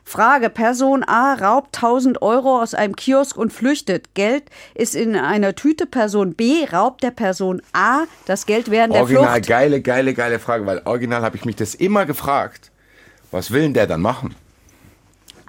[0.04, 4.16] Frage: Person A raubt 1000 Euro aus einem Kiosk und flüchtet.
[4.16, 5.86] Geld ist in einer Tüte.
[5.86, 9.30] Person B raubt der Person A das Geld während original, der Flucht.
[9.30, 12.72] Original, geile, geile, geile Frage, weil original habe ich mich das immer gefragt.
[13.30, 14.34] Was will denn der dann machen?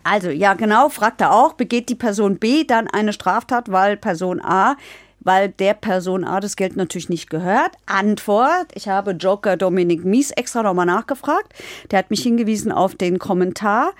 [0.04, 4.40] Also, ja, genau, fragt er auch, begeht die Person B dann eine Straftat, weil Person
[4.44, 4.76] A
[5.24, 7.72] weil der Person A das Geld natürlich nicht gehört.
[7.86, 11.52] Antwort, ich habe Joker Dominik Mies extra nochmal nachgefragt.
[11.90, 13.92] Der hat mich hingewiesen auf den Kommentar.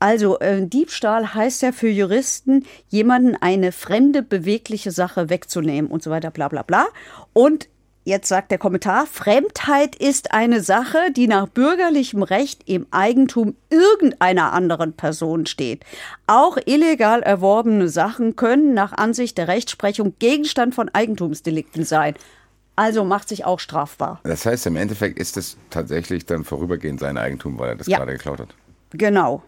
[0.00, 6.10] Also äh, Diebstahl heißt ja für Juristen, jemanden eine fremde bewegliche Sache wegzunehmen und so
[6.10, 6.86] weiter, bla bla bla.
[7.32, 7.68] Und
[8.04, 14.52] Jetzt sagt der Kommentar, Fremdheit ist eine Sache, die nach bürgerlichem Recht im Eigentum irgendeiner
[14.52, 15.84] anderen Person steht.
[16.26, 22.14] Auch illegal erworbene Sachen können nach Ansicht der Rechtsprechung Gegenstand von Eigentumsdelikten sein.
[22.76, 24.20] Also macht sich auch strafbar.
[24.22, 27.98] Das heißt, im Endeffekt ist es tatsächlich dann vorübergehend sein Eigentum, weil er das ja.
[27.98, 28.54] gerade geklaut hat.
[28.90, 29.42] Genau.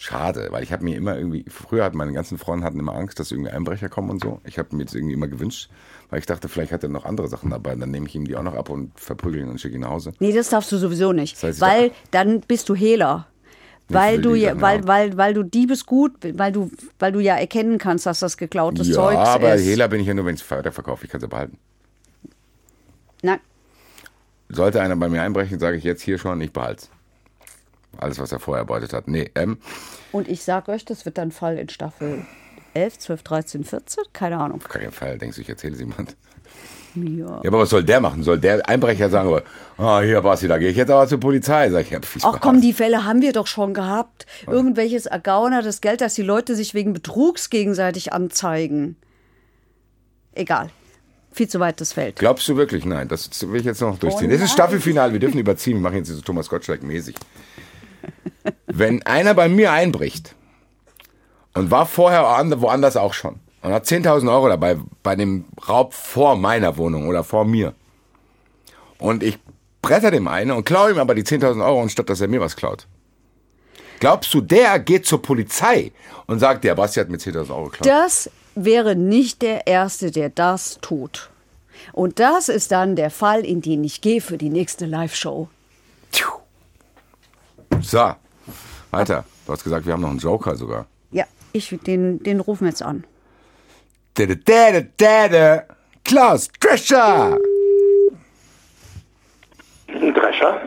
[0.00, 3.20] Schade, weil ich habe mir immer irgendwie, früher hatten meine ganzen Freunde hatten immer Angst,
[3.20, 4.40] dass irgendwie Einbrecher kommen und so.
[4.44, 5.70] Ich habe mir jetzt irgendwie immer gewünscht,
[6.14, 7.74] weil ich dachte, vielleicht hat er noch andere Sachen dabei.
[7.74, 9.90] Dann nehme ich ihm die auch noch ab und verprügel ihn und schicke ihn nach
[9.90, 10.12] Hause.
[10.20, 11.34] Nee, das darfst du sowieso nicht.
[11.34, 13.26] Das heißt, weil darf- dann bist du Hehler.
[13.88, 14.86] Weil du, ja, weil, ja.
[14.86, 19.00] weil, weil du Diebesgut, weil du, weil du ja erkennen kannst, dass das geklautes ja,
[19.00, 19.64] aber ist.
[19.64, 21.04] Hehler bin ich ja nur, wenn ich es weiterverkaufe.
[21.04, 21.58] Ich kann es ja behalten.
[23.22, 23.40] Na,
[24.48, 26.86] Sollte einer bei mir einbrechen, sage ich jetzt hier schon, ich behalte
[27.96, 29.08] Alles, was er vorher erbeutet hat.
[29.08, 29.58] Nee, ähm,
[30.12, 32.24] und ich sag euch, das wird dann Fall in Staffel
[32.74, 34.58] 11, 12, 13, 14, keine Ahnung.
[34.58, 36.16] auf keinen Fall, denkst du, ich erzähle es jemand.
[36.94, 37.40] Ja.
[37.42, 38.22] Ja, aber was soll der machen?
[38.22, 39.40] Soll der Einbrecher sagen,
[39.78, 41.70] ah, hier, Basti, da gehe ich jetzt aber zur Polizei?
[41.70, 44.26] Sag ich, ja, Ach komm, die Fälle haben wir doch schon gehabt.
[44.46, 48.96] Irgendwelches ergaunertes Geld, dass die Leute sich wegen Betrugs gegenseitig anzeigen.
[50.32, 50.70] Egal.
[51.32, 52.16] Viel zu weit das Feld.
[52.16, 52.84] Glaubst du wirklich?
[52.84, 54.28] Nein, das will ich jetzt noch durchziehen.
[54.28, 54.52] Oh das ist.
[54.52, 55.78] Staffelfinale, wir dürfen überziehen.
[55.78, 57.16] Wir machen jetzt so Thomas Gottschalk-mäßig.
[58.66, 60.36] Wenn einer bei mir einbricht
[61.54, 65.94] und war vorher an- woanders auch schon und hat 10.000 Euro dabei bei dem Raub
[65.94, 67.74] vor meiner Wohnung oder vor mir
[68.98, 69.38] und ich
[69.82, 72.56] bretter dem einen und klaue ihm aber die 10.000 Euro, anstatt dass er mir was
[72.56, 72.86] klaut.
[74.00, 75.92] Glaubst du, der geht zur Polizei
[76.26, 77.86] und sagt, der Basti hat mir 10.000 Euro geklaut?
[77.86, 81.30] Das wäre nicht der Erste, der das tut.
[81.92, 85.48] Und das ist dann der Fall, in den ich gehe für die nächste Live-Show.
[87.80, 88.14] So,
[88.90, 89.24] weiter.
[89.46, 90.86] Du hast gesagt, wir haben noch einen Joker sogar.
[91.56, 93.04] Ich, den, den rufen wir jetzt an.
[94.18, 95.64] Dede, dede, dede.
[96.04, 97.38] Klaus Drescher.
[99.86, 100.62] Drescher.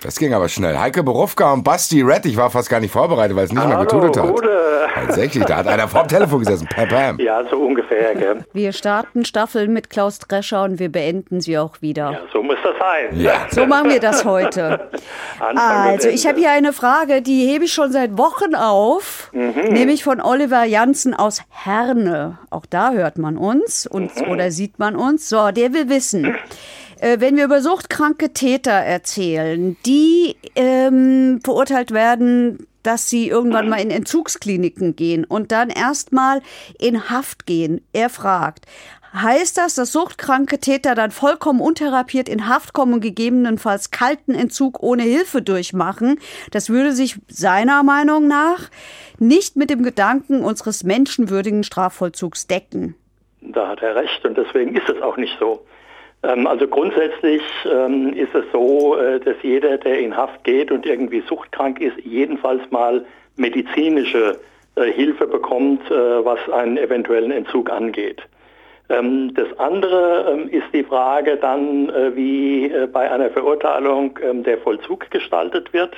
[0.00, 0.78] Das ging aber schnell.
[0.78, 2.24] Heike Borowka und Basti Red.
[2.26, 4.32] Ich war fast gar nicht vorbereitet, weil es nicht mehr Hallo, getudet hat.
[4.32, 4.69] Gude.
[5.06, 6.68] Tatsächlich, da hat einer vor dem Telefon gesessen.
[6.68, 7.18] Pam, pam.
[7.18, 8.44] Ja, so ungefähr, gell?
[8.52, 12.12] Wir starten Staffeln mit Klaus Drescher und wir beenden sie auch wieder.
[12.12, 13.20] Ja, so muss das sein.
[13.20, 13.46] Ja.
[13.50, 14.90] So machen wir das heute.
[15.40, 20.20] Also, ich habe hier eine Frage, die hebe ich schon seit Wochen auf, nämlich von
[20.20, 22.38] Oliver Janssen aus Herne.
[22.50, 25.28] Auch da hört man uns und, oder sieht man uns.
[25.28, 26.36] So, der will wissen,
[27.00, 33.80] äh, wenn wir über suchtkranke Täter erzählen, die ähm, verurteilt werden, dass sie irgendwann mal
[33.80, 36.42] in Entzugskliniken gehen und dann erstmal
[36.78, 37.80] in Haft gehen.
[37.92, 38.66] Er fragt,
[39.12, 44.80] Heißt das, dass suchtkranke Täter dann vollkommen untherapiert in Haft kommen und gegebenenfalls kalten Entzug
[44.82, 46.20] ohne Hilfe durchmachen?
[46.52, 48.70] Das würde sich seiner Meinung nach
[49.18, 52.94] nicht mit dem Gedanken unseres menschenwürdigen Strafvollzugs decken.
[53.40, 55.66] Da hat er recht und deswegen ist es auch nicht so.
[56.22, 60.86] Ähm, Also grundsätzlich ähm, ist es so, äh, dass jeder, der in Haft geht und
[60.86, 63.04] irgendwie suchtkrank ist, jedenfalls mal
[63.36, 64.38] medizinische
[64.76, 68.22] äh, Hilfe bekommt, äh, was einen eventuellen Entzug angeht.
[68.88, 75.94] Ähm, Das andere ist die Frage dann, wie bei einer Verurteilung der Vollzug gestaltet wird.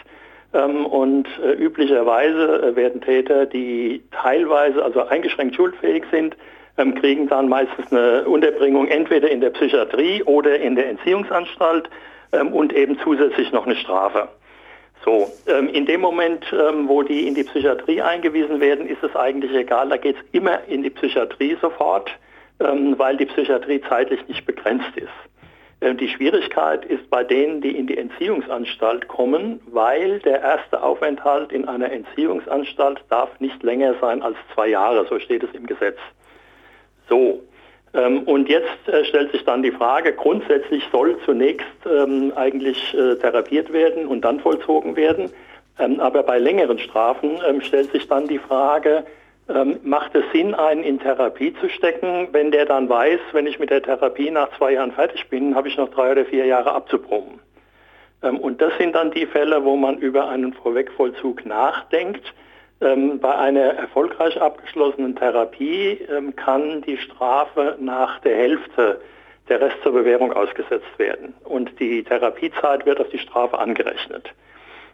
[0.52, 1.26] Und
[1.58, 6.36] üblicherweise werden Täter, die teilweise, also eingeschränkt schuldfähig sind,
[6.78, 11.88] ähm, kriegen dann meistens eine Unterbringung entweder in der Psychiatrie oder in der Entziehungsanstalt
[12.32, 14.28] ähm, und eben zusätzlich noch eine Strafe.
[15.04, 19.14] So, ähm, in dem Moment, ähm, wo die in die Psychiatrie eingewiesen werden, ist es
[19.16, 22.10] eigentlich egal, da geht es immer in die Psychiatrie sofort,
[22.60, 25.08] ähm, weil die Psychiatrie zeitlich nicht begrenzt ist.
[25.80, 31.50] Ähm, Die Schwierigkeit ist bei denen, die in die Entziehungsanstalt kommen, weil der erste Aufenthalt
[31.50, 35.98] in einer Entziehungsanstalt darf nicht länger sein als zwei Jahre, so steht es im Gesetz.
[37.08, 37.42] So,
[37.94, 43.16] ähm, und jetzt äh, stellt sich dann die Frage, grundsätzlich soll zunächst ähm, eigentlich äh,
[43.16, 45.30] therapiert werden und dann vollzogen werden.
[45.78, 49.04] Ähm, aber bei längeren Strafen stellt sich dann die Frage,
[49.82, 53.70] macht es Sinn, einen in Therapie zu stecken, wenn der dann weiß, wenn ich mit
[53.70, 56.80] der Therapie nach zwei Jahren fertig bin, habe ich noch drei oder vier Jahre.
[58.22, 62.32] Ähm, Und das sind dann die Fälle, wo man über einen Vorwegvollzug nachdenkt.
[62.82, 69.00] Ähm, Bei einer erfolgreich abgeschlossenen Therapie ähm, kann die Strafe nach der Hälfte
[69.48, 71.34] der Rest zur Bewährung ausgesetzt werden.
[71.44, 74.28] Und die Therapiezeit wird auf die Strafe angerechnet.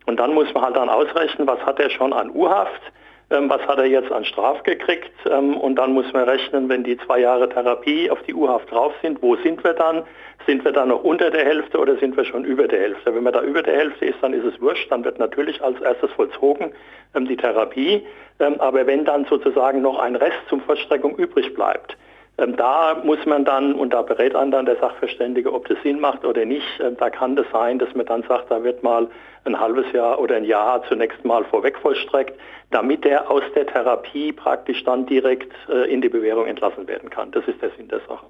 [0.06, 2.82] Und dann muss man halt dann ausrechnen, was hat er schon an U-Haft,
[3.30, 5.12] was hat er jetzt an Straf gekriegt.
[5.30, 8.94] Ähm, und dann muss man rechnen, wenn die zwei Jahre Therapie auf die U-Haft drauf
[9.02, 10.04] sind, wo sind wir dann?
[10.46, 13.14] Sind wir dann noch unter der Hälfte oder sind wir schon über der Hälfte?
[13.14, 15.78] Wenn man da über der Hälfte ist, dann ist es wurscht, dann wird natürlich als
[15.80, 16.72] erstes vollzogen
[17.14, 18.06] ähm, die Therapie.
[18.40, 22.07] Ähm, aber wenn dann sozusagen noch ein Rest zum Vollstreckung übrig bleibt, ähm,
[22.38, 26.24] Da muss man dann, und da berät einen dann der Sachverständige, ob das Sinn macht
[26.24, 26.66] oder nicht.
[26.80, 29.08] Ähm, Da kann das sein, dass man dann sagt, da wird mal
[29.44, 32.38] ein halbes Jahr oder ein Jahr zunächst mal vorweg vollstreckt,
[32.70, 37.32] damit er aus der Therapie praktisch dann direkt äh, in die Bewährung entlassen werden kann.
[37.32, 38.26] Das ist der Sinn der Sache.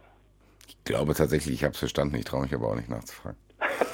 [0.67, 2.17] Ich glaube tatsächlich, ich habe es verstanden.
[2.17, 3.37] Ich traue mich aber auch nicht nachzufragen.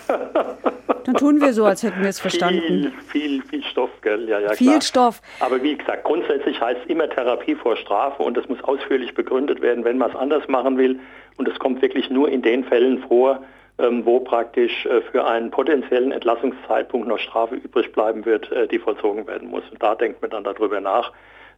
[1.04, 2.92] Dann tun wir so, als hätten wir es verstanden.
[3.08, 4.28] Viel, viel, viel Stoff, gell?
[4.28, 4.82] Ja, ja, Viel klar.
[4.82, 5.20] Stoff.
[5.40, 9.60] Aber wie gesagt, grundsätzlich heißt es immer Therapie vor Strafe und das muss ausführlich begründet
[9.60, 11.00] werden, wenn man es anders machen will.
[11.36, 13.42] Und es kommt wirklich nur in den Fällen vor,
[13.78, 18.78] ähm, wo praktisch äh, für einen potenziellen Entlassungszeitpunkt noch Strafe übrig bleiben wird, äh, die
[18.78, 19.64] vollzogen werden muss.
[19.70, 21.12] Und da denkt man dann darüber nach.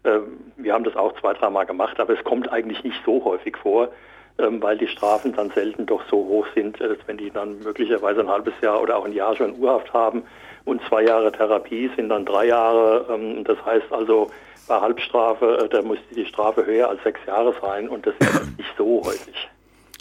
[0.05, 3.57] Ähm, wir haben das auch zwei, dreimal gemacht, aber es kommt eigentlich nicht so häufig
[3.59, 3.91] vor,
[4.39, 8.29] weil die Strafen dann selten doch so hoch sind, äh, wenn die dann möglicherweise ein
[8.29, 10.23] halbes Jahr oder auch ein Jahr schon Urhaft haben
[10.65, 13.07] und zwei Jahre Therapie sind dann drei Jahre.
[13.11, 14.31] Ähm, das heißt also,
[14.69, 18.57] bei Halbstrafe, äh, da muss die Strafe höher als sechs Jahre sein und das ist
[18.59, 19.49] nicht so häufig.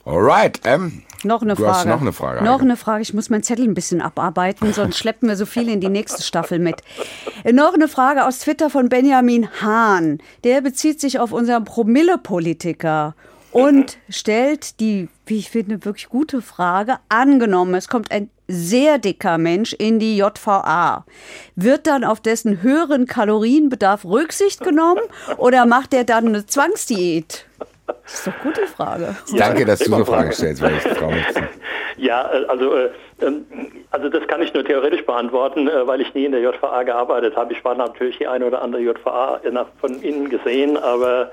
[0.07, 1.77] Alright, ähm, Noch eine du Frage.
[1.77, 2.43] hast noch eine Frage.
[2.43, 3.01] Noch eine Frage.
[3.01, 6.21] Ich muss meinen Zettel ein bisschen abarbeiten, sonst schleppen wir so viel in die nächste
[6.21, 6.81] Staffel mit.
[7.43, 10.19] Äh, Noch eine Frage aus Twitter von Benjamin Hahn.
[10.43, 13.15] Der bezieht sich auf unseren Promille-Politiker
[13.55, 16.97] und stellt die, wie ich finde, wirklich gute Frage.
[17.07, 21.05] Angenommen, es kommt ein sehr dicker Mensch in die JVA.
[21.55, 25.01] Wird dann auf dessen höheren Kalorienbedarf Rücksicht genommen
[25.37, 27.45] oder macht er dann eine Zwangsdiät?
[27.87, 29.15] Das ist doch eine gute Frage.
[29.37, 30.33] Danke, dass du so Fragen Frage.
[30.33, 31.11] stellst, weil ich Frau
[31.97, 32.89] Ja, äh, also, äh,
[33.21, 33.45] ähm,
[33.91, 37.37] also das kann ich nur theoretisch beantworten, äh, weil ich nie in der JVA gearbeitet
[37.37, 37.53] habe.
[37.53, 41.31] Ich war natürlich die eine oder andere JVA nach- von innen gesehen, aber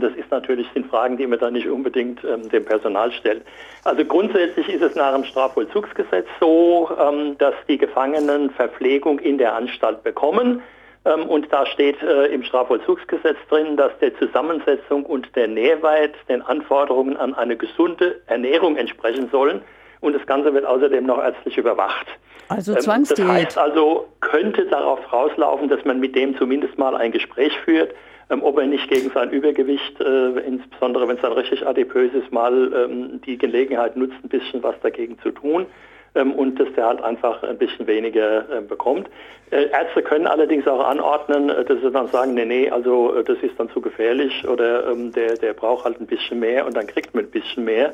[0.00, 3.42] das ist natürlich sind Fragen, die man dann nicht unbedingt ähm, dem Personal stellt.
[3.84, 9.54] Also grundsätzlich ist es nach dem Strafvollzugsgesetz so, ähm, dass die Gefangenen Verpflegung in der
[9.54, 10.62] Anstalt bekommen.
[11.04, 16.42] Ähm, Und da steht äh, im Strafvollzugsgesetz drin, dass der Zusammensetzung und der Nährwert den
[16.42, 19.62] Anforderungen an eine gesunde Ernährung entsprechen sollen.
[20.00, 22.06] Und das Ganze wird außerdem noch ärztlich überwacht.
[22.48, 23.28] Also Ähm, Das Zwangsdiät.
[23.28, 27.96] heißt also, könnte darauf rauslaufen, dass man mit dem zumindest mal ein Gespräch führt, ähm,
[28.28, 32.72] ob er nicht gegen sein Übergewicht, äh, insbesondere wenn es dann richtig adipös ist, mal
[32.74, 35.66] ähm, die Gelegenheit nutzt, ein bisschen was dagegen zu tun
[36.14, 39.08] ähm, und dass der halt einfach ein bisschen weniger bekommt.
[39.50, 43.38] Äh, Ärzte können allerdings auch anordnen, äh, dass sie dann sagen, nee, nee, also das
[43.42, 46.86] ist dann zu gefährlich oder ähm, der, der braucht halt ein bisschen mehr und dann
[46.86, 47.92] kriegt man ein bisschen mehr.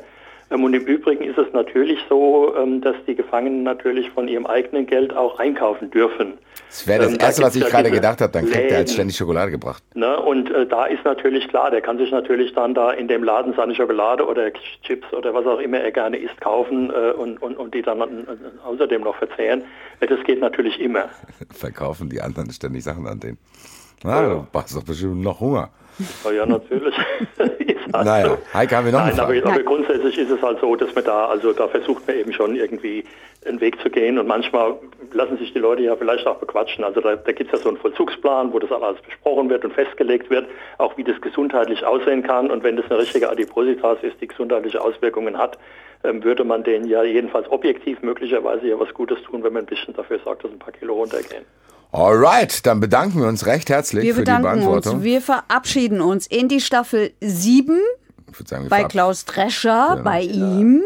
[0.51, 4.45] Ähm, Und im Übrigen ist es natürlich so, ähm, dass die Gefangenen natürlich von ihrem
[4.45, 6.37] eigenen Geld auch einkaufen dürfen.
[6.69, 8.31] Das wäre das Ähm, da Erste, was gibt's ich ja gerade gedacht habe.
[8.31, 8.77] Dann kriegt er Läden.
[8.77, 9.83] halt ständig Schokolade gebracht.
[9.95, 10.19] Ne?
[10.19, 13.53] Und äh, da ist natürlich klar, der kann sich natürlich dann da in dem Laden
[13.55, 14.51] seine Schokolade oder
[14.83, 18.27] Chips oder was auch immer er gerne isst kaufen äh, und, und, und die dann
[18.63, 19.63] außerdem noch verzehren.
[19.99, 21.05] Äh, Das geht natürlich immer.
[21.51, 23.37] Verkaufen die anderen ständig Sachen an den.
[24.03, 25.71] Na, du hast doch bestimmt noch Hunger.
[26.23, 26.95] Ja, ja natürlich.
[27.37, 27.59] Halt
[28.05, 28.37] Naja, so.
[28.53, 31.25] Heike, haben wir noch Nein, aber, aber grundsätzlich ist es halt so, dass man da,
[31.25, 33.03] also da versucht man eben schon irgendwie
[33.45, 34.75] einen Weg zu gehen und manchmal
[35.11, 36.83] lassen sich die Leute ja vielleicht auch bequatschen.
[36.83, 39.73] Also da, da gibt es ja so einen Vollzugsplan, wo das alles besprochen wird und
[39.73, 40.47] festgelegt wird,
[40.77, 44.81] auch wie das gesundheitlich aussehen kann und wenn das eine richtige Adipositas ist, die gesundheitliche
[44.81, 45.57] Auswirkungen hat,
[46.03, 49.67] ähm, würde man denen ja jedenfalls objektiv möglicherweise ja was Gutes tun, wenn man ein
[49.67, 51.45] bisschen dafür sorgt, dass ein paar Kilo runtergehen.
[51.91, 54.95] Alright, dann bedanken wir uns recht herzlich Wir für die bedanken Beantwortung.
[54.97, 55.03] uns.
[55.03, 57.79] Wir verabschieden uns in die Staffel 7
[58.31, 60.03] ich würde sagen, bei Klaus Drescher, Genau.
[60.03, 60.83] bei ihm.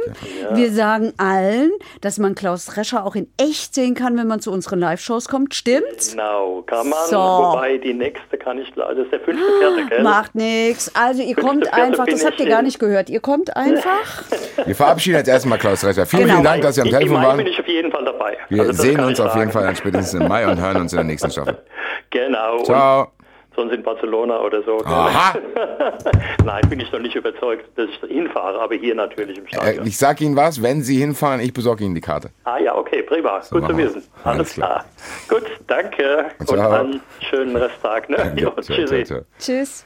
[0.53, 1.71] Wir sagen allen,
[2.01, 5.53] dass man Klaus Drescher auch in echt sehen kann, wenn man zu unseren Live-Shows kommt.
[5.55, 6.11] Stimmt's?
[6.11, 7.17] Genau, kann man, So.
[7.17, 10.03] wobei die nächste kann ich, das ist der fünfte, vierte, gell?
[10.03, 10.91] Macht nix.
[10.95, 13.09] Also ihr Fünfte, kommt vierte einfach, das habt ihr ich gar nicht gehört.
[13.09, 14.23] Ihr kommt einfach.
[14.65, 16.05] Wir verabschieden jetzt erstmal Klaus Recher.
[16.05, 16.33] Vielen, Genau.
[16.35, 17.37] vielen Dank, dass Sie am Im Telefon waren.
[17.37, 18.37] bin ich auf jeden Fall dabei.
[18.49, 19.51] Wir Also sehen uns ich auf jeden.
[19.51, 21.57] Fall dann spätestens im Mai und hören uns in der nächsten Staffel.
[22.09, 22.61] Genau.
[22.63, 23.12] Ciao.
[23.55, 24.79] Und sonst in Barcelona oder so.
[24.83, 25.37] Aha.
[26.43, 29.85] Nein, bin ich noch nicht überzeugt, dass ich hinfahre, aber hier natürlich im Äh, Stadion.
[29.87, 32.29] ich sag Ihnen was, wenn Sie hinfahren, ich besorge Ihnen die Karte.
[32.45, 33.39] ah ja, okay, prima.
[33.51, 34.03] Gut zu wissen.
[34.23, 34.85] Alles Alles klar.
[35.27, 35.39] klar.
[35.39, 36.25] Gut, danke.
[36.39, 36.71] Und Ciao.
[36.71, 38.09] einen schönen Resttag.
[38.09, 38.33] Ne?
[38.37, 39.03] Ciao, tschüssi.
[39.39, 39.85] Tschüss.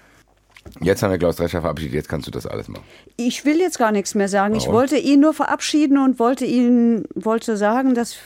[0.81, 2.83] Jetzt haben wir Klaus Drescher verabschiedet, jetzt kannst du das alles machen.
[3.15, 4.53] Ich will jetzt gar nichts mehr sagen.
[4.55, 4.75] Ich Warum?
[4.75, 8.17] wollte ihn nur verabschieden und wollte ihn wollte sagen, dass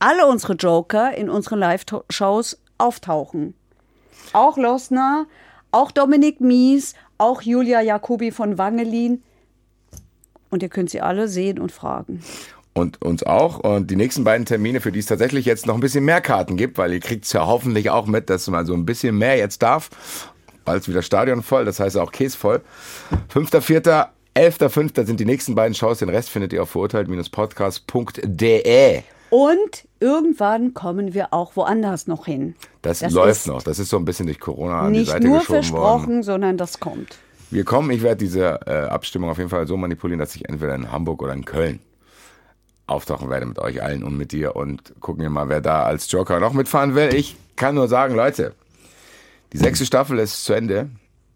[0.00, 3.54] alle unsere Joker in unseren Live-Shows auftauchen.
[4.32, 5.26] Auch Losner,
[5.70, 9.22] auch Dominik Mies, auch Julia Jacobi von Wangelin.
[10.50, 12.22] Und ihr könnt sie alle sehen und fragen.
[12.74, 13.60] Und uns auch.
[13.60, 16.56] Und die nächsten beiden Termine, für die es tatsächlich jetzt noch ein bisschen mehr Karten
[16.56, 19.36] gibt, weil ihr kriegt es ja hoffentlich auch mit, dass man so ein bisschen mehr
[19.36, 19.90] jetzt darf.
[20.64, 22.62] Bald wieder Stadion voll, das heißt auch Käse voll.
[23.34, 25.04] 5.4., 11.5.
[25.04, 25.98] sind die nächsten beiden Shows.
[25.98, 29.02] Den Rest findet ihr auf verurteilt-podcast.de.
[29.32, 32.54] Und irgendwann kommen wir auch woanders noch hin.
[32.82, 33.62] Das, Das läuft noch.
[33.62, 36.22] Das ist so ein bisschen durch Corona an die Nicht Seite nur geschoben versprochen, worden.
[36.22, 37.16] sondern das kommt.
[37.50, 40.74] Wir kommen, ich werde diese äh, Abstimmung auf jeden Fall so manipulieren, dass ich entweder
[40.74, 41.80] in Hamburg oder in Köln
[42.86, 46.12] auftauchen werde mit euch allen und mit dir und gucken wir mal, wer da als
[46.12, 47.14] Joker noch mitfahren will.
[47.14, 48.52] Ich kann nur sagen, Leute,
[49.54, 50.90] die sechste Staffel ist zu Ende.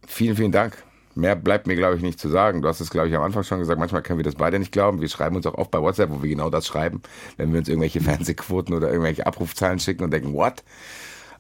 [0.07, 0.77] Vielen, vielen Dank
[1.17, 2.63] mehr bleibt mir, glaube ich, nicht zu sagen.
[2.63, 4.73] Du hast es, glaube ich, am Anfang schon gesagt, manchmal können wir das beide nicht
[4.73, 5.01] glauben.
[5.01, 7.03] Wir schreiben uns auch oft bei WhatsApp, wo wir genau das schreiben,
[7.37, 10.63] wenn wir uns irgendwelche Fernsehquoten oder irgendwelche Abrufzahlen schicken und denken, what?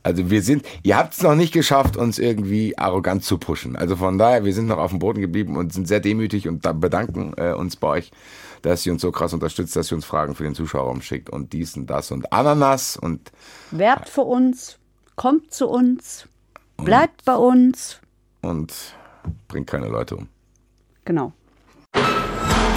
[0.02, 3.74] Also wir sind, ihr habt es noch nicht geschafft, uns irgendwie arrogant zu pushen.
[3.74, 6.62] Also von daher, wir sind noch auf dem Boden geblieben und sind sehr demütig und
[6.80, 8.12] bedanken äh, uns bei euch,
[8.62, 11.52] dass ihr uns so krass unterstützt, dass ihr uns Fragen für den Zuschauerraum schickt und
[11.52, 13.32] dies und das und Ananas und
[13.72, 14.78] Werbt für uns,
[15.16, 16.28] kommt zu uns,
[16.76, 18.00] bleibt bei uns.
[18.42, 18.72] und
[19.48, 20.28] bringt keine Leute um.
[21.04, 21.32] Genau.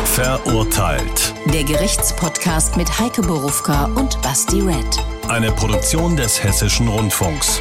[0.05, 1.33] Verurteilt.
[1.53, 5.03] Der Gerichtspodcast mit Heike Borufka und Basti Red.
[5.27, 7.59] Eine Produktion des Hessischen Rundfunks.